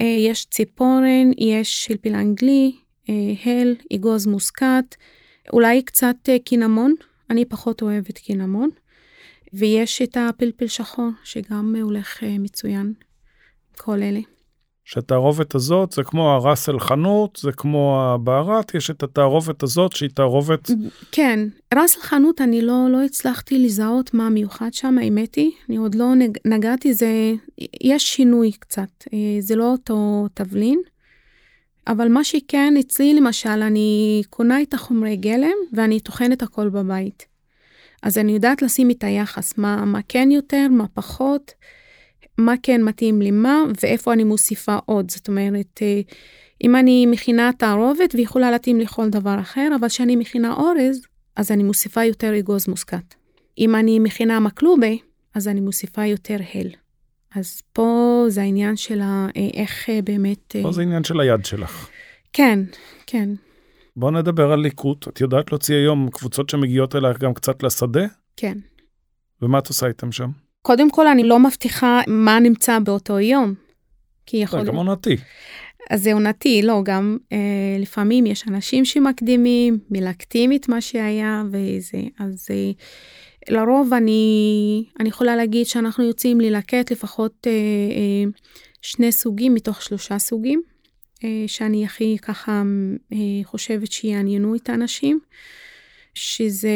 אה, 0.00 0.04
יש 0.04 0.44
ציפורן, 0.44 1.30
יש 1.38 1.84
שלפיל 1.84 2.14
אנגלי, 2.14 2.76
הל, 3.44 3.74
אגוז 3.92 4.26
מוסקת, 4.26 4.96
אולי 5.52 5.82
קצת 5.82 6.16
אה, 6.28 6.38
קינמון, 6.38 6.94
אני 7.30 7.44
פחות 7.44 7.82
אוהבת 7.82 8.18
קינמון, 8.18 8.70
ויש 9.52 10.02
את 10.02 10.16
הפלפל 10.16 10.66
שחור, 10.66 11.08
שגם 11.24 11.74
הולך 11.82 12.22
מצוין, 12.22 12.92
כל 13.76 14.02
אלה. 14.02 14.20
שהתערובת 14.86 15.54
הזאת 15.54 15.92
זה 15.92 16.02
כמו 16.02 16.30
הראסל 16.30 16.78
חנות, 16.78 17.38
זה 17.42 17.52
כמו 17.52 18.00
הבערת, 18.02 18.74
יש 18.74 18.90
את 18.90 19.02
התערובת 19.02 19.62
הזאת 19.62 19.92
שהיא 19.92 20.10
תערובת... 20.14 20.70
כן, 21.12 21.40
ראסל 21.74 22.00
חנות 22.00 22.40
אני 22.40 22.62
לא, 22.62 22.86
לא 22.90 23.02
הצלחתי 23.02 23.58
לזהות 23.58 24.14
מה 24.14 24.28
מיוחד 24.28 24.74
שם, 24.74 24.98
האמת 24.98 25.34
היא, 25.34 25.50
אני 25.68 25.76
עוד 25.76 25.94
לא 25.94 26.14
נג, 26.14 26.38
נגעתי, 26.44 26.94
זה, 26.94 27.32
יש 27.80 28.02
שינוי 28.14 28.52
קצת, 28.52 28.88
אה, 29.12 29.18
זה 29.40 29.56
לא 29.56 29.72
אותו 29.72 30.26
תבלין, 30.34 30.80
אבל 31.86 32.08
מה 32.08 32.24
שכן, 32.24 32.74
אצלי 32.80 33.14
למשל, 33.14 33.48
אני 33.48 34.22
קונה 34.30 34.62
את 34.62 34.74
החומרי 34.74 35.16
גלם 35.16 35.56
ואני 35.72 36.00
טוחנת 36.00 36.42
הכל 36.42 36.68
בבית. 36.68 37.26
אז 38.02 38.18
אני 38.18 38.32
יודעת 38.32 38.62
לשים 38.62 38.90
את 38.90 39.04
היחס, 39.04 39.58
מה, 39.58 39.84
מה 39.84 40.00
כן 40.08 40.30
יותר, 40.30 40.66
מה 40.70 40.88
פחות. 40.94 41.52
מה 42.38 42.54
כן 42.62 42.82
מתאים 42.82 43.22
לי 43.22 43.30
מה, 43.30 43.64
ואיפה 43.82 44.12
אני 44.12 44.24
מוסיפה 44.24 44.76
עוד. 44.86 45.10
זאת 45.10 45.28
אומרת, 45.28 45.82
אה, 45.82 46.00
אם 46.64 46.76
אני 46.76 47.06
מכינה 47.06 47.50
תערובת 47.58 48.14
ויכולה 48.14 48.50
להתאים 48.50 48.80
לכל 48.80 49.08
דבר 49.08 49.40
אחר, 49.40 49.68
אבל 49.80 49.88
כשאני 49.88 50.16
מכינה 50.16 50.54
אורז, 50.54 51.06
אז 51.36 51.50
אני 51.50 51.62
מוסיפה 51.62 52.04
יותר 52.04 52.38
אגוז 52.38 52.68
מוסקת. 52.68 53.14
אם 53.58 53.74
אני 53.74 53.98
מכינה 53.98 54.40
מקלובה, 54.40 54.92
אז 55.34 55.48
אני 55.48 55.60
מוסיפה 55.60 56.06
יותר 56.06 56.36
הל. 56.54 56.68
אז 57.36 57.60
פה 57.72 58.24
זה 58.28 58.42
העניין 58.42 58.76
של 58.76 59.00
ה... 59.00 59.26
אה, 59.36 59.48
איך 59.54 59.90
אה, 59.90 60.02
באמת... 60.02 60.56
פה 60.62 60.72
זה 60.72 60.82
עניין 60.82 61.04
של 61.04 61.20
היד 61.20 61.44
שלך. 61.44 61.88
כן, 62.32 62.58
כן. 63.06 63.28
בוא 63.96 64.10
נדבר 64.10 64.52
על 64.52 64.60
ליקוט. 64.60 65.08
את 65.08 65.20
יודעת 65.20 65.52
להוציא 65.52 65.74
היום 65.74 66.08
קבוצות 66.10 66.50
שמגיעות 66.50 66.96
אלייך 66.96 67.18
גם 67.18 67.34
קצת 67.34 67.62
לשדה? 67.62 68.06
כן. 68.36 68.58
ומה 69.42 69.58
את 69.58 69.68
עושה 69.68 69.86
איתם 69.86 70.12
שם? 70.12 70.30
קודם 70.62 70.90
כל, 70.90 71.06
אני 71.06 71.22
לא 71.22 71.38
מבטיחה 71.38 72.00
מה 72.06 72.40
נמצא 72.40 72.78
באותו 72.78 73.20
יום. 73.20 73.54
כי 74.26 74.36
יכול... 74.36 74.60
זה 74.60 74.66
גם 74.66 74.76
עונתי. 74.76 75.16
אז 75.90 76.02
זה 76.02 76.12
עונתי, 76.12 76.62
לא, 76.62 76.80
גם 76.84 77.16
אה, 77.32 77.38
לפעמים 77.78 78.26
יש 78.26 78.48
אנשים 78.48 78.84
שמקדימים, 78.84 79.78
מלקטים 79.90 80.52
את 80.52 80.68
מה 80.68 80.80
שהיה 80.80 81.42
וזה, 81.46 82.02
אז 82.18 82.48
אה, 82.50 82.70
לרוב 83.48 83.94
אני, 83.94 84.84
אני 85.00 85.08
יכולה 85.08 85.36
להגיד 85.36 85.66
שאנחנו 85.66 86.04
יוצאים 86.04 86.40
ללקט 86.40 86.92
לפחות 86.92 87.46
אה, 87.46 87.52
אה, 87.52 88.30
שני 88.82 89.12
סוגים 89.12 89.54
מתוך 89.54 89.82
שלושה 89.82 90.18
סוגים, 90.18 90.62
אה, 91.24 91.44
שאני 91.46 91.84
הכי 91.84 92.16
ככה 92.22 92.62
אה, 93.12 93.18
חושבת 93.44 93.92
שיעניינו 93.92 94.54
את 94.54 94.68
האנשים, 94.68 95.20
שזה 96.14 96.68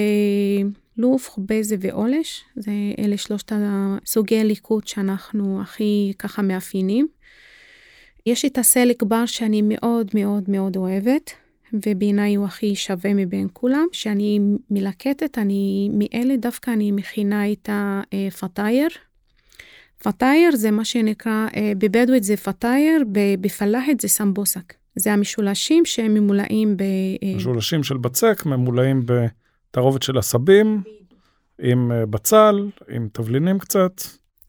לוף, 0.97 1.31
חובזה 1.31 1.77
ועולש, 1.81 2.45
זה 2.57 2.71
אלה 2.99 3.17
שלושת 3.17 3.53
הסוגי 3.55 4.45
ליקוט 4.45 4.87
שאנחנו 4.87 5.61
הכי 5.63 6.13
ככה 6.19 6.43
מאפיינים. 6.43 7.09
יש 8.27 8.45
את 8.45 8.59
הסלק 8.59 9.03
בר 9.03 9.27
שאני 9.27 9.63
מאוד 9.63 10.11
מאוד 10.15 10.45
מאוד 10.49 10.77
אוהבת, 10.77 11.31
ובעיניי 11.73 12.35
הוא 12.35 12.47
הכי 12.47 12.75
שווה 12.75 13.15
מבין 13.15 13.49
כולם. 13.53 13.87
כשאני 13.93 14.41
מלקטת, 14.71 15.39
אני 15.39 15.91
מאלה 15.93 16.37
דווקא 16.37 16.71
אני 16.71 16.93
מכינה 16.93 17.53
את 17.53 17.69
הפתייר. 17.73 18.89
פתייר 20.03 20.57
זה 20.57 20.71
מה 20.71 20.85
שנקרא, 20.85 21.47
אה, 21.57 21.73
בבדואית 21.79 22.25
זה 22.25 22.37
פתייר, 22.37 23.05
בפלאחת 23.41 24.01
זה 24.01 24.09
סמבוסק. 24.09 24.75
זה 24.97 25.13
המשולשים 25.13 25.85
שהם 25.85 26.15
ממולאים 26.15 26.77
ב... 26.77 26.83
אה, 26.83 27.37
משולשים 27.37 27.83
של 27.83 27.97
בצק 27.97 28.43
ממולאים 28.47 29.03
ב... 29.07 29.27
תערובת 29.71 30.03
של 30.03 30.19
עשבים, 30.19 30.83
עם 31.63 31.93
אה, 31.93 32.07
בצל, 32.07 32.69
עם 32.89 33.09
תבלינים 33.13 33.59
קצת. 33.59 34.01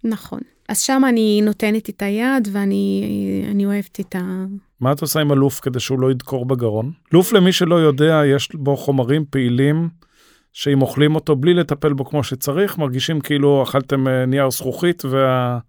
נכון. 0.03 0.39
אז 0.67 0.81
שם 0.81 1.01
אני 1.09 1.41
נותנת 1.43 1.89
את 1.89 2.01
היד 2.01 2.47
ואני 2.51 3.65
אוהבת 3.65 3.99
את 3.99 4.15
ה... 4.15 4.45
מה 4.81 4.91
את 4.91 5.01
עושה 5.01 5.19
עם 5.19 5.31
הלוף 5.31 5.59
כדי 5.59 5.79
שהוא 5.79 5.99
לא 5.99 6.11
ידקור 6.11 6.45
בגרון? 6.45 6.91
לוף 7.13 7.33
למי 7.33 7.51
שלא 7.51 7.75
יודע, 7.75 8.21
יש 8.25 8.49
בו 8.53 8.77
חומרים 8.77 9.25
פעילים 9.29 9.89
שאם 10.53 10.81
אוכלים 10.81 11.15
אותו 11.15 11.35
בלי 11.35 11.53
לטפל 11.53 11.93
בו 11.93 12.05
כמו 12.05 12.23
שצריך, 12.23 12.77
מרגישים 12.77 13.21
כאילו 13.21 13.63
אכלתם 13.63 14.07
אה, 14.07 14.25
נייר 14.25 14.49
זכוכית 14.49 15.05
וה... 15.05 15.59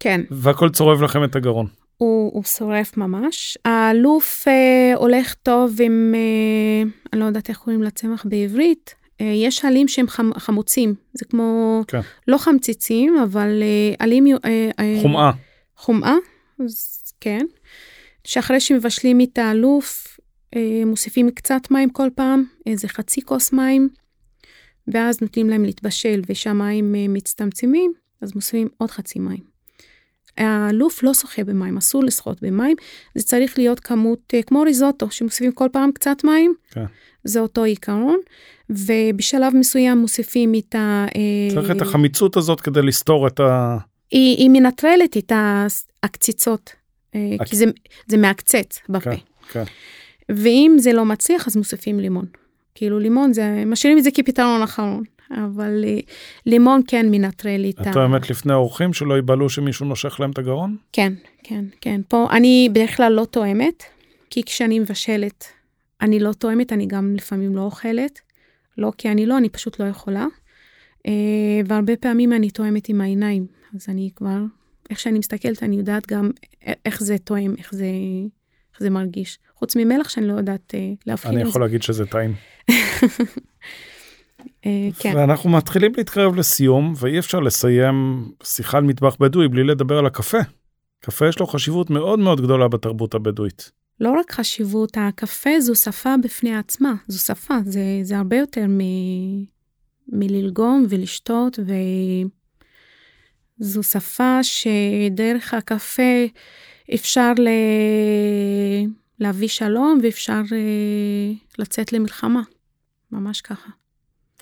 כן. 0.00 0.20
והכל 0.30 0.70
צורב 0.70 1.02
לכם 1.02 1.24
את 1.24 1.36
הגרון. 1.36 1.66
הוא, 1.96 2.30
הוא 2.34 2.44
שורף 2.44 2.96
ממש. 2.96 3.58
הלוף 3.64 4.48
אה, 4.48 4.92
הולך 4.96 5.34
טוב 5.34 5.76
עם, 5.80 6.14
אה, 6.14 6.90
אני 7.12 7.20
לא 7.20 7.24
יודעת 7.24 7.48
איך 7.48 7.58
קוראים 7.58 7.82
לצמח 7.82 8.26
בעברית, 8.28 8.94
אה, 9.20 9.26
יש 9.26 9.64
עלים 9.64 9.88
שהם 9.88 10.08
חמ, 10.08 10.30
חמוצים, 10.38 10.94
זה 11.12 11.24
כמו, 11.24 11.82
כן. 11.88 12.00
לא 12.28 12.38
חמציצים, 12.38 13.16
אבל 13.22 13.62
אה, 13.62 13.94
עלים... 13.98 14.26
אה, 14.44 14.70
אה, 14.80 14.98
חומאה. 15.02 15.30
חומאה, 15.76 16.14
אז 16.64 17.02
כן. 17.20 17.46
שאחרי 18.26 18.60
שמבשלים 18.60 19.20
את 19.20 19.38
האלוף, 19.38 20.18
אה, 20.56 20.82
מוסיפים 20.86 21.30
קצת 21.30 21.70
מים 21.70 21.90
כל 21.90 22.08
פעם, 22.14 22.44
איזה 22.66 22.88
חצי 22.88 23.22
כוס 23.22 23.52
מים, 23.52 23.88
ואז 24.88 25.22
נותנים 25.22 25.50
להם 25.50 25.64
להתבשל 25.64 26.22
ושהמים 26.28 26.94
אה, 26.94 27.08
מצטמצמים, 27.08 27.92
אז 28.20 28.34
מוסיפים 28.34 28.68
עוד 28.78 28.90
חצי 28.90 29.18
מים. 29.18 29.56
האלוף 30.38 31.02
לא 31.02 31.14
שוחה 31.14 31.44
במים, 31.44 31.76
אסור 31.76 32.04
לשחות 32.04 32.42
במים, 32.42 32.76
זה 33.14 33.24
צריך 33.24 33.58
להיות 33.58 33.80
כמות 33.80 34.20
אה, 34.34 34.42
כמו 34.42 34.60
ריזוטו, 34.62 35.10
שמוסיפים 35.10 35.52
כל 35.52 35.68
פעם 35.72 35.92
קצת 35.92 36.24
מים, 36.24 36.54
כן. 36.70 36.84
זה 37.24 37.40
אותו 37.40 37.64
עיקרון, 37.64 38.18
ובשלב 38.70 39.56
מסוים 39.56 39.98
מוסיפים 39.98 40.54
את 40.54 40.74
ה... 40.74 41.06
צריך 41.54 41.70
את 41.70 41.82
החמיצות 41.82 42.36
הזאת 42.36 42.60
כדי 42.60 42.82
לסתור 42.82 43.26
את 43.26 43.40
ה... 43.40 43.76
היא, 44.10 44.36
היא 44.36 44.50
מנטרלת 44.50 45.16
את 45.16 45.32
הקציצות, 46.02 46.75
אה. 47.16 47.44
כי 47.44 47.56
זה, 47.56 47.64
זה 48.06 48.16
מעקצץ 48.16 48.80
בפה. 48.88 49.10
כן, 49.10 49.16
כן. 49.52 49.64
ואם 50.28 50.74
זה 50.78 50.92
לא 50.92 51.04
מצליח, 51.04 51.46
אז 51.46 51.56
מוסיפים 51.56 52.00
לימון. 52.00 52.24
כאילו 52.74 52.98
לימון 52.98 53.32
זה, 53.32 53.62
משאירים 53.66 53.98
את 53.98 54.04
זה 54.04 54.10
כפתרון 54.10 54.62
אחרון. 54.62 55.02
אבל 55.30 55.84
אה, 55.86 55.98
לימון 56.46 56.80
כן 56.86 57.06
מנטרל 57.10 57.64
את 57.68 57.78
ה... 57.78 57.82
את 57.82 57.92
טועמת 57.92 58.30
לפני 58.30 58.52
האורחים 58.52 58.92
שלא 58.92 59.14
ייבהלו 59.14 59.50
שמישהו 59.50 59.86
נושך 59.86 60.20
להם 60.20 60.30
את 60.30 60.38
הגרון? 60.38 60.76
כן, 60.92 61.12
כן, 61.42 61.64
כן. 61.80 62.00
פה 62.08 62.26
אני 62.30 62.68
בדרך 62.70 62.96
כלל 62.96 63.12
לא 63.12 63.24
טועמת, 63.24 63.82
כי 64.30 64.42
כשאני 64.42 64.78
מבשלת, 64.78 65.44
אני 66.00 66.20
לא 66.20 66.32
טועמת, 66.32 66.72
אני 66.72 66.86
גם 66.86 67.14
לפעמים 67.16 67.56
לא 67.56 67.60
אוכלת. 67.60 68.20
לא 68.78 68.92
כי 68.98 69.08
אני 69.08 69.26
לא, 69.26 69.38
אני 69.38 69.48
פשוט 69.48 69.80
לא 69.80 69.84
יכולה. 69.84 70.26
אה, 71.06 71.12
והרבה 71.66 71.96
פעמים 71.96 72.32
אני 72.32 72.50
טועמת 72.50 72.88
עם 72.88 73.00
העיניים, 73.00 73.46
אז 73.74 73.86
אני 73.88 74.10
כבר, 74.16 74.38
איך 74.90 75.00
שאני 75.00 75.18
מסתכלת, 75.18 75.62
אני 75.62 75.76
יודעת 75.76 76.06
גם 76.06 76.30
איך 76.84 77.02
זה 77.02 77.18
טועם, 77.18 77.54
איך 77.58 77.74
זה, 77.74 77.86
איך 78.72 78.80
זה 78.80 78.90
מרגיש. 78.90 79.38
חוץ 79.54 79.76
ממלח 79.76 80.08
שאני 80.08 80.28
לא 80.28 80.32
יודעת 80.32 80.74
אה, 80.74 80.92
להבחין. 81.06 81.32
אני 81.32 81.48
יכול 81.48 81.60
להגיד 81.60 81.82
שזה 81.82 82.06
טעים. 82.06 82.34
אה, 84.66 84.88
כן. 84.98 85.12
ואנחנו 85.16 85.50
מתחילים 85.50 85.92
להתקרב 85.96 86.36
לסיום, 86.36 86.94
ואי 86.96 87.18
אפשר 87.18 87.40
לסיים 87.40 88.28
שיחה 88.42 88.78
על 88.78 88.84
מטבח 88.84 89.16
בדואי 89.20 89.48
בלי 89.48 89.64
לדבר 89.64 89.98
על 89.98 90.06
הקפה. 90.06 90.38
קפה 91.00 91.28
יש 91.28 91.38
לו 91.38 91.46
חשיבות 91.46 91.90
מאוד 91.90 92.18
מאוד 92.18 92.40
גדולה 92.40 92.68
בתרבות 92.68 93.14
הבדואית. 93.14 93.70
לא 94.00 94.10
רק 94.10 94.32
חשיבות, 94.32 94.96
הקפה 94.96 95.60
זו 95.60 95.74
שפה 95.74 96.14
בפני 96.22 96.56
עצמה, 96.56 96.94
זו 97.08 97.18
שפה, 97.18 97.54
זה, 97.64 97.80
זה 98.02 98.18
הרבה 98.18 98.36
יותר 98.36 98.66
מ, 98.68 98.80
מללגום 100.08 100.86
ולשתות, 100.88 101.58
וזו 103.60 103.82
שפה 103.82 104.38
שדרך 104.42 105.54
הקפה 105.54 106.26
אפשר 106.94 107.32
ל... 107.38 107.48
להביא 109.18 109.48
שלום 109.48 109.98
ואפשר 110.02 110.40
uh, 110.48 111.58
לצאת 111.58 111.92
למלחמה, 111.92 112.42
ממש 113.12 113.40
ככה. 113.40 113.70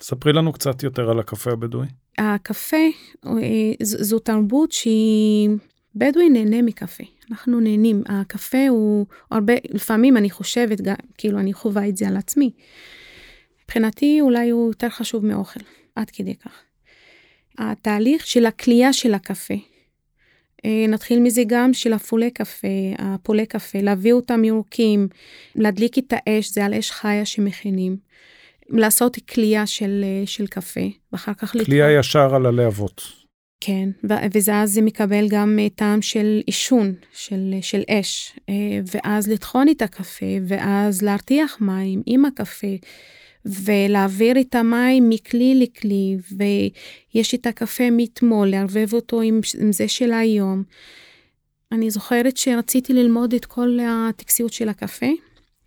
ספרי 0.01 0.33
לנו 0.33 0.53
קצת 0.53 0.83
יותר 0.83 1.09
על 1.09 1.19
הקפה 1.19 1.51
הבדואי. 1.51 1.87
הקפה 2.17 2.87
uh, 3.25 3.29
זו 3.81 4.19
תרבות 4.19 4.71
שהיא, 4.71 5.49
בדואי 5.95 6.29
נהנה 6.29 6.61
מקפה. 6.61 7.03
אנחנו 7.31 7.59
נהנים. 7.59 8.03
הקפה 8.05 8.67
הוא 8.69 9.05
הרבה, 9.31 9.53
לפעמים 9.69 10.17
אני 10.17 10.29
חושבת, 10.29 10.81
גם, 10.81 10.95
כאילו 11.17 11.39
אני 11.39 11.53
חווה 11.53 11.87
את 11.87 11.97
זה 11.97 12.07
על 12.07 12.17
עצמי. 12.17 12.51
מבחינתי 13.63 14.17
אולי 14.21 14.49
הוא 14.49 14.67
יותר 14.67 14.89
חשוב 14.89 15.25
מאוכל, 15.25 15.59
עד 15.95 16.09
כדי 16.09 16.35
כך. 16.35 16.64
התהליך 17.57 18.27
של 18.27 18.45
הכלייה 18.45 18.93
של 18.93 19.13
הקפה, 19.13 19.53
אה, 20.65 20.85
נתחיל 20.87 21.19
מזה 21.19 21.43
גם 21.47 21.73
של 21.73 21.93
הפולי 21.93 22.31
קפה, 22.31 22.67
הפולי 22.97 23.45
קפה, 23.45 23.79
להביא 23.81 24.13
אותם 24.13 24.43
ירוקים, 24.43 25.07
להדליק 25.55 25.97
את 25.97 26.13
האש, 26.13 26.51
זה 26.51 26.65
על 26.65 26.73
אש 26.73 26.91
חיה 26.91 27.25
שמכינים. 27.25 27.97
לעשות 28.69 29.17
כלייה 29.33 29.67
של, 29.67 30.01
אה, 30.03 30.27
של 30.27 30.47
קפה, 30.47 30.81
ואחר 31.13 31.33
כך... 31.33 31.51
כלייה 31.51 31.87
לתרום. 31.87 31.99
ישר 31.99 32.35
על 32.35 32.45
הלהבות. 32.45 33.01
כן, 33.61 33.89
ואז 34.03 34.71
זה 34.71 34.81
מקבל 34.81 35.27
גם 35.29 35.59
אה, 35.59 35.69
טעם 35.69 36.01
של 36.01 36.41
עישון, 36.45 36.93
של, 37.13 37.53
של 37.61 37.81
אש, 37.89 38.39
ואז 38.93 39.27
לטחון 39.27 39.69
את 39.69 39.81
הקפה, 39.81 40.25
ואז 40.47 41.01
להרתיח 41.01 41.57
מים 41.61 42.01
עם 42.05 42.25
הקפה. 42.25 42.75
ולהעביר 43.45 44.39
את 44.39 44.55
המים 44.55 45.09
מכלי 45.09 45.55
לכלי, 45.55 46.17
ויש 46.31 47.35
את 47.35 47.47
הקפה 47.47 47.89
מאתמול, 47.91 48.47
לערבב 48.47 48.93
אותו 48.93 49.21
עם, 49.21 49.39
עם 49.61 49.71
זה 49.71 49.87
של 49.87 50.13
היום. 50.13 50.63
אני 51.71 51.89
זוכרת 51.89 52.37
שרציתי 52.37 52.93
ללמוד 52.93 53.33
את 53.33 53.45
כל 53.45 53.77
הטקסיות 53.81 54.53
של 54.53 54.69
הקפה 54.69 55.05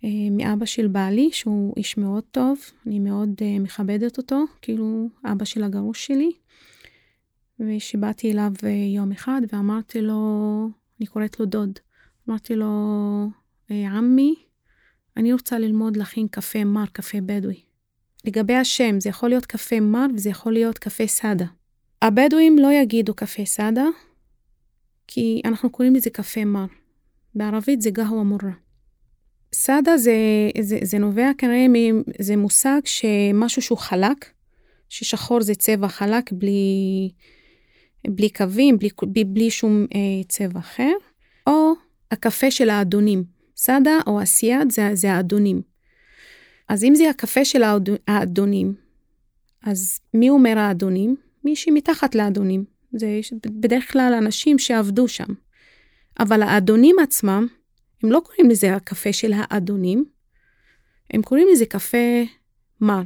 אה, 0.03 0.09
מאבא 0.31 0.65
של 0.65 0.87
בעלי, 0.87 1.29
שהוא 1.31 1.73
איש 1.77 1.97
מאוד 1.97 2.23
טוב, 2.31 2.59
אני 2.87 2.99
מאוד 2.99 3.29
אה, 3.41 3.59
מכבדת 3.59 4.17
אותו, 4.17 4.43
כאילו 4.61 5.09
אבא 5.31 5.45
של 5.45 5.63
הגרוש 5.63 6.07
שלי. 6.07 6.31
ושבאתי 7.59 8.31
אליו 8.31 8.51
אה, 8.63 8.69
יום 8.69 9.11
אחד 9.11 9.41
ואמרתי 9.53 10.01
לו, 10.01 10.69
אני 10.99 11.07
קוראת 11.07 11.39
לו 11.39 11.45
דוד, 11.45 11.79
אמרתי 12.29 12.55
לו, 12.55 13.27
עמי, 13.69 14.35
אני 15.17 15.33
רוצה 15.33 15.59
ללמוד 15.59 15.97
להכין 15.97 16.27
קפה 16.27 16.63
מר, 16.63 16.85
קפה 16.85 17.17
בדואי. 17.21 17.68
לגבי 18.25 18.55
השם, 18.55 18.99
זה 18.99 19.09
יכול 19.09 19.29
להיות 19.29 19.45
קפה 19.45 19.79
מר 19.79 20.05
וזה 20.15 20.29
יכול 20.29 20.53
להיות 20.53 20.77
קפה 20.77 21.07
סאדה. 21.07 21.45
הבדואים 22.01 22.57
לא 22.57 22.71
יגידו 22.71 23.13
קפה 23.13 23.45
סאדה, 23.45 23.85
כי 25.07 25.41
אנחנו 25.45 25.69
קוראים 25.69 25.95
לזה 25.95 26.09
קפה 26.09 26.45
מר. 26.45 26.65
בערבית 27.35 27.81
זה 27.81 27.89
גהווה 27.89 28.23
מורה. 28.23 28.51
סאדה 29.53 29.97
זה, 29.97 30.15
זה, 30.61 30.79
זה 30.81 30.97
נובע 30.97 31.31
כנראה, 31.37 31.65
זה 32.19 32.35
מושג 32.35 32.81
שמשהו 32.85 33.61
שהוא 33.61 33.77
חלק, 33.77 34.25
ששחור 34.89 35.41
זה 35.41 35.55
צבע 35.55 35.87
חלק 35.87 36.31
בלי, 36.31 37.11
בלי 38.07 38.29
קווים, 38.29 38.77
בלי, 38.79 38.89
בלי, 39.03 39.23
בלי 39.23 39.51
שום 39.51 39.85
אה, 39.95 40.23
צבע 40.27 40.59
אחר, 40.59 40.91
או 41.47 41.71
הקפה 42.11 42.51
של 42.51 42.69
האדונים. 42.69 43.23
סאדה 43.57 43.97
או 44.07 44.23
אסיאד 44.23 44.71
זה, 44.71 44.89
זה 44.93 45.13
האדונים. 45.13 45.61
אז 46.69 46.83
אם 46.83 46.95
זה 46.95 47.09
הקפה 47.09 47.45
של 47.45 47.61
האדונים, 48.07 48.73
אז 49.63 49.99
מי 50.13 50.29
אומר 50.29 50.57
האדונים? 50.57 51.15
מי 51.43 51.55
שמתחת 51.55 52.15
לאדונים. 52.15 52.65
זה 52.91 53.19
בדרך 53.45 53.91
כלל 53.91 54.13
אנשים 54.17 54.59
שעבדו 54.59 55.07
שם. 55.07 55.33
אבל 56.19 56.41
האדונים 56.41 56.95
עצמם, 57.03 57.47
הם 58.03 58.11
לא 58.11 58.21
קוראים 58.25 58.49
לזה 58.51 58.75
הקפה 58.75 59.13
של 59.13 59.31
האדונים, 59.35 60.05
הם 61.13 61.21
קוראים 61.21 61.47
לזה 61.51 61.65
קפה 61.65 62.23
מר, 62.81 63.01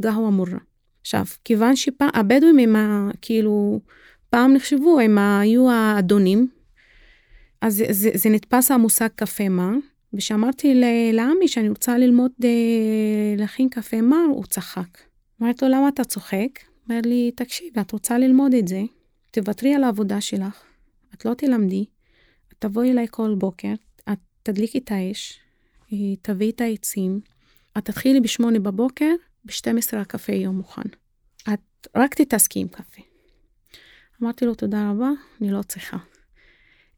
גהווה 0.00 0.30
מורה. 0.30 0.58
עכשיו, 1.00 1.24
כיוון 1.44 1.76
שהבדואים 1.76 2.58
הם 2.58 2.76
ה, 2.76 3.10
כאילו, 3.22 3.80
פעם 4.30 4.52
נחשבו, 4.52 5.00
הם 5.00 5.18
היו 5.18 5.70
האדונים, 5.70 6.48
אז 7.60 7.74
זה, 7.76 7.84
זה, 7.90 8.10
זה 8.14 8.28
נתפס 8.30 8.70
המושג 8.70 9.08
קפה 9.14 9.48
מר, 9.48 9.72
וכשאמרתי 10.12 10.82
לעמי 11.12 11.48
שאני 11.48 11.68
רוצה 11.68 11.98
ללמוד 11.98 12.30
אה, 12.44 12.48
להכין 13.38 13.68
קפה 13.68 14.00
מר, 14.00 14.26
הוא 14.28 14.44
צחק. 14.46 14.98
אמרתי 15.42 15.64
לו, 15.64 15.70
למה 15.70 15.88
אתה 15.88 16.04
צוחק? 16.04 16.48
אומר 16.88 17.00
לי, 17.04 17.30
תקשיבי, 17.36 17.80
את 17.80 17.92
רוצה 17.92 18.18
ללמוד 18.18 18.54
את 18.54 18.68
זה, 18.68 18.82
תוותרי 19.30 19.74
על 19.74 19.84
העבודה 19.84 20.20
שלך, 20.20 20.62
את 21.14 21.24
לא 21.24 21.34
תלמדי, 21.34 21.84
את 22.48 22.54
תבואי 22.58 22.90
אליי 22.90 23.06
כל 23.10 23.34
בוקר, 23.38 23.74
את 24.12 24.18
תדליקי 24.42 24.78
את 24.78 24.90
האש, 24.92 25.40
אה, 25.92 26.16
תביאי 26.22 26.50
את 26.50 26.60
העצים, 26.60 27.20
את 27.78 27.84
תתחילי 27.84 28.20
בשמונה 28.20 28.58
בבוקר, 28.58 29.14
ב-12 29.44 29.96
הקפה 29.96 30.32
יהיה 30.32 30.50
מוכן. 30.50 30.88
את 31.52 31.86
רק 31.96 32.14
תתעסקי 32.14 32.60
עם 32.60 32.68
קפה. 32.68 33.02
אמרתי 34.22 34.44
לו, 34.44 34.54
תודה 34.54 34.90
רבה, 34.90 35.10
אני 35.40 35.50
לא 35.50 35.62
צריכה. 35.62 35.96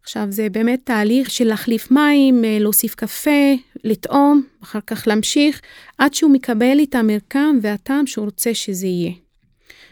עכשיו 0.08 0.26
זה 0.30 0.48
באמת 0.48 0.80
תהליך 0.84 1.30
של 1.30 1.44
להחליף 1.44 1.90
מים, 1.90 2.44
אה, 2.44 2.58
להוסיף 2.60 2.94
קפה, 2.94 3.54
לטעום, 3.84 4.42
אחר 4.62 4.78
כך 4.86 5.08
להמשיך, 5.08 5.60
עד 5.98 6.14
שהוא 6.14 6.30
מקבל 6.30 6.78
את 6.82 6.94
המרקם 6.94 7.58
והטעם 7.62 8.06
שהוא 8.06 8.24
רוצה 8.24 8.54
שזה 8.54 8.86
יהיה. 8.86 9.12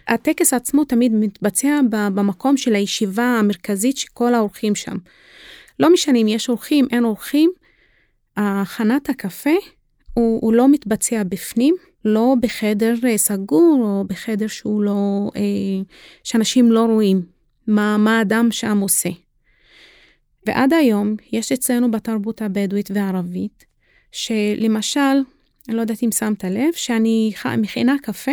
הטקס 0.08 0.52
עצמו 0.52 0.84
תמיד 0.84 1.12
מתבצע 1.14 1.80
במקום 1.90 2.56
של 2.56 2.74
הישיבה 2.74 3.24
המרכזית 3.24 3.96
של 3.96 4.08
כל 4.14 4.34
האורחים 4.34 4.74
שם. 4.74 4.96
לא 5.80 5.92
משנה 5.92 6.18
אם 6.18 6.28
יש 6.28 6.48
אורחים, 6.48 6.86
אין 6.90 7.04
אורחים, 7.04 7.50
הכנת 8.36 9.08
הקפה 9.08 9.56
הוא, 10.14 10.38
הוא 10.42 10.52
לא 10.52 10.68
מתבצע 10.68 11.22
בפנים, 11.28 11.74
לא 12.04 12.34
בחדר 12.40 12.94
אה, 13.04 13.18
סגור 13.18 13.80
או 13.84 14.04
בחדר 14.08 14.46
שהוא 14.46 14.82
לא, 14.82 15.30
אה, 15.36 15.42
שאנשים 16.24 16.72
לא 16.72 16.84
רואים 16.84 17.22
מה, 17.66 17.96
מה 17.96 18.18
האדם 18.18 18.48
שם 18.50 18.78
עושה. 18.78 19.25
ועד 20.46 20.72
היום 20.72 21.16
יש 21.32 21.52
אצלנו 21.52 21.90
בתרבות 21.90 22.42
הבדואית 22.42 22.90
והערבית, 22.94 23.64
שלמשל, 24.12 25.00
אני 25.68 25.76
לא 25.76 25.80
יודעת 25.80 26.02
אם 26.02 26.12
שמת 26.12 26.44
לב, 26.44 26.72
שאני 26.72 27.32
מכינה 27.58 27.96
קפה, 28.02 28.32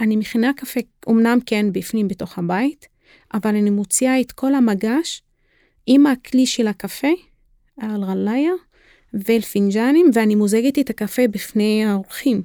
אני 0.00 0.16
מכינה 0.16 0.50
קפה, 0.56 0.80
אמנם 1.08 1.38
כן 1.46 1.72
בפנים 1.72 2.08
בתוך 2.08 2.38
הבית, 2.38 2.86
אבל 3.34 3.56
אני 3.56 3.70
מוציאה 3.70 4.20
את 4.20 4.32
כל 4.32 4.54
המגש 4.54 5.22
עם 5.86 6.06
הכלי 6.06 6.46
של 6.46 6.66
הקפה, 6.66 7.08
על-גלאיה, 7.80 8.52
ואל-פינג'אנים, 9.14 10.10
ואני 10.14 10.34
מוזגת 10.34 10.78
את 10.78 10.90
הקפה 10.90 11.28
בפני 11.28 11.84
האורחים. 11.84 12.42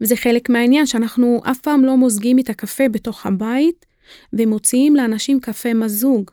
וזה 0.00 0.16
חלק 0.16 0.50
מהעניין 0.50 0.86
שאנחנו 0.86 1.40
אף 1.50 1.60
פעם 1.60 1.84
לא 1.84 1.96
מוזגים 1.96 2.38
את 2.38 2.50
הקפה 2.50 2.88
בתוך 2.88 3.26
הבית, 3.26 3.86
ומוציאים 4.32 4.96
לאנשים 4.96 5.40
קפה 5.40 5.74
מזוג. 5.74 6.30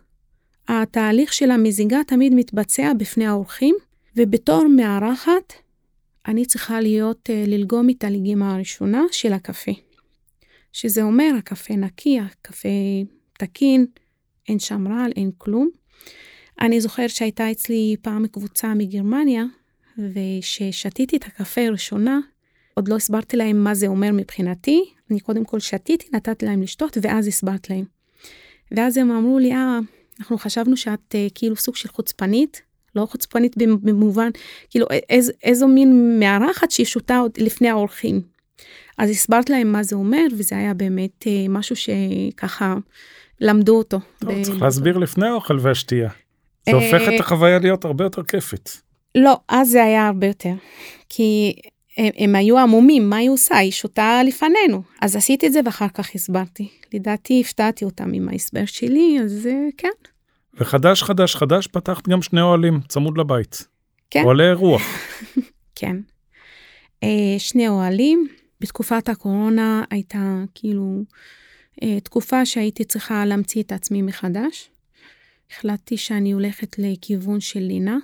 התהליך 0.70 1.34
של 1.34 1.52
המזיגה 1.52 2.00
תמיד 2.08 2.34
מתבצע 2.34 2.94
בפני 2.94 3.26
האורחים, 3.26 3.76
ובתור 4.16 4.68
מארחת, 4.68 5.54
אני 6.28 6.46
צריכה 6.46 6.82
להיות, 6.82 7.30
אה, 7.30 7.44
ללגום 7.48 7.90
את 7.90 8.04
הלגימה 8.04 8.56
הראשונה 8.56 9.04
של 9.12 9.34
הקפה. 9.34 9.72
שזה 10.74 11.04
אומר, 11.04 11.32
הקפה 11.38 11.74
נקי, 11.74 12.20
הקפה 12.20 12.70
תקין, 13.38 13.86
אין 14.50 14.60
שם 14.60 14.88
רעל, 14.88 15.12
אין 15.16 15.32
כלום. 15.38 15.70
אני 16.62 16.82
זוכרת 16.82 17.10
שהייתה 17.10 17.52
אצלי 17.52 17.96
פעם 18.02 18.28
קבוצה 18.28 18.74
מגרמניה, 18.74 19.44
וששתיתי 19.98 21.18
את 21.18 21.24
הקפה 21.26 21.62
הראשונה, 21.62 22.20
עוד 22.74 22.88
לא 22.88 22.96
הסברתי 22.96 23.38
להם 23.38 23.64
מה 23.64 23.76
זה 23.76 23.88
אומר 23.88 24.10
מבחינתי, 24.14 24.84
אני 25.12 25.20
קודם 25.20 25.46
כל 25.46 25.60
שתיתי, 25.60 26.08
נתתי 26.14 26.46
להם 26.46 26.62
לשתות, 26.62 26.98
ואז 27.02 27.28
הסברת 27.28 27.70
להם. 27.70 27.86
ואז 28.72 28.98
הם 28.98 29.12
אמרו 29.12 29.40
לי, 29.40 29.54
אה, 29.54 29.80
אנחנו 30.20 30.38
חשבנו 30.38 30.78
שאת 30.78 31.16
אה, 31.16 31.28
כאילו 31.36 31.56
סוג 31.56 31.76
של 31.76 31.90
חוצפנית, 31.90 32.62
לא 32.96 33.06
חוצפנית 33.06 33.56
במובן, 33.58 34.30
כאילו 34.70 34.88
איז, 35.10 35.32
איזו 35.44 35.68
מין 35.68 36.20
מארחת 36.20 36.72
שהיא 36.72 36.86
שותה 36.86 37.18
עוד 37.18 37.32
לפני 37.38 37.70
האורחים. 37.70 38.22
אז 38.98 39.10
הסברת 39.10 39.50
להם 39.50 39.72
מה 39.72 39.84
זה 39.84 39.96
אומר, 39.96 40.26
וזה 40.38 40.58
היה 40.58 40.74
באמת 40.74 41.28
אה, 41.28 41.46
משהו 41.50 41.76
שככה 41.76 42.76
למדו 43.42 43.78
אותו. 43.78 44.00
טוב, 44.20 44.32
ב... 44.32 44.44
צריך 44.44 44.62
להסביר 44.62 44.98
לפני 44.98 45.28
האוכל 45.28 45.58
והשתייה. 45.62 46.10
זה 46.66 46.72
הופך 46.72 47.02
את 47.16 47.20
החוויה 47.20 47.60
להיות 47.60 47.86
הרבה 47.86 48.04
יותר 48.04 48.24
כיפית. 48.24 48.82
לא, 49.16 49.40
אז 49.48 49.70
זה 49.70 49.84
היה 49.84 50.08
הרבה 50.08 50.28
יותר. 50.28 50.54
כי 51.10 51.56
הם, 51.98 52.10
הם 52.18 52.36
היו 52.36 52.58
עמומים, 52.58 53.10
מה 53.10 53.18
היא 53.18 53.30
עושה? 53.30 53.58
היא 53.58 53.72
שותה 53.72 54.22
לפנינו. 54.26 54.84
אז 55.02 55.16
עשיתי 55.16 55.48
את 55.48 55.54
זה 55.54 55.60
ואחר 55.66 55.88
כך 55.94 56.16
הסברתי. 56.16 56.70
לדעתי 56.94 57.42
הפתעתי 57.46 57.86
אותם 57.86 58.14
עם 58.14 58.30
ההסבר 58.30 58.66
שלי, 58.66 59.18
אז 59.24 59.50
כן. 59.78 59.90
וחדש 60.54 61.04
חדש 61.04 61.36
חדש 61.36 61.68
פתחת 61.68 62.08
גם 62.08 62.22
שני 62.22 62.42
אוהלים 62.42 62.80
צמוד 62.88 63.18
לבית. 63.18 63.68
כן. 64.10 64.24
אוהלי 64.24 64.50
אירוח. 64.50 64.82
כן. 65.76 65.96
אה, 67.04 67.36
שני 67.38 67.68
אוהלים. 67.68 68.28
בתקופת 68.62 69.10
הקורונה 69.10 69.84
הייתה 69.92 70.44
כאילו 70.56 71.04
אה, 71.84 72.00
תקופה 72.00 72.46
שהייתי 72.46 72.84
צריכה 72.84 73.26
להמציא 73.26 73.64
את 73.64 73.72
עצמי 73.72 74.02
מחדש. 74.02 74.70
החלטתי 75.52 75.98
שאני 75.98 76.32
הולכת 76.32 76.76
לכיוון 76.80 77.40
של 77.40 77.60
לינה. 77.60 77.98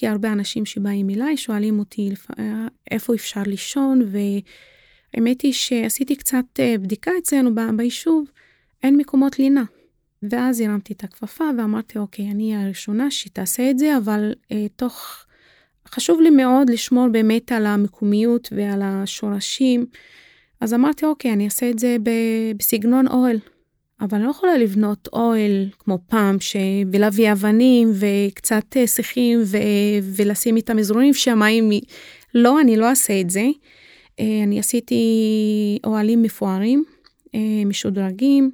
כי 0.00 0.06
הרבה 0.06 0.32
אנשים 0.32 0.66
שבאים 0.66 1.10
אליי 1.10 1.36
שואלים 1.36 1.78
אותי 1.78 2.10
איפה 2.90 3.14
אפשר 3.14 3.42
לישון, 3.46 4.02
והאמת 4.06 5.40
היא 5.40 5.52
שעשיתי 5.52 6.16
קצת 6.16 6.44
אה, 6.58 6.74
בדיקה 6.78 7.10
אצלנו 7.18 7.50
ביישוב, 7.76 8.30
אין 8.82 8.96
מקומות 8.96 9.38
לינה. 9.38 9.64
ואז 10.22 10.60
הרמתי 10.60 10.92
את 10.92 11.04
הכפפה 11.04 11.44
ואמרתי, 11.58 11.98
אוקיי, 11.98 12.30
אני 12.30 12.56
הראשונה 12.56 13.10
שתעשה 13.10 13.70
את 13.70 13.78
זה, 13.78 13.96
אבל 13.96 14.34
אה, 14.52 14.66
תוך... 14.76 15.24
חשוב 15.88 16.20
לי 16.20 16.30
מאוד 16.30 16.70
לשמור 16.70 17.08
באמת 17.08 17.52
על 17.52 17.66
המקומיות 17.66 18.48
ועל 18.56 18.82
השורשים. 18.82 19.86
אז 20.60 20.74
אמרתי, 20.74 21.06
אוקיי, 21.06 21.32
אני 21.32 21.44
אעשה 21.44 21.70
את 21.70 21.78
זה 21.78 21.96
בסגנון 22.56 23.08
אוהל. 23.08 23.38
אבל 24.00 24.18
אני 24.18 24.26
לא 24.26 24.30
יכולה 24.30 24.58
לבנות 24.58 25.08
אוהל 25.12 25.66
כמו 25.78 25.98
פעם. 26.06 26.36
ולהביא 26.92 27.32
אבנים 27.32 27.92
וקצת 27.94 28.76
אה, 28.76 28.86
שיחים 28.86 29.40
ו... 29.44 29.56
ולשים 30.02 30.56
איתם 30.56 30.78
אזורים 30.78 31.14
שהמים... 31.14 31.70
לא, 32.34 32.60
אני 32.60 32.76
לא 32.76 32.88
אעשה 32.88 33.20
את 33.20 33.30
זה. 33.30 33.46
אה, 34.20 34.40
אני 34.42 34.58
עשיתי 34.58 35.04
אוהלים 35.84 36.22
מפוארים, 36.22 36.84
אה, 37.34 37.40
משודרגים, 37.66 38.50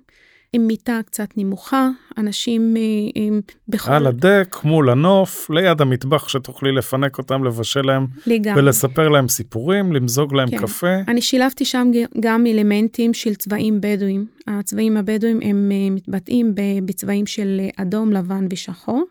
עם 0.57 0.67
מיטה 0.67 1.01
קצת 1.07 1.29
נמוכה, 1.37 1.89
אנשים 2.19 2.75
עם 3.15 3.41
בכל... 3.69 3.93
על 3.93 4.07
הדק, 4.07 4.57
מול 4.65 4.91
הנוף, 4.91 5.51
ליד 5.51 5.81
המטבח 5.81 6.29
שתוכלי 6.29 6.73
לפנק 6.73 7.19
אותם, 7.19 7.45
לבשל 7.45 7.83
להם. 7.83 8.07
לגמרי. 8.27 8.63
ולספר 8.63 9.09
להם 9.09 9.29
סיפורים, 9.29 9.93
למזוג 9.93 10.35
להם 10.35 10.51
כן. 10.51 10.59
קפה. 10.59 10.97
אני 11.09 11.23
שילבתי 11.23 11.65
שם 11.65 11.91
גם 12.21 12.47
אלמנטים 12.47 13.15
של 13.15 13.35
צבעים 13.35 13.81
בדואים. 13.81 14.27
הצבעים 14.47 14.97
הבדואים 14.97 15.41
הם 15.43 15.73
אה, 15.73 15.91
מתבטאים 15.91 16.55
בצבעים 16.85 17.27
של 17.27 17.61
אדום, 17.77 18.13
לבן 18.13 18.47
ושחור. 18.51 19.05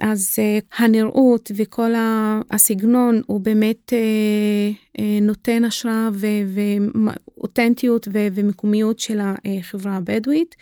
אז 0.00 0.36
uh, 0.38 0.82
הנראות 0.82 1.50
וכל 1.56 1.92
הסגנון 2.50 3.22
הוא 3.26 3.40
באמת 3.40 3.92
uh, 3.92 4.98
uh, 4.98 5.02
נותן 5.22 5.64
השראה 5.64 6.08
ואותנטיות 7.36 8.08
ומקומיות 8.12 8.98
של 8.98 9.20
החברה 9.20 9.96
הבדואית. 9.96 10.56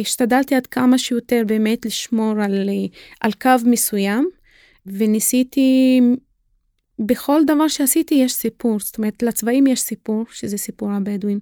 השתדלתי 0.00 0.54
עד 0.54 0.66
כמה 0.66 0.98
שיותר 0.98 1.42
באמת 1.46 1.86
לשמור 1.86 2.40
על, 2.42 2.68
uh, 2.68 2.96
על 3.20 3.32
קו 3.32 3.50
מסוים, 3.64 4.28
וניסיתי, 4.86 6.00
בכל 7.06 7.40
דבר 7.46 7.68
שעשיתי 7.68 8.14
יש 8.14 8.32
סיפור, 8.32 8.80
זאת 8.80 8.98
אומרת, 8.98 9.22
לצבעים 9.22 9.66
יש 9.66 9.80
סיפור, 9.80 10.24
שזה 10.30 10.58
סיפור 10.58 10.92
הבדואים. 10.92 11.38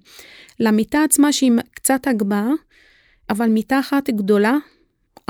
למיטה 0.59 1.03
עצמה 1.03 1.33
שהיא 1.33 1.51
קצת 1.73 2.07
הגבהה, 2.07 2.51
אבל 3.29 3.49
מיטה 3.49 3.79
אחת 3.79 4.09
גדולה, 4.09 4.57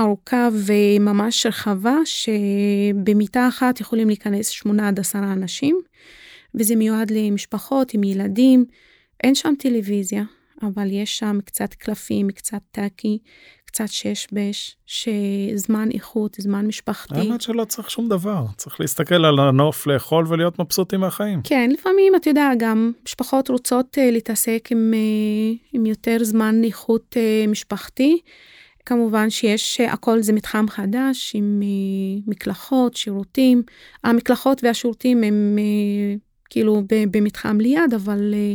ארוכה 0.00 0.48
וממש 0.66 1.46
רחבה, 1.46 1.96
שבמיטה 2.04 3.48
אחת 3.48 3.80
יכולים 3.80 4.08
להיכנס 4.08 4.48
שמונה 4.48 4.88
עד 4.88 5.00
עשרה 5.00 5.32
אנשים, 5.32 5.80
וזה 6.54 6.76
מיועד 6.76 7.10
למשפחות 7.10 7.94
עם 7.94 8.04
ילדים. 8.04 8.64
אין 9.24 9.34
שם 9.34 9.54
טלוויזיה, 9.58 10.22
אבל 10.62 10.92
יש 10.92 11.18
שם 11.18 11.38
קצת 11.44 11.74
קלפים, 11.74 12.30
קצת 12.30 12.60
טאקי, 12.70 13.18
קצת 13.64 13.88
שש-בש, 13.88 14.76
שזמן 14.86 15.88
איכות, 15.94 16.36
זמן 16.40 16.66
משפחתי. 16.66 17.14
האמת 17.14 17.40
שלא 17.40 17.64
צריך 17.64 17.90
שום 17.90 18.08
דבר, 18.08 18.44
צריך 18.56 18.80
להסתכל 18.80 19.24
על 19.24 19.38
הנוף, 19.38 19.86
לאכול 19.86 20.24
ולהיות 20.28 20.58
מבסוטים 20.58 21.00
מהחיים. 21.00 21.40
כן, 21.44 21.70
לפעמים, 21.70 22.16
אתה 22.16 22.30
יודע, 22.30 22.50
גם 22.58 22.92
משפחות 23.04 23.48
רוצות 23.48 23.98
uh, 23.98 24.12
להתעסק 24.12 24.68
עם, 24.70 24.92
uh, 24.94 25.58
עם 25.72 25.86
יותר 25.86 26.16
זמן 26.22 26.64
איכות 26.64 27.16
uh, 27.16 27.50
משפחתי. 27.50 28.20
כמובן 28.86 29.30
שיש, 29.30 29.80
הכל 29.80 30.22
זה 30.22 30.32
מתחם 30.32 30.66
חדש 30.68 31.32
עם 31.34 31.60
אה, 31.62 32.22
מקלחות, 32.26 32.96
שירותים. 32.96 33.62
המקלחות 34.04 34.64
והשירותים 34.64 35.22
הם 35.22 35.58
אה, 35.58 36.16
כאילו 36.50 36.82
במתחם 36.88 37.60
ליד, 37.60 37.94
אבל 37.94 38.34
אה, 38.34 38.52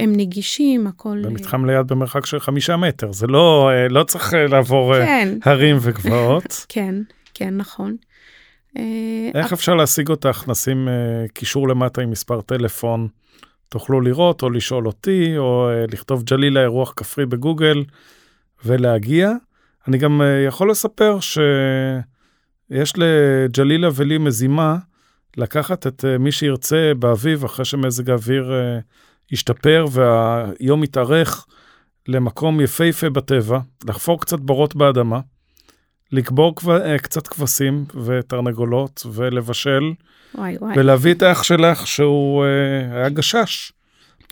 הם 0.00 0.12
נגישים, 0.16 0.86
הכל... 0.86 1.22
במתחם 1.24 1.64
ליד 1.64 1.86
במרחק 1.86 2.26
של 2.26 2.40
חמישה 2.40 2.76
מטר, 2.76 3.12
זה 3.12 3.26
לא, 3.26 3.70
לא 3.90 4.04
צריך 4.04 4.34
לעבור 4.48 4.94
כן. 4.94 5.38
הרים 5.44 5.76
וגבעות. 5.80 6.64
כן, 6.68 6.94
כן, 7.34 7.56
נכון. 7.56 7.96
איך 9.34 9.52
אפשר 9.52 9.74
להשיג 9.74 10.08
אותך? 10.08 10.44
נשים 10.48 10.88
קישור 11.34 11.68
למטה 11.68 12.02
עם 12.02 12.10
מספר 12.10 12.40
טלפון, 12.40 13.08
תוכלו 13.68 14.00
לראות 14.00 14.42
או 14.42 14.50
לשאול 14.50 14.86
אותי, 14.86 15.38
או 15.38 15.70
לכתוב 15.92 16.22
ג'לילה 16.22 16.60
אירוח 16.60 16.92
כפרי 16.96 17.26
בגוגל 17.26 17.84
ולהגיע. 18.64 19.32
אני 19.88 19.98
גם 19.98 20.22
אה, 20.22 20.44
יכול 20.46 20.70
לספר 20.70 21.18
שיש 21.20 22.92
לג'לילה 22.96 23.88
ולי 23.94 24.18
מזימה 24.18 24.76
לקחת 25.36 25.86
את 25.86 26.04
אה, 26.04 26.18
מי 26.18 26.32
שירצה 26.32 26.92
באביב, 26.98 27.44
אחרי 27.44 27.64
שמזג 27.64 28.10
האוויר 28.10 28.52
אה, 28.52 28.78
ישתפר 29.30 29.86
והיום 29.90 30.84
יתארך, 30.84 31.46
למקום 32.08 32.60
יפהפה 32.60 33.10
בטבע, 33.10 33.60
לחפור 33.84 34.20
קצת 34.20 34.40
בורות 34.40 34.76
באדמה, 34.76 35.20
לקבור 36.12 36.54
קצת 37.02 37.26
כבשים 37.26 37.84
ותרנגולות 38.04 39.06
ולבשל, 39.12 39.92
וואי, 40.34 40.56
וואי. 40.60 40.74
ולהביא 40.76 41.14
את 41.14 41.22
האח 41.22 41.42
שלך 41.42 41.86
שהוא 41.86 42.44
היה 42.92 43.08
גשש 43.08 43.72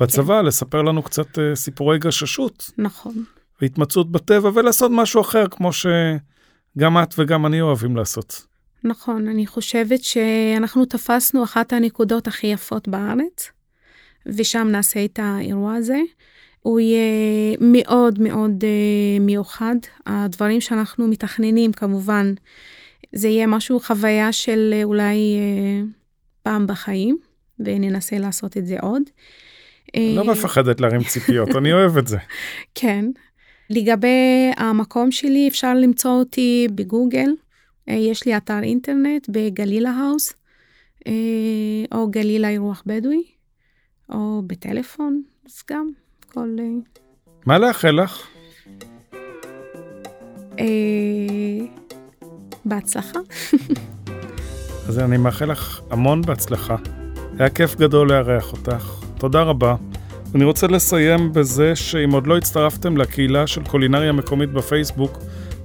בצבא, 0.01 0.41
כן. 0.41 0.47
לספר 0.47 0.83
לנו 0.83 1.03
קצת 1.03 1.39
סיפורי 1.55 1.99
גששות. 1.99 2.71
נכון. 2.79 3.25
והתמצאות 3.61 4.13
בטבע 4.13 4.51
ולעשות 4.55 4.91
משהו 4.95 5.21
אחר, 5.21 5.45
כמו 5.51 5.71
שגם 5.73 6.99
את 7.03 7.15
וגם 7.19 7.47
אני 7.47 7.61
אוהבים 7.61 7.97
לעשות. 7.97 8.47
נכון, 8.85 9.29
אני 9.29 9.47
חושבת 9.47 10.05
שאנחנו 10.05 10.85
תפסנו 10.85 11.45
אחת 11.45 11.73
הנקודות 11.73 12.27
הכי 12.27 12.47
יפות 12.47 12.89
בארץ, 12.89 13.51
ושם 14.27 14.69
נעשה 14.71 15.05
את 15.05 15.19
האירוע 15.23 15.75
הזה. 15.75 15.99
הוא 16.61 16.81
יהיה 16.81 17.57
מאוד 17.61 18.19
מאוד 18.19 18.65
uh, 18.65 19.23
מיוחד. 19.23 19.75
הדברים 20.07 20.61
שאנחנו 20.61 21.09
מתכננים, 21.09 21.73
כמובן, 21.73 22.35
זה 23.13 23.29
יהיה 23.29 23.47
משהו, 23.47 23.81
חוויה 23.81 24.33
של 24.33 24.75
uh, 24.81 24.85
אולי 24.85 25.17
uh, 25.39 25.87
פעם 26.43 26.67
בחיים, 26.67 27.19
וננסה 27.61 28.19
לעשות 28.19 28.57
את 28.57 28.67
זה 28.67 28.77
עוד. 28.81 29.03
לא 29.97 30.25
מפחדת 30.25 30.81
להרים 30.81 31.05
ציפיות, 31.05 31.57
אני 31.57 31.73
אוהב 31.73 31.97
את 31.97 32.07
זה. 32.07 32.19
כן, 32.75 33.05
לגבי 33.71 34.51
המקום 34.57 35.11
שלי, 35.11 35.49
אפשר 35.49 35.75
למצוא 35.75 36.11
אותי 36.11 36.69
בגוגל. 36.75 37.31
אה, 37.89 37.95
יש 37.95 38.27
לי 38.27 38.37
אתר 38.37 38.63
אינטרנט 38.63 39.29
בגלילה 39.29 39.91
האוס, 39.91 40.33
אה, 41.07 41.13
או 41.93 42.11
גלילה 42.11 42.49
אירוח 42.49 42.83
בדואי, 42.87 43.23
או 44.13 44.43
בטלפון, 44.47 45.23
אז 45.47 45.63
גם 45.71 45.91
כל... 46.33 46.57
אה, 46.59 46.65
מה 47.47 47.59
לאחל 47.59 47.91
לך? 48.03 48.29
בהצלחה. 52.65 53.19
אז 54.89 54.99
אני 54.99 55.17
מאחל 55.17 55.51
לך 55.51 55.81
המון 55.91 56.23
בהצלחה. 56.23 56.77
היה 57.39 57.51
כיף 57.51 57.77
גדול 57.77 58.09
לארח 58.09 58.53
אותך. 58.53 59.05
תודה 59.19 59.43
רבה. 59.43 59.75
אני 60.35 60.45
רוצה 60.45 60.67
לסיים 60.67 61.33
בזה 61.33 61.77
שאם 61.77 62.13
עוד 62.13 62.27
לא 62.27 62.37
הצטרפתם 62.37 62.97
לקהילה 62.97 63.47
של 63.47 63.65
קולינריה 63.65 64.13
מקומית 64.13 64.53
בפייסבוק, 64.53 65.19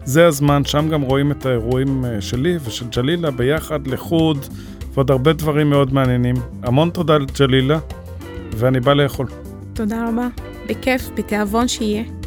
זה 0.05 0.28
הזמן, 0.28 0.66
שם 0.66 0.89
גם 0.89 1.01
רואים 1.01 1.32
את 1.32 1.45
האירועים 1.45 2.05
אה, 2.05 2.22
שלי 2.22 2.57
ושל 2.64 2.86
ג'לילה 2.95 3.32
ביחד, 3.32 3.88
לחוד, 3.88 4.45
ועוד 4.93 5.11
הרבה 5.11 5.34
דברים 5.34 5.70
מאוד 5.70 5.93
מעניינים. 5.93 6.36
המון 6.64 6.89
תודה 6.89 7.18
לג'לילה, 7.18 7.80
ואני 8.57 8.80
בא 8.80 8.93
לאכול. 8.93 9.28
תודה 9.74 10.09
רבה. 10.09 10.28
בכיף, 10.70 11.09
בתיאבון 11.16 11.68
שיהיה. 11.68 12.23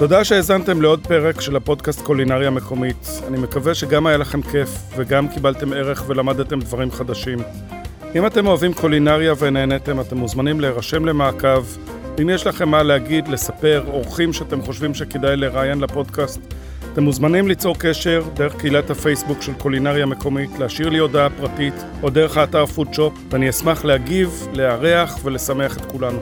תודה 0.00 0.24
שהאזנתם 0.24 0.82
לעוד 0.82 1.06
פרק 1.06 1.40
של 1.40 1.56
הפודקאסט 1.56 2.00
קולינריה 2.00 2.50
מקומית. 2.50 3.08
אני 3.28 3.38
מקווה 3.38 3.74
שגם 3.74 4.06
היה 4.06 4.16
לכם 4.16 4.42
כיף 4.42 4.68
וגם 4.96 5.28
קיבלתם 5.28 5.72
ערך 5.72 6.04
ולמדתם 6.06 6.60
דברים 6.60 6.90
חדשים. 6.90 7.38
אם 8.14 8.26
אתם 8.26 8.46
אוהבים 8.46 8.74
קולינריה 8.74 9.34
ונהניתם, 9.38 10.00
אתם 10.00 10.16
מוזמנים 10.16 10.60
להירשם 10.60 11.04
למעקב. 11.04 11.64
אם 12.20 12.30
יש 12.30 12.46
לכם 12.46 12.68
מה 12.68 12.82
להגיד, 12.82 13.28
לספר, 13.28 13.84
אורחים 13.86 14.32
שאתם 14.32 14.62
חושבים 14.62 14.94
שכדאי 14.94 15.36
לראיין 15.36 15.80
לפודקאסט, 15.80 16.40
אתם 16.92 17.02
מוזמנים 17.02 17.48
ליצור 17.48 17.76
קשר 17.78 18.22
דרך 18.34 18.56
קהילת 18.56 18.90
הפייסבוק 18.90 19.42
של 19.42 19.52
קולינריה 19.52 20.06
מקומית, 20.06 20.50
להשאיר 20.58 20.88
לי 20.88 20.98
הודעה 20.98 21.30
פרטית 21.30 21.74
או 22.02 22.10
דרך 22.10 22.36
האתר 22.36 22.66
פודשופ, 22.66 23.14
ואני 23.30 23.50
אשמח 23.50 23.84
להגיב, 23.84 24.48
לארח 24.52 25.18
ולשמח 25.24 25.76
את 25.76 25.84
כולנו. 25.84 26.20